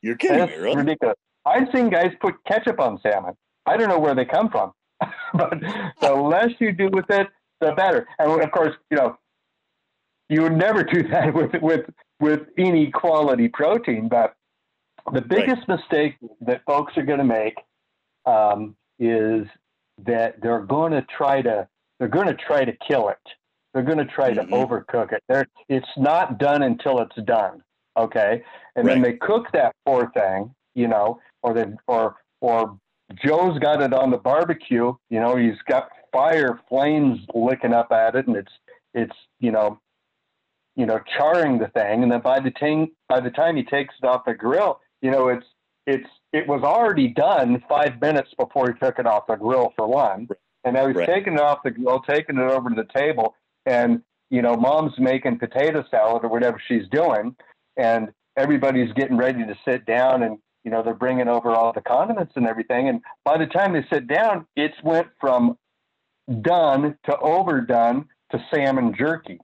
You're 0.00 0.16
kidding 0.16 0.38
That's 0.38 0.52
me, 0.52 0.58
really? 0.58 0.76
Ridiculous. 0.76 1.16
I've 1.44 1.68
seen 1.74 1.90
guys 1.90 2.12
put 2.20 2.34
ketchup 2.46 2.80
on 2.80 3.00
salmon. 3.00 3.34
I 3.66 3.76
don't 3.76 3.88
know 3.88 3.98
where 3.98 4.14
they 4.14 4.24
come 4.24 4.50
from, 4.50 4.72
but 5.34 5.54
the 6.00 6.12
less 6.12 6.50
you 6.58 6.72
do 6.72 6.88
with 6.92 7.08
it, 7.10 7.28
the 7.60 7.72
better. 7.72 8.06
And 8.18 8.42
of 8.42 8.50
course, 8.50 8.74
you 8.90 8.96
know, 8.96 9.18
you 10.28 10.42
would 10.42 10.56
never 10.56 10.82
do 10.82 11.06
that 11.08 11.34
with 11.34 11.52
with 11.62 11.86
with 12.20 12.40
any 12.56 12.90
quality 12.90 13.48
protein. 13.48 14.08
But 14.08 14.34
the 15.12 15.22
biggest 15.22 15.68
right. 15.68 15.78
mistake 15.78 16.16
that 16.40 16.62
folks 16.66 16.96
are 16.96 17.04
going 17.04 17.18
to 17.18 17.24
make 17.24 17.54
um, 18.26 18.76
is 18.98 19.46
that 20.04 20.40
they're 20.42 20.60
going 20.60 20.92
to 20.92 21.02
try 21.16 21.42
to 21.42 21.68
they're 21.98 22.08
going 22.08 22.28
to 22.28 22.34
try 22.34 22.64
to 22.64 22.72
kill 22.86 23.08
it. 23.08 23.18
They're 23.74 23.82
going 23.82 23.98
to 23.98 24.06
try 24.06 24.32
mm-hmm. 24.32 24.50
to 24.50 24.56
overcook 24.56 25.12
it. 25.12 25.22
They're, 25.28 25.46
it's 25.68 25.88
not 25.96 26.38
done 26.38 26.62
until 26.62 27.00
it's 27.00 27.16
done. 27.26 27.62
Okay, 27.96 28.42
and 28.76 28.86
right. 28.86 28.94
then 28.94 29.02
they 29.02 29.14
cook 29.14 29.46
that 29.52 29.74
poor 29.84 30.10
thing, 30.14 30.54
you 30.74 30.86
know, 30.86 31.18
or 31.42 31.54
they 31.54 31.64
or 31.86 32.16
or 32.40 32.78
Joe's 33.24 33.58
got 33.58 33.82
it 33.82 33.92
on 33.92 34.10
the 34.10 34.18
barbecue. 34.18 34.94
You 35.10 35.20
know, 35.20 35.36
he's 35.36 35.56
got 35.68 35.88
fire 36.12 36.60
flames 36.68 37.20
licking 37.34 37.72
up 37.72 37.90
at 37.92 38.14
it, 38.14 38.26
and 38.26 38.36
it's 38.36 38.52
it's 38.94 39.16
you 39.40 39.50
know, 39.50 39.80
you 40.76 40.86
know, 40.86 41.00
charring 41.16 41.58
the 41.58 41.68
thing. 41.68 42.02
And 42.02 42.12
then 42.12 42.20
by 42.20 42.40
the 42.40 42.50
time 42.50 42.88
by 43.08 43.20
the 43.20 43.30
time 43.30 43.56
he 43.56 43.64
takes 43.64 43.94
it 44.02 44.06
off 44.06 44.24
the 44.26 44.34
grill, 44.34 44.80
you 45.02 45.10
know, 45.10 45.28
it's 45.28 45.46
it's 45.86 46.08
it 46.32 46.46
was 46.46 46.62
already 46.62 47.08
done 47.08 47.62
five 47.68 48.00
minutes 48.00 48.30
before 48.38 48.72
he 48.72 48.78
took 48.78 48.98
it 48.98 49.06
off 49.06 49.26
the 49.26 49.36
grill 49.36 49.72
for 49.76 49.86
one. 49.86 50.28
And 50.64 50.74
now 50.74 50.86
he's 50.88 50.96
Right. 50.96 51.06
taking 51.08 51.34
it 51.34 51.40
off 51.40 51.62
the 51.64 51.70
grill, 51.70 52.00
taking 52.00 52.36
it 52.36 52.50
over 52.50 52.68
to 52.68 52.74
the 52.74 52.88
table, 52.94 53.34
and 53.64 54.02
you 54.30 54.42
know, 54.42 54.54
mom's 54.54 54.92
making 54.98 55.38
potato 55.38 55.82
salad 55.90 56.24
or 56.24 56.28
whatever 56.28 56.60
she's 56.68 56.86
doing, 56.90 57.34
and 57.78 58.12
everybody's 58.36 58.92
getting 58.92 59.16
ready 59.16 59.44
to 59.46 59.56
sit 59.64 59.86
down, 59.86 60.22
and 60.22 60.38
you 60.64 60.70
know, 60.70 60.82
they're 60.82 60.94
bringing 60.94 61.28
over 61.28 61.50
all 61.50 61.72
the 61.72 61.80
condiments 61.80 62.32
and 62.36 62.46
everything. 62.46 62.88
And 62.88 63.00
by 63.24 63.38
the 63.38 63.46
time 63.46 63.72
they 63.72 63.84
sit 63.92 64.06
down, 64.06 64.46
it's 64.56 64.76
went 64.82 65.08
from 65.20 65.56
done 66.42 66.96
to 67.04 67.18
overdone 67.18 68.06
to 68.32 68.44
salmon 68.52 68.94
jerky. 68.96 69.40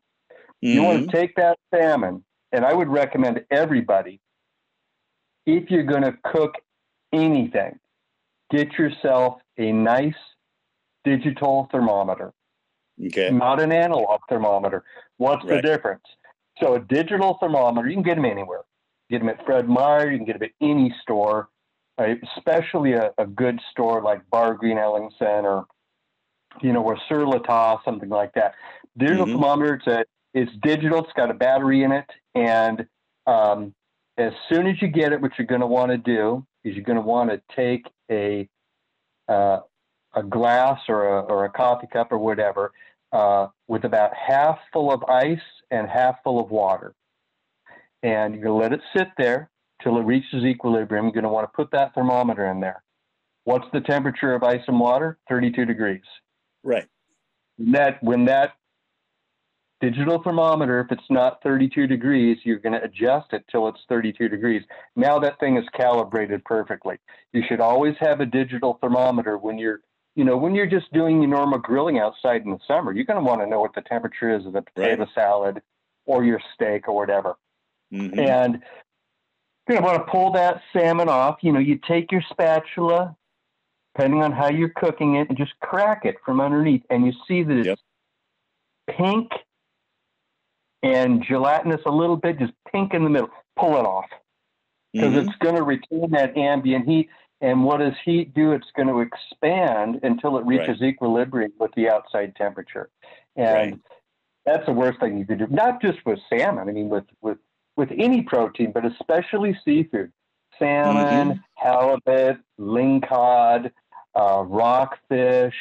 You 0.61 0.83
want 0.83 1.01
to 1.01 1.07
mm-hmm. 1.07 1.17
take 1.17 1.37
that 1.37 1.59
salmon, 1.75 2.25
and 2.51 2.65
I 2.65 2.73
would 2.73 2.89
recommend 2.89 3.45
everybody, 3.51 4.21
if 5.45 5.71
you're 5.71 5.83
going 5.83 6.03
to 6.03 6.17
cook 6.25 6.55
anything, 7.13 7.79
get 8.51 8.73
yourself 8.79 9.41
a 9.59 9.73
nice 9.73 10.15
digital 11.05 11.69
thermometer, 11.71 12.33
Okay. 13.07 13.31
not 13.31 13.61
an 13.61 13.73
analog 13.73 14.21
thermometer. 14.29 14.85
What's 15.19 15.45
the 15.45 15.61
difference? 15.61 16.05
So 16.63 16.75
a 16.75 16.81
digital 16.81 17.37
thermometer, 17.41 17.89
you 17.89 17.95
can 17.95 18.03
get 18.03 18.15
them 18.15 18.25
anywhere. 18.25 18.63
Get 19.11 19.21
them 19.21 19.29
at 19.29 19.45
Fred 19.45 19.69
Meyer, 19.69 20.11
you 20.11 20.17
can 20.19 20.27
get 20.27 20.39
them 20.39 20.49
at 20.49 20.67
any 20.67 20.95
store, 21.03 21.49
uh, 21.99 22.15
especially 22.37 22.95
a, 22.95 23.13
a 23.19 23.27
good 23.27 23.61
store 23.71 24.03
like 24.03 24.29
Bar 24.31 24.55
Green 24.55 24.77
Ellingson 24.77 25.45
or, 25.45 25.67
you 26.63 26.73
know, 26.73 26.83
or 26.83 26.99
Sur 27.09 27.27
something 27.85 28.09
like 28.09 28.33
that. 28.35 28.55
Digital 28.97 29.27
Mhm. 29.27 29.33
thermometer, 29.33 29.75
it's, 29.75 29.87
a, 29.87 30.05
it's 30.33 30.53
digital, 30.63 31.05
it's 31.05 31.13
got 31.13 31.31
a 31.31 31.35
battery 31.35 31.83
in 31.83 31.93
it. 31.93 32.11
And 32.35 32.87
um, 33.27 33.75
as 34.17 34.33
soon 34.49 34.67
as 34.67 34.81
you 34.81 34.89
get 34.89 35.13
it, 35.13 35.21
what 35.21 35.33
you're 35.39 35.47
going 35.47 35.61
to 35.61 35.67
want 35.67 35.91
to 35.91 35.99
do 35.99 36.47
is 36.63 36.75
you're 36.75 36.85
going 36.85 36.97
to 36.97 37.03
want 37.03 37.31
to 37.31 37.43
take 37.55 37.87
a, 38.11 38.49
uh, 39.29 39.61
a 40.15 40.23
glass 40.23 40.81
or 40.89 41.19
a, 41.19 41.21
or 41.23 41.45
a 41.45 41.51
coffee 41.51 41.89
cup 41.93 42.13
or 42.13 42.19
whatever 42.19 42.73
uh, 43.13 43.49
with 43.69 43.85
about 43.85 44.13
half 44.15 44.59
full 44.73 44.93
of 44.93 45.03
ice 45.05 45.39
and 45.71 45.89
half 45.89 46.17
full 46.23 46.41
of 46.41 46.51
water. 46.51 46.95
And 48.05 48.35
you're 48.35 48.45
going 48.45 48.61
to 48.61 48.63
let 48.63 48.73
it 48.75 48.83
sit 48.95 49.09
there 49.17 49.51
till 49.83 49.97
it 49.97 50.03
reaches 50.03 50.45
equilibrium. 50.45 51.07
You're 51.07 51.15
going 51.15 51.25
to 51.25 51.31
want 51.31 51.51
to 51.51 51.57
put 51.57 51.71
that 51.73 51.95
thermometer 51.95 52.47
in 52.51 52.61
there. 52.61 52.85
What's 53.45 53.67
the 53.73 53.81
temperature 53.81 54.35
of 54.35 54.43
ice 54.43 54.61
and 54.69 54.79
water? 54.79 55.19
32 55.29 55.65
degrees. 55.65 56.03
Right. 56.63 56.87
When 57.57 57.73
that 57.73 58.03
when 58.03 58.27
that 58.27 58.53
digital 59.81 60.23
thermometer, 60.23 60.81
if 60.81 60.93
it's 60.93 61.11
not 61.11 61.43
32 61.43 61.87
degrees, 61.87 62.39
you're 62.45 62.59
going 62.59 62.73
to 62.75 62.83
adjust 62.83 63.33
it 63.33 63.45
till 63.51 63.69
it's 63.69 63.81
32 63.89 64.29
degrees. 64.29 64.63
Now 64.97 65.19
that 65.19 65.41
thing 65.41 65.57
is 65.57 65.65
calibrated 65.75 66.45
perfectly. 66.45 66.97
You 67.33 67.43
should 67.49 67.61
always 67.61 67.95
have 68.01 68.21
a 68.21 68.27
digital 68.27 68.79
thermometer 68.81 69.39
when 69.39 69.59
you're, 69.59 69.81
you 70.15 70.25
know, 70.25 70.37
when 70.37 70.55
you're 70.55 70.67
just 70.67 70.93
doing 70.93 71.23
your 71.23 71.31
normal 71.31 71.59
grilling 71.59 71.99
outside 71.99 72.43
in 72.45 72.51
the 72.51 72.59
summer. 72.67 72.93
You're 72.93 73.05
going 73.05 73.23
to 73.23 73.25
want 73.25 73.41
to 73.41 73.47
know 73.47 73.61
what 73.61 73.75
the 73.75 73.83
temperature 73.83 74.35
is 74.35 74.45
of 74.47 74.53
the 74.53 74.63
potato 74.63 75.07
salad 75.15 75.63
or 76.07 76.25
your 76.25 76.41
steak 76.55 76.89
or 76.89 76.95
whatever. 76.95 77.37
Mhm. 77.95 78.19
And 78.19 78.63
you're 79.67 79.79
going 79.79 79.83
to 79.83 79.87
want 79.87 80.07
to 80.07 80.11
pull 80.11 80.33
that 80.33 80.61
salmon 80.73 81.09
off. 81.09 81.39
You 81.43 81.53
know, 81.53 81.61
you 81.61 81.79
take 81.89 82.13
your 82.13 82.23
spatula, 82.31 83.17
depending 83.95 84.23
on 84.23 84.33
how 84.33 84.51
you're 84.51 84.71
cooking 84.71 85.17
it, 85.17 85.29
and 85.29 85.39
just 85.39 85.59
crack 85.61 86.05
it 86.05 86.17
from 86.25 86.41
underneath. 86.41 86.83
And 86.91 87.07
you 87.07 87.13
see 87.27 87.43
that 87.43 87.57
it's 87.57 87.67
Yep. 87.67 87.79
pink 88.99 89.33
and 90.83 91.25
gelatinous 91.25 91.81
a 91.87 91.91
little 91.91 92.17
bit, 92.17 92.39
just 92.39 92.53
pink 92.71 92.93
in 92.93 93.05
the 93.05 93.11
middle. 93.11 93.31
Pull 93.57 93.77
it 93.77 93.87
off 93.87 94.11
because 94.93 95.15
Mhm. 95.15 95.29
it's 95.29 95.37
going 95.39 95.55
to 95.55 95.63
retain 95.63 96.11
that 96.11 96.37
ambient 96.37 96.87
heat. 96.87 97.09
And 97.41 97.65
what 97.65 97.79
does 97.79 97.95
heat 98.05 98.35
do? 98.35 98.53
It's 98.53 98.71
going 98.77 98.89
to 98.89 99.01
expand 99.01 100.01
until 100.03 100.39
it 100.39 100.47
reaches 100.47 100.83
equilibrium 100.83 101.53
with 101.59 101.73
the 101.75 101.89
outside 101.89 102.35
temperature. 102.37 102.91
And 103.37 103.55
Right. 103.55 103.81
that's 104.45 104.67
the 104.67 104.73
worst 104.73 105.01
thing 105.01 105.19
you 105.19 105.27
could 105.27 105.39
do. 105.39 105.47
Not 105.49 105.81
just 105.81 106.05
with 106.05 106.19
salmon. 106.29 106.69
I 106.69 106.73
mean, 106.73 106.89
with 106.89 107.05
with 107.21 107.39
with 107.77 107.91
any 107.99 108.23
protein, 108.23 108.73
but 108.73 108.85
especially 108.85 109.57
seafood. 109.65 110.13
Salmon, 110.59 111.43
halibut, 111.57 112.39
lingcod, 112.61 113.73
uh, 114.15 114.45
rockfish, 114.47 115.55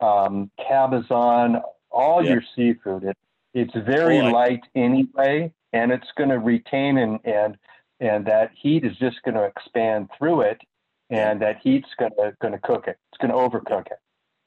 um, 0.00 0.50
cabezon, 0.58 1.60
all 1.90 2.24
Yeah. 2.24 2.32
your 2.32 2.42
seafood. 2.56 3.04
It, 3.04 3.16
it's 3.54 3.74
very 3.74 4.20
Oh, 4.22 4.30
light 4.30 4.64
anyway, 4.74 5.52
and 5.74 5.92
it's 5.92 6.10
going 6.16 6.30
to 6.30 6.38
retain 6.38 6.96
and 6.98 7.20
and 7.24 7.58
and 8.00 8.26
that 8.26 8.50
heat 8.60 8.84
is 8.84 8.96
just 8.96 9.22
going 9.22 9.34
to 9.34 9.44
expand 9.44 10.08
through 10.18 10.40
it, 10.40 10.60
and 11.10 11.40
that 11.42 11.58
heat's 11.62 11.90
going 11.98 12.12
to 12.18 12.34
going 12.40 12.52
to 12.52 12.58
cook 12.60 12.88
it. 12.88 12.96
It's 13.12 13.18
going 13.18 13.30
to 13.30 13.36
overcook 13.36 13.86
it. 13.88 13.98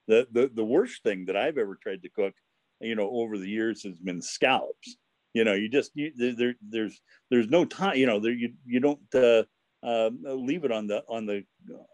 the, 0.08 0.28
the 0.32 0.48
the 0.54 0.66
worst 0.66 1.04
thing 1.04 1.26
that 1.26 1.38
I've 1.38 1.60
ever 1.60 1.76
tried 1.76 2.02
to 2.02 2.10
cook, 2.10 2.34
you 2.82 2.96
know, 2.96 3.10
over 3.12 3.38
the 3.38 3.48
years 3.48 3.84
has 3.84 4.00
been 4.00 4.22
scallops. 4.24 4.98
You 5.36 5.44
know, 5.44 5.54
you 5.54 5.68
just 5.68 5.92
you, 5.96 6.14
there, 6.16 6.34
there 6.34 6.56
there's 6.62 7.02
there's 7.30 7.50
no 7.50 7.66
time. 7.66 7.98
You 7.98 8.06
know, 8.06 8.22
there 8.22 8.32
you 8.32 8.54
you 8.66 8.80
don't 8.80 9.02
uh, 9.14 9.44
uh, 9.86 10.10
leave 10.24 10.64
it 10.64 10.72
on 10.72 10.88
the 10.88 11.04
on 11.10 11.26
the 11.26 11.44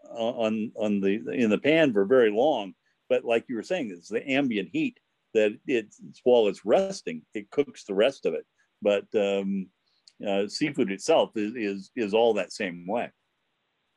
on 0.08 0.70
on 0.76 1.00
the 1.00 1.28
in 1.32 1.50
the 1.50 1.58
pan 1.58 1.92
for 1.92 2.04
very 2.04 2.30
long. 2.30 2.74
But 3.08 3.24
like 3.24 3.44
you 3.48 3.56
were 3.56 3.64
saying, 3.64 3.90
it's 3.90 4.08
the 4.08 4.24
ambient 4.30 4.68
heat 4.72 5.00
that 5.34 5.58
it's 5.66 6.00
while 6.22 6.46
it's 6.46 6.64
resting, 6.64 7.22
it 7.34 7.50
cooks 7.50 7.82
the 7.82 7.94
rest 7.94 8.26
of 8.26 8.34
it. 8.34 8.46
But 8.80 9.06
um, 9.16 9.66
uh, 10.24 10.46
seafood 10.46 10.92
itself 10.92 11.32
is, 11.34 11.56
is 11.56 11.90
is 11.96 12.14
all 12.14 12.34
that 12.34 12.52
same 12.52 12.86
way. 12.86 13.10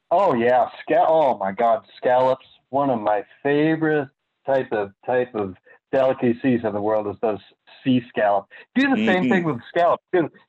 Oh 0.09 0.33
yeah, 0.33 0.69
scal. 0.89 1.05
Oh 1.07 1.37
my 1.37 1.51
God, 1.51 1.85
scallops. 1.97 2.47
One 2.69 2.89
of 2.89 2.99
my 2.99 3.23
favorite 3.43 4.09
type 4.47 4.71
of 4.71 4.91
type 5.05 5.35
of 5.35 5.55
delicacies 5.95 6.61
in 6.63 6.73
the 6.73 6.81
world 6.81 7.07
is 7.07 7.15
those 7.21 7.39
sea 7.83 8.01
scallops. 8.09 8.49
Do 8.75 8.93
the 8.93 9.05
same 9.05 9.23
Mhm. 9.23 9.29
thing 9.29 9.43
with 9.45 9.61
scallops. 9.69 10.03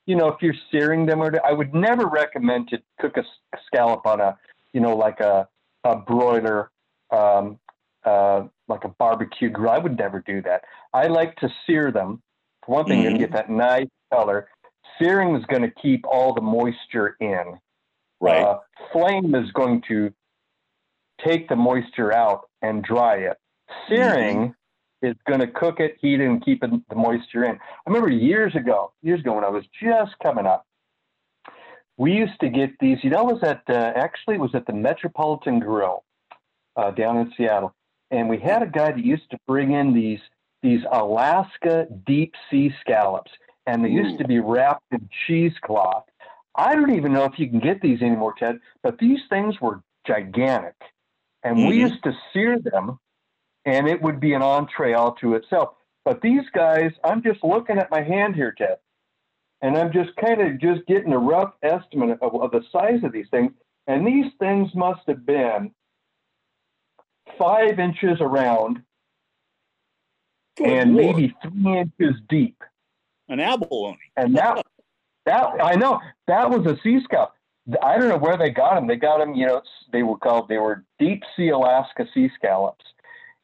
You 0.06 0.16
know, 0.16 0.28
if 0.28 0.42
you're 0.42 0.60
searing 0.70 1.06
them, 1.06 1.22
or 1.22 1.30
I 1.44 1.52
would 1.52 1.72
never 1.74 2.06
recommend 2.06 2.68
to 2.70 2.82
cook 3.00 3.16
a 3.16 3.24
scallop 3.66 4.06
on 4.06 4.20
a, 4.20 4.36
you 4.72 4.80
know, 4.80 4.96
like 4.96 5.20
a 5.20 5.48
a 5.84 5.94
broiler, 5.94 6.72
um, 7.12 7.60
uh, 8.04 8.48
like 8.66 8.82
a 8.82 8.88
barbecue 8.88 9.48
grill. 9.48 9.70
I 9.70 9.78
would 9.78 9.96
never 9.96 10.20
do 10.20 10.42
that. 10.42 10.64
I 10.92 11.06
like 11.06 11.36
to 11.36 11.48
sear 11.64 11.92
them. 11.92 12.22
For 12.64 12.74
one 12.74 12.86
thing, 12.86 13.00
you're 13.02 13.12
gonna 13.12 13.26
get 13.26 13.32
that 13.32 13.48
nice 13.48 13.86
color. 14.12 14.48
Searing 14.98 15.36
is 15.36 15.44
going 15.46 15.62
to 15.62 15.70
keep 15.70 16.04
all 16.06 16.32
the 16.34 16.40
moisture 16.40 17.16
in. 17.20 17.60
Right. 18.20 18.42
Uh, 18.42 18.60
flame 18.92 19.34
is 19.34 19.50
going 19.52 19.82
to 19.88 20.12
take 21.24 21.48
the 21.48 21.56
moisture 21.56 22.12
out 22.12 22.48
and 22.62 22.82
dry 22.82 23.16
it. 23.16 23.36
Searing 23.88 24.54
is 25.02 25.14
going 25.26 25.40
to 25.40 25.46
cook 25.46 25.80
it, 25.80 25.96
heat 26.00 26.20
it, 26.20 26.26
and 26.26 26.44
keep 26.44 26.62
it, 26.64 26.70
the 26.88 26.96
moisture 26.96 27.44
in. 27.44 27.56
I 27.56 27.90
remember 27.90 28.10
years 28.10 28.54
ago, 28.54 28.92
years 29.02 29.20
ago 29.20 29.34
when 29.34 29.44
I 29.44 29.50
was 29.50 29.64
just 29.82 30.12
coming 30.22 30.46
up, 30.46 30.66
we 31.96 32.12
used 32.12 32.38
to 32.40 32.48
get 32.48 32.70
these. 32.80 32.98
You 33.02 33.10
know, 33.10 33.28
it 33.28 33.34
was 33.34 33.42
at 33.42 33.62
uh, 33.68 33.92
actually 33.96 34.36
it 34.36 34.40
was 34.40 34.54
at 34.54 34.66
the 34.66 34.72
Metropolitan 34.72 35.60
Grill 35.60 36.04
uh, 36.76 36.90
down 36.90 37.18
in 37.18 37.32
Seattle, 37.36 37.74
and 38.10 38.28
we 38.28 38.38
had 38.38 38.62
a 38.62 38.66
guy 38.66 38.92
that 38.92 39.04
used 39.04 39.30
to 39.30 39.38
bring 39.46 39.72
in 39.72 39.94
these 39.94 40.20
these 40.62 40.80
Alaska 40.90 41.86
deep 42.06 42.34
sea 42.50 42.72
scallops, 42.80 43.30
and 43.66 43.84
they 43.84 43.88
used 43.88 44.14
Ooh. 44.14 44.18
to 44.18 44.28
be 44.28 44.40
wrapped 44.40 44.84
in 44.92 45.08
cheesecloth. 45.26 46.04
I 46.54 46.74
don't 46.74 46.94
even 46.94 47.12
know 47.12 47.24
if 47.24 47.38
you 47.38 47.48
can 47.48 47.60
get 47.60 47.80
these 47.82 48.00
anymore, 48.00 48.34
Ted, 48.38 48.58
but 48.82 48.98
these 48.98 49.20
things 49.28 49.60
were 49.60 49.82
gigantic. 50.06 50.74
And 51.42 51.66
we 51.66 51.76
Mhm. 51.76 51.90
used 51.90 52.02
to 52.04 52.12
sear 52.32 52.58
them, 52.58 52.98
and 53.66 53.88
it 53.88 54.00
would 54.00 54.20
be 54.20 54.32
an 54.32 54.42
entree 54.42 54.94
all 54.94 55.12
to 55.16 55.34
itself. 55.34 55.70
But 56.04 56.22
these 56.22 56.44
guys, 56.54 56.92
I'm 57.04 57.22
just 57.22 57.42
looking 57.44 57.78
at 57.78 57.90
my 57.90 58.00
hand 58.00 58.34
here, 58.36 58.54
Ted, 58.56 58.78
and 59.60 59.76
I'm 59.76 59.92
just 59.92 60.14
kind 60.16 60.40
of 60.40 60.60
just 60.60 60.86
getting 60.86 61.12
a 61.12 61.18
rough 61.18 61.52
estimate 61.62 62.18
of, 62.22 62.34
of 62.40 62.52
the 62.52 62.62
size 62.72 63.00
of 63.02 63.12
these 63.12 63.26
things. 63.30 63.52
And 63.88 64.06
these 64.06 64.32
things 64.38 64.70
must 64.74 65.00
have 65.08 65.26
been 65.26 65.72
five 67.38 67.78
inches 67.78 68.18
around 68.20 68.82
Good 70.56 70.68
and 70.68 70.94
Lord. 70.96 71.16
maybe 71.16 71.34
three 71.42 71.78
inches 71.78 72.20
deep. 72.28 72.62
an 73.28 73.40
abalone. 73.40 73.98
And 74.16 74.36
that, 74.36 74.64
that 75.26 75.48
I 75.62 75.74
know 75.74 76.00
that 76.28 76.48
was 76.50 76.66
a 76.66 76.78
sea 76.82 77.00
scallop. 77.04 77.32
I 77.82 77.98
don't 77.98 78.08
know 78.08 78.18
where 78.18 78.36
they 78.36 78.50
got 78.50 78.76
them. 78.76 78.86
They 78.86 78.96
got 78.96 79.18
them, 79.18 79.34
you 79.34 79.46
know, 79.46 79.60
they 79.92 80.04
were 80.04 80.16
called 80.18 80.48
they 80.48 80.58
were 80.58 80.84
deep 81.00 81.24
sea 81.36 81.48
Alaska 81.48 82.06
sea 82.14 82.30
scallops. 82.36 82.84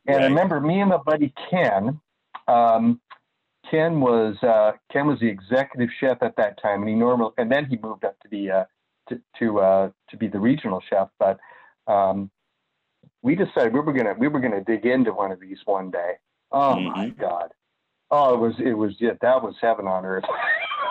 And 0.07 0.25
I 0.25 0.27
remember 0.27 0.61
me 0.61 0.81
and 0.81 0.91
my 0.91 0.97
buddy 0.99 1.33
Ken. 1.51 2.01
Um, 2.49 3.01
Ken 3.71 4.01
was 4.01 4.37
uh, 4.43 4.73
Ken 4.91 5.07
was 5.07 5.21
the 5.21 5.29
executive 5.29 5.89
chef 6.01 6.19
at 6.23 6.37
that 6.37 6.61
time, 6.61 6.81
and 6.81 6.89
he 6.89 6.95
normally 6.95 7.33
and 7.39 7.51
then 7.51 7.67
he 7.67 7.77
moved 7.77 8.05
up 8.05 8.19
to 8.21 8.29
be 8.29 8.51
uh, 8.51 8.65
to 9.09 9.21
to, 9.39 9.61
uh, 9.61 9.91
to 10.11 10.17
be 10.17 10.27
the 10.29 10.41
regional 10.41 10.83
chef. 10.91 11.09
But 11.19 11.39
um, 11.87 12.31
we 13.23 13.37
decided 13.37 13.73
we 13.73 13.81
were 13.81 13.93
gonna 13.93 14.15
we 14.19 14.29
were 14.29 14.41
gonna 14.41 14.65
dig 14.65 14.85
into 14.85 15.13
one 15.13 15.31
of 15.31 15.41
these 15.41 15.59
one 15.65 15.91
day. 15.91 16.15
Oh 16.51 16.79
my 16.81 17.07
Mhm. 17.11 17.19
God! 17.19 17.53
Oh, 18.11 18.35
it 18.35 18.41
was 18.41 18.55
it 18.59 18.75
was 18.75 18.95
yeah, 18.99 19.13
that 19.21 19.43
was 19.43 19.55
heaven 19.61 19.87
on 19.87 20.05
earth. 20.05 20.25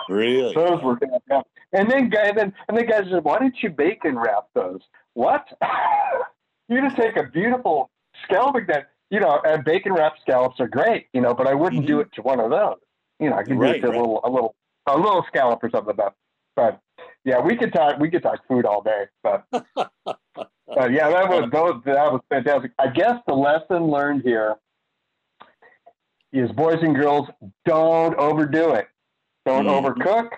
Really? 0.08 0.54
those 0.54 0.82
were. 0.82 0.98
And 1.74 1.90
then 1.90 2.08
guy 2.10 2.32
then 2.32 2.52
and 2.68 2.76
then 2.76 2.86
guys 2.86 3.04
said, 3.10 3.24
why 3.24 3.38
didn't 3.38 3.62
you 3.62 3.70
bacon 3.70 4.18
wrap 4.18 4.46
those? 4.54 4.80
what? 5.14 5.46
you 6.68 6.80
just 6.80 6.96
take 6.96 7.16
a 7.16 7.24
beautiful 7.24 7.90
scalloping 8.24 8.66
that, 8.68 8.91
you 9.12 9.20
know, 9.20 9.38
and 9.44 9.62
bacon 9.62 9.92
wrapped 9.92 10.22
scallops 10.22 10.58
are 10.58 10.66
great, 10.66 11.06
you 11.12 11.20
know, 11.20 11.34
but 11.34 11.46
I 11.46 11.52
wouldn't 11.52 11.82
mm-hmm. 11.82 11.86
do 11.86 12.00
it 12.00 12.10
to 12.14 12.22
one 12.22 12.40
of 12.40 12.50
those. 12.50 12.78
You 13.20 13.28
know, 13.28 13.36
I 13.36 13.42
could 13.42 13.58
right, 13.58 13.74
do 13.74 13.78
it 13.78 13.80
to 13.82 13.88
right. 13.88 13.96
a 13.96 14.00
little, 14.00 14.20
a 14.24 14.30
little, 14.30 14.54
a 14.86 14.96
little 14.96 15.22
scallop 15.28 15.62
or 15.62 15.68
something. 15.68 15.94
But, 15.94 16.14
but 16.56 16.80
yeah, 17.22 17.38
we 17.38 17.54
could 17.54 17.74
talk, 17.74 18.00
we 18.00 18.10
could 18.10 18.22
talk 18.22 18.40
food 18.48 18.64
all 18.64 18.82
day. 18.82 19.04
But, 19.22 19.44
but 19.52 20.92
yeah, 20.92 21.10
that 21.10 21.28
was 21.28 21.50
that 21.52 22.12
was 22.12 22.22
fantastic. 22.30 22.72
I 22.78 22.88
guess 22.88 23.16
the 23.26 23.34
lesson 23.34 23.88
learned 23.88 24.22
here 24.22 24.56
is 26.32 26.50
boys 26.52 26.78
and 26.80 26.96
girls 26.96 27.28
don't 27.66 28.14
overdo 28.16 28.70
it. 28.72 28.88
Don't 29.44 29.66
mm-hmm. 29.66 29.86
overcook. 29.86 30.30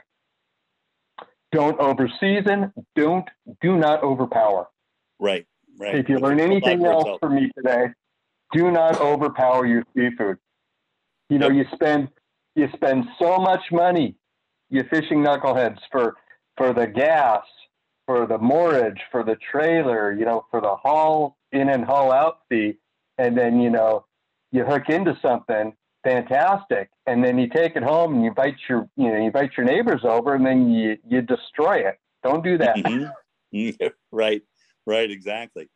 Don't 1.52 1.78
overseason. 1.78 2.72
Don't 2.96 3.28
do 3.60 3.76
not 3.76 4.02
overpower. 4.02 4.66
Right. 5.20 5.46
Right. 5.78 5.94
If 5.94 6.08
you 6.08 6.18
learn 6.18 6.40
anything 6.40 6.84
else 6.84 7.18
from 7.20 7.36
me 7.36 7.50
today, 7.56 7.86
do 8.53 8.70
not 8.70 9.01
overpower 9.01 9.66
your 9.66 9.84
seafood. 9.95 10.38
You 11.28 11.38
know, 11.38 11.49
you 11.51 11.64
spend 11.74 12.09
you 12.55 12.68
spend 12.74 13.05
so 13.18 13.38
much 13.38 13.62
money, 13.72 14.14
you 14.70 14.84
fishing 14.90 15.24
knuckleheads 15.24 15.78
for 15.90 16.16
for 16.57 16.72
the 16.72 16.86
gas, 16.86 17.42
for 18.07 18.26
the 18.26 18.38
moorage, 18.38 19.01
for 19.11 19.24
the 19.24 19.36
trailer, 19.51 20.12
you 20.12 20.24
know, 20.24 20.47
for 20.51 20.61
the 20.61 20.76
haul 20.76 21.36
in 21.53 21.68
and 21.68 21.84
haul 21.84 22.12
out 22.12 22.40
fee, 22.49 22.76
and 23.18 23.36
then 23.36 23.61
you 23.61 23.70
know 23.70 24.05
you 24.53 24.64
hook 24.64 24.88
into 24.88 25.18
something 25.20 25.74
fantastic, 26.05 26.90
and 27.07 27.24
then 27.24 27.38
you 27.38 27.49
take 27.49 27.74
it 27.76 27.82
home 27.82 28.14
and 28.14 28.22
you 28.22 28.28
invite 28.28 28.57
your 28.68 28.88
you 28.97 29.09
know 29.09 29.16
you 29.16 29.24
invite 29.24 29.51
your 29.57 29.66
neighbors 29.66 30.03
over, 30.05 30.34
and 30.34 30.47
then 30.47 30.70
you 30.70 30.97
you 31.09 31.22
destroy 31.22 31.78
it. 31.78 31.99
Don't 32.22 32.45
do 32.45 32.59
that. 32.59 32.76
Mm-hmm. 32.76 33.86
right, 34.12 34.42
right, 34.86 35.11
exactly. 35.11 35.68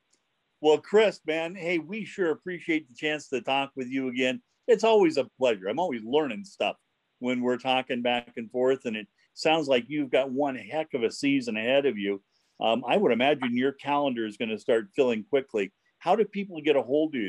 Well, 0.61 0.79
Chris, 0.79 1.21
man, 1.25 1.55
hey, 1.55 1.79
we 1.79 2.05
sure 2.05 2.33
appreciate 2.33 2.89
the 2.89 2.95
chance 2.95 3.29
to 3.29 3.41
talk 3.41 3.71
with 3.77 3.87
you 3.87 4.09
again. 4.09 4.43
It's 4.67 4.83
always 4.83 5.17
a 5.17 5.29
pleasure. 5.39 5.69
I'm 5.69 5.79
always 5.79 6.03
learning 6.03 6.45
stuff 6.45 6.77
when 7.21 7.43
we're 7.43 7.59
talking 7.59 8.03
back 8.03 8.33
and 8.37 8.51
forth, 8.51 8.85
and 8.85 8.97
it 8.97 9.07
sounds 9.35 9.69
like 9.69 9.85
you've 9.89 10.11
got 10.11 10.33
one 10.33 10.57
heck 10.57 10.95
of 10.95 11.05
a 11.05 11.13
season 11.13 11.57
ahead 11.57 11.87
of 11.87 11.97
you. 11.97 12.21
Um, 12.61 12.83
I 12.89 12.97
would 12.97 13.13
imagine 13.13 13.57
your 13.57 13.71
calendar 13.71 14.27
is 14.27 14.37
going 14.37 14.49
to 14.49 14.59
start 14.59 14.89
filling 14.97 15.23
quickly. 15.23 15.73
How 16.01 16.17
do 16.17 16.25
people 16.25 16.61
get 16.61 16.75
a 16.75 16.83
hold 16.83 17.15
of 17.15 17.21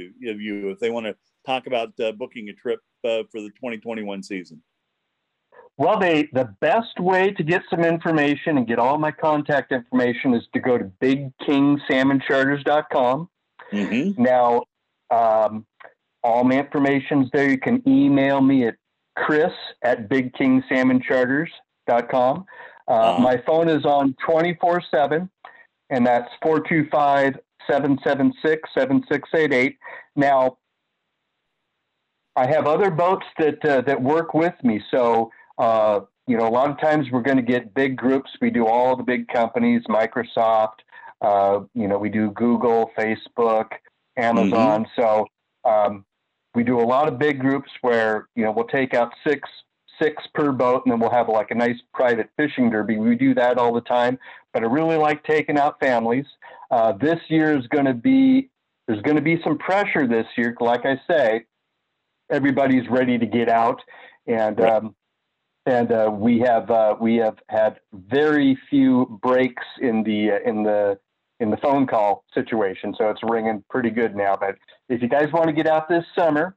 you 0.41 0.69
if 0.69 0.79
they 0.79 0.89
want 0.89 1.05
to 1.05 1.15
talk 1.45 1.67
about 1.67 1.99
uh, 1.99 2.11
booking 2.13 2.49
a 2.49 2.53
trip 2.53 2.79
uh, 3.03 3.23
for 3.31 3.41
the 3.41 3.49
2021 3.49 4.23
season? 4.23 4.63
Well, 5.79 5.97
they, 5.97 6.29
the 6.33 6.53
best 6.59 6.99
way 6.99 7.31
to 7.31 7.41
get 7.41 7.63
some 7.69 7.85
information 7.85 8.57
and 8.57 8.67
get 8.67 8.79
all 8.79 8.97
my 8.97 9.11
contact 9.11 9.71
information 9.71 10.33
is 10.33 10.43
to 10.51 10.59
go 10.59 10.77
to 10.77 10.91
bigkingsalmoncharters.com. 11.01 13.29
Mm-hmm. 13.71 14.21
Now, 14.21 14.63
um, 15.09 15.65
all 16.21 16.43
my 16.43 16.59
information's 16.59 17.29
there. 17.31 17.49
You 17.49 17.57
can 17.57 17.81
email 17.87 18.41
me 18.41 18.67
at 18.67 18.75
chris 19.15 19.53
at 19.81 20.09
bigkingsalmoncharters.com. 20.09 22.45
Uh, 22.85 22.91
uh-huh. 22.91 23.21
My 23.21 23.41
phone 23.47 23.69
is 23.69 23.85
on 23.85 24.17
24 24.25 24.81
7, 24.91 25.29
and 25.91 26.05
that's 26.05 26.29
425 26.41 27.37
776 27.71 28.69
7688. 28.73 29.77
Now, 30.17 30.57
I 32.35 32.47
have 32.47 32.67
other 32.67 32.91
boats 32.91 33.27
that 33.37 33.63
uh, 33.63 33.79
that 33.81 34.01
work 34.01 34.33
with 34.33 34.55
me. 34.61 34.81
So 34.91 35.31
uh, 35.59 35.99
you 36.25 36.37
know, 36.37 36.47
a 36.47 36.49
lot 36.49 36.69
of 36.69 36.79
times 36.79 37.07
we're 37.11 37.21
going 37.21 37.37
to 37.37 37.43
get 37.43 37.73
big 37.73 37.97
groups. 37.97 38.29
We 38.41 38.49
do 38.49 38.65
all 38.65 38.95
the 38.95 39.03
big 39.03 39.27
companies, 39.27 39.83
Microsoft. 39.89 40.79
Uh, 41.21 41.61
you 41.73 41.87
know, 41.87 41.97
we 41.97 42.09
do 42.09 42.31
Google, 42.31 42.91
Facebook, 42.97 43.67
Amazon. 44.15 44.85
Mm-hmm. 44.85 45.01
So 45.01 45.27
um, 45.65 46.05
we 46.55 46.63
do 46.63 46.79
a 46.79 46.85
lot 46.85 47.07
of 47.07 47.19
big 47.19 47.39
groups 47.39 47.69
where 47.81 48.29
you 48.35 48.43
know 48.43 48.51
we'll 48.51 48.67
take 48.67 48.93
out 48.93 49.11
six 49.27 49.47
six 50.01 50.23
per 50.33 50.51
boat, 50.51 50.83
and 50.85 50.91
then 50.91 50.99
we'll 50.99 51.11
have 51.11 51.27
like 51.27 51.51
a 51.51 51.55
nice 51.55 51.77
private 51.93 52.29
fishing 52.37 52.69
derby. 52.69 52.97
We 52.97 53.15
do 53.15 53.33
that 53.33 53.57
all 53.57 53.73
the 53.73 53.81
time, 53.81 54.17
but 54.53 54.63
I 54.63 54.67
really 54.67 54.95
like 54.95 55.23
taking 55.23 55.57
out 55.57 55.79
families. 55.79 56.25
Uh, 56.71 56.93
this 56.93 57.19
year 57.27 57.57
is 57.57 57.67
going 57.67 57.85
to 57.85 57.93
be 57.93 58.49
there's 58.87 59.01
going 59.01 59.17
to 59.17 59.21
be 59.21 59.41
some 59.43 59.57
pressure 59.57 60.07
this 60.07 60.25
year. 60.37 60.55
Like 60.59 60.85
I 60.85 60.99
say, 61.07 61.45
everybody's 62.29 62.87
ready 62.89 63.17
to 63.17 63.25
get 63.25 63.49
out, 63.49 63.81
and 64.25 64.59
um, 64.61 64.95
and 65.69 65.91
uh, 65.91 66.09
we 66.11 66.39
have 66.39 66.71
uh, 66.71 66.95
we 66.99 67.17
have 67.17 67.37
had 67.47 67.79
very 67.93 68.57
few 68.69 69.19
breaks 69.21 69.63
in 69.79 70.03
the 70.03 70.31
uh, 70.31 70.49
in 70.49 70.63
the 70.63 70.97
in 71.39 71.51
the 71.51 71.57
phone 71.57 71.85
call 71.85 72.25
situation, 72.33 72.95
so 72.97 73.09
it's 73.09 73.21
ringing 73.23 73.63
pretty 73.69 73.91
good 73.91 74.15
now. 74.15 74.35
But 74.35 74.55
if 74.89 75.01
you 75.01 75.07
guys 75.07 75.31
want 75.31 75.45
to 75.45 75.53
get 75.53 75.67
out 75.67 75.87
this 75.87 76.03
summer 76.17 76.55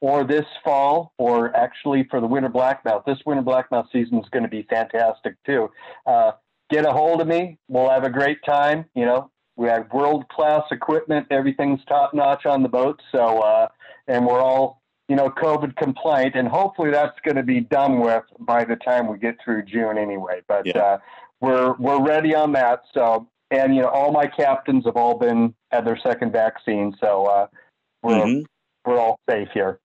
or 0.00 0.24
this 0.24 0.44
fall, 0.62 1.14
or 1.16 1.56
actually 1.56 2.06
for 2.10 2.20
the 2.20 2.26
winter 2.26 2.50
blackmouth, 2.50 3.04
this 3.06 3.18
winter 3.24 3.42
blackmouth 3.42 3.86
season 3.90 4.18
is 4.18 4.28
going 4.30 4.42
to 4.42 4.50
be 4.50 4.66
fantastic 4.68 5.34
too. 5.46 5.70
Uh, 6.06 6.32
get 6.70 6.84
a 6.84 6.92
hold 6.92 7.22
of 7.22 7.26
me. 7.26 7.58
We'll 7.68 7.88
have 7.88 8.04
a 8.04 8.10
great 8.10 8.44
time. 8.44 8.84
You 8.94 9.06
know, 9.06 9.30
we 9.56 9.68
have 9.68 9.90
world 9.94 10.28
class 10.28 10.64
equipment. 10.70 11.26
Everything's 11.30 11.80
top 11.88 12.12
notch 12.12 12.44
on 12.44 12.62
the 12.62 12.68
boat. 12.68 13.00
So, 13.12 13.38
uh, 13.38 13.68
and 14.08 14.26
we're 14.26 14.40
all 14.40 14.81
you 15.08 15.16
know, 15.16 15.28
COVID 15.28 15.76
complaint, 15.76 16.34
and 16.36 16.48
hopefully 16.48 16.90
that's 16.90 17.18
going 17.24 17.36
to 17.36 17.42
be 17.42 17.60
done 17.60 18.00
with 18.00 18.24
by 18.40 18.64
the 18.64 18.76
time 18.76 19.08
we 19.08 19.18
get 19.18 19.36
through 19.44 19.64
June 19.64 19.98
anyway. 19.98 20.42
But 20.46 20.66
yeah. 20.66 20.78
uh, 20.78 20.98
we're 21.40 21.74
we're 21.74 22.02
ready 22.02 22.34
on 22.34 22.52
that. 22.52 22.82
So, 22.94 23.28
and 23.50 23.74
you 23.74 23.82
know, 23.82 23.88
all 23.88 24.12
my 24.12 24.26
captains 24.26 24.84
have 24.86 24.96
all 24.96 25.18
been 25.18 25.54
had 25.70 25.84
their 25.84 25.98
second 25.98 26.32
vaccine, 26.32 26.94
so 27.00 27.26
uh, 27.26 27.46
we're 28.02 28.14
mm-hmm. 28.14 28.90
we're 28.90 28.98
all 28.98 29.18
safe 29.28 29.48
here. 29.52 29.80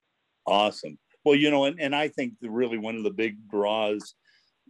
Awesome. 0.46 0.98
Well, 1.26 1.36
you 1.36 1.52
know, 1.52 1.66
and, 1.66 1.80
and 1.80 1.94
I 1.94 2.08
think 2.08 2.34
the, 2.40 2.50
really 2.50 2.78
one 2.78 2.96
of 2.96 3.04
the 3.04 3.12
big 3.12 3.36
draws 3.50 4.16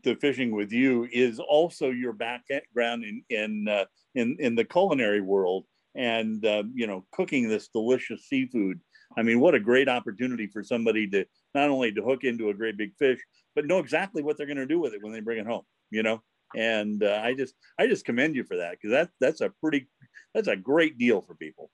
to 0.04 0.16
fishing 0.16 0.56
with 0.56 0.72
you 0.72 1.08
is 1.12 1.40
also 1.40 1.90
your 1.90 2.14
background 2.14 3.04
in 3.04 3.24
in 3.30 3.68
uh, 3.68 3.86
in 4.16 4.38
in 4.40 4.56
the 4.56 4.64
culinary 4.64 5.22
world 5.22 5.66
and 5.96 6.46
uh, 6.46 6.64
you 6.74 6.88
know 6.88 7.06
cooking 7.12 7.50
this 7.50 7.68
delicious 7.68 8.28
seafood 8.28 8.80
I 9.16 9.24
mean, 9.24 9.40
what 9.40 9.56
a 9.56 9.60
great 9.60 9.88
opportunity 9.88 10.48
for 10.48 10.64
somebody 10.64 11.08
to 11.08 11.26
not 11.56 11.70
only 11.70 11.92
to 11.92 12.04
hook 12.04 12.24
into 12.24 12.50
a 12.50 12.54
great 12.54 12.78
big 12.78 12.96
fish, 12.98 13.20
but 13.56 13.66
know 13.66 13.80
exactly 13.80 14.22
what 14.22 14.38
they're 14.38 14.48
going 14.48 14.58
to 14.58 14.66
do 14.66 14.80
with 14.80 14.94
it 14.94 15.02
when 15.02 15.14
they 15.14 15.22
bring 15.22 15.40
it 15.40 15.48
home. 15.48 15.64
You 15.90 16.04
know, 16.04 16.22
and 16.56 17.04
uh, 17.04 17.22
I 17.24 17.34
just 17.34 17.56
I 17.80 17.88
just 17.88 18.06
commend 18.06 18.36
you 18.36 18.44
for 18.44 18.58
that 18.58 18.72
because 18.72 18.92
that 18.92 19.10
that's 19.20 19.42
a 19.42 19.50
pretty 19.62 19.88
that's 20.34 20.48
a 20.48 20.56
great 20.56 20.98
deal 20.98 21.22
for 21.22 21.36
people. 21.36 21.70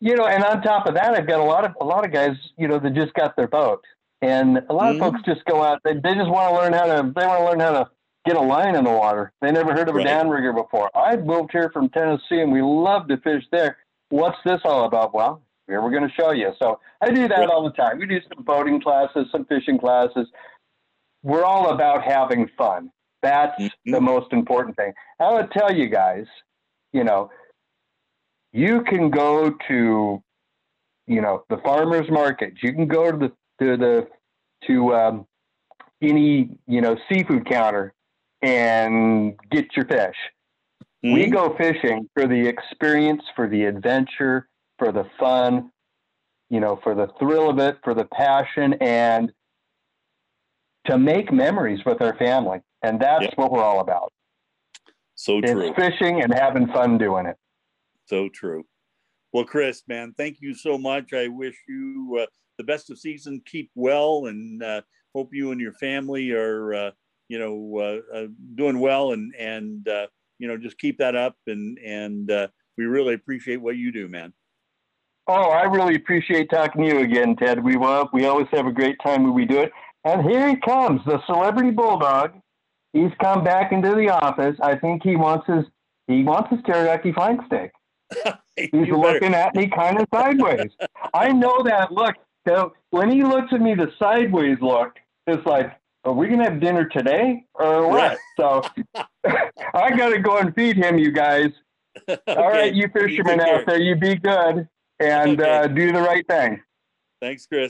You 0.00 0.14
know, 0.14 0.26
and 0.26 0.44
on 0.44 0.62
top 0.62 0.86
of 0.86 0.94
that, 0.94 1.14
I've 1.14 1.26
got 1.26 1.40
a 1.40 1.44
lot 1.44 1.64
of 1.64 1.72
a 1.80 1.84
lot 1.84 2.04
of 2.04 2.12
guys, 2.12 2.36
you 2.56 2.68
know, 2.68 2.78
that 2.78 2.94
just 2.94 3.14
got 3.14 3.36
their 3.36 3.48
boat, 3.48 3.82
and 4.22 4.58
a 4.68 4.72
lot 4.72 4.94
mm-hmm. 4.94 5.02
of 5.02 5.12
folks 5.12 5.24
just 5.26 5.44
go 5.44 5.62
out. 5.62 5.80
They, 5.84 5.94
they 5.94 6.14
just 6.14 6.30
want 6.30 6.54
to 6.54 6.60
learn 6.60 6.72
how 6.72 6.86
to. 6.86 7.12
They 7.14 7.26
want 7.26 7.40
to 7.40 7.44
learn 7.44 7.60
how 7.60 7.72
to 7.72 7.90
get 8.24 8.36
a 8.36 8.40
line 8.40 8.76
in 8.76 8.84
the 8.84 8.90
water. 8.90 9.32
They 9.40 9.50
never 9.50 9.72
heard 9.72 9.88
of 9.88 9.94
a 9.94 9.98
right. 9.98 10.06
downrigger 10.06 10.54
before. 10.54 10.90
I 10.96 11.16
moved 11.16 11.50
here 11.52 11.70
from 11.72 11.88
Tennessee, 11.88 12.40
and 12.40 12.52
we 12.52 12.62
love 12.62 13.08
to 13.08 13.16
fish 13.18 13.44
there. 13.50 13.78
What's 14.10 14.38
this 14.44 14.60
all 14.64 14.84
about? 14.84 15.14
Well, 15.14 15.42
here 15.68 15.82
we're 15.82 15.90
going 15.90 16.08
to 16.08 16.14
show 16.14 16.32
you. 16.32 16.52
So 16.58 16.80
I 17.00 17.10
do 17.10 17.28
that 17.28 17.50
all 17.50 17.62
the 17.62 17.70
time. 17.70 17.98
We 17.98 18.06
do 18.06 18.18
some 18.34 18.42
boating 18.44 18.80
classes, 18.80 19.26
some 19.30 19.44
fishing 19.44 19.78
classes. 19.78 20.26
We're 21.22 21.44
all 21.44 21.70
about 21.70 22.02
having 22.02 22.48
fun. 22.56 22.90
That's 23.22 23.60
mm-hmm. 23.60 23.92
the 23.92 24.00
most 24.00 24.32
important 24.32 24.76
thing. 24.76 24.92
I 25.20 25.32
would 25.34 25.50
tell 25.52 25.72
you 25.72 25.88
guys, 25.88 26.26
you 26.92 27.04
know, 27.04 27.30
you 28.52 28.82
can 28.82 29.10
go 29.10 29.54
to, 29.68 30.22
you 31.06 31.20
know, 31.20 31.44
the 31.50 31.58
farmers 31.58 32.06
market. 32.10 32.54
You 32.62 32.72
can 32.72 32.86
go 32.86 33.10
to 33.10 33.18
the 33.18 33.32
to 33.60 33.76
the 33.76 34.08
to 34.66 34.94
um, 34.94 35.26
any 36.00 36.50
you 36.66 36.80
know 36.80 36.96
seafood 37.08 37.46
counter 37.46 37.92
and 38.42 39.34
get 39.50 39.76
your 39.76 39.84
fish. 39.86 40.16
Mm-hmm. 41.04 41.14
We 41.14 41.26
go 41.26 41.56
fishing 41.56 42.08
for 42.14 42.26
the 42.26 42.46
experience, 42.46 43.22
for 43.36 43.48
the 43.48 43.64
adventure, 43.64 44.48
for 44.78 44.92
the 44.92 45.04
fun, 45.18 45.70
you 46.50 46.60
know, 46.60 46.78
for 46.82 46.94
the 46.94 47.08
thrill 47.18 47.50
of 47.50 47.58
it, 47.58 47.78
for 47.82 47.94
the 47.94 48.04
passion, 48.06 48.74
and 48.74 49.32
to 50.86 50.98
make 50.98 51.32
memories 51.32 51.84
with 51.84 52.00
our 52.00 52.16
family. 52.16 52.60
And 52.82 53.00
that's 53.00 53.24
yeah. 53.24 53.34
what 53.36 53.52
we're 53.52 53.62
all 53.62 53.80
about. 53.80 54.12
So 55.14 55.40
true. 55.40 55.60
It's 55.60 55.76
fishing 55.76 56.22
and 56.22 56.32
having 56.32 56.68
fun 56.68 56.96
doing 56.96 57.26
it. 57.26 57.36
So 58.06 58.28
true. 58.28 58.64
Well, 59.32 59.44
Chris, 59.44 59.82
man, 59.88 60.14
thank 60.16 60.38
you 60.40 60.54
so 60.54 60.78
much. 60.78 61.12
I 61.12 61.28
wish 61.28 61.56
you 61.68 62.18
uh, 62.22 62.26
the 62.56 62.64
best 62.64 62.88
of 62.90 62.98
season. 62.98 63.42
Keep 63.44 63.70
well, 63.74 64.26
and 64.26 64.62
uh, 64.62 64.80
hope 65.14 65.34
you 65.34 65.52
and 65.52 65.60
your 65.60 65.74
family 65.74 66.30
are, 66.30 66.72
uh, 66.72 66.90
you 67.28 67.38
know, 67.38 67.78
uh, 67.78 68.16
uh, 68.16 68.26
doing 68.54 68.78
well, 68.78 69.12
and 69.12 69.34
and 69.34 69.86
uh, 69.88 70.06
you 70.38 70.48
know, 70.48 70.56
just 70.56 70.78
keep 70.78 70.96
that 70.98 71.14
up. 71.14 71.36
And 71.46 71.78
and 71.80 72.30
we 72.78 72.86
really 72.86 73.14
appreciate 73.14 73.60
what 73.60 73.76
you 73.76 73.92
do, 73.92 74.08
man. 74.08 74.32
Oh, 75.30 75.50
I 75.50 75.64
really 75.64 75.94
appreciate 75.94 76.48
talking 76.48 76.82
to 76.82 76.88
you 76.88 77.00
again, 77.00 77.36
Ted. 77.36 77.62
We 77.62 77.76
love, 77.76 78.08
we 78.14 78.24
always 78.24 78.46
have 78.52 78.66
a 78.66 78.72
great 78.72 78.96
time 79.04 79.24
when 79.24 79.34
we 79.34 79.44
do 79.44 79.58
it. 79.60 79.72
And 80.04 80.22
here 80.22 80.48
he 80.48 80.56
comes, 80.56 81.02
the 81.04 81.20
celebrity 81.26 81.70
bulldog. 81.70 82.32
He's 82.94 83.10
come 83.22 83.44
back 83.44 83.70
into 83.70 83.94
the 83.94 84.08
office. 84.08 84.56
I 84.62 84.76
think 84.76 85.02
he 85.02 85.16
wants 85.16 85.46
his 85.46 85.64
he 86.06 86.22
wants 86.24 86.48
his 86.50 86.60
teriyaki 86.60 87.12
flank 87.14 87.42
steak. 87.46 87.70
He's 88.56 88.70
You 88.88 88.96
looking 88.98 89.32
better- 89.32 89.48
at 89.48 89.54
me 89.54 89.68
kind 89.68 90.00
of 90.00 90.06
sideways. 90.12 90.70
I 91.12 91.28
know 91.32 91.62
that 91.64 91.92
look. 91.92 92.14
So 92.48 92.72
when 92.90 93.10
he 93.10 93.22
looks 93.22 93.52
at 93.52 93.60
me, 93.60 93.74
the 93.74 93.92
sideways 93.98 94.56
look 94.62 94.96
is 95.26 95.36
like, 95.44 95.76
are 96.04 96.12
we 96.14 96.28
gonna 96.28 96.44
have 96.50 96.60
dinner 96.60 96.86
today 96.88 97.44
or 97.54 97.88
what? 97.90 98.16
So 98.40 98.62
I 99.74 99.90
gotta 99.94 100.18
go 100.18 100.38
and 100.38 100.54
feed 100.54 100.76
him, 100.78 100.96
you 100.98 101.12
guys. 101.12 101.50
All 102.26 102.48
right, 102.48 102.72
you 102.74 102.88
fishermen 102.88 103.40
out 103.42 103.66
there, 103.66 103.78
you 103.78 103.94
be 103.96 104.14
good 104.16 104.66
and 105.00 105.40
Okay. 105.40 105.50
uh, 105.58 105.66
do 105.66 105.92
the 105.92 106.00
right 106.00 106.26
thing. 106.26 106.62
Thanks, 107.20 107.46
Chris. 107.46 107.66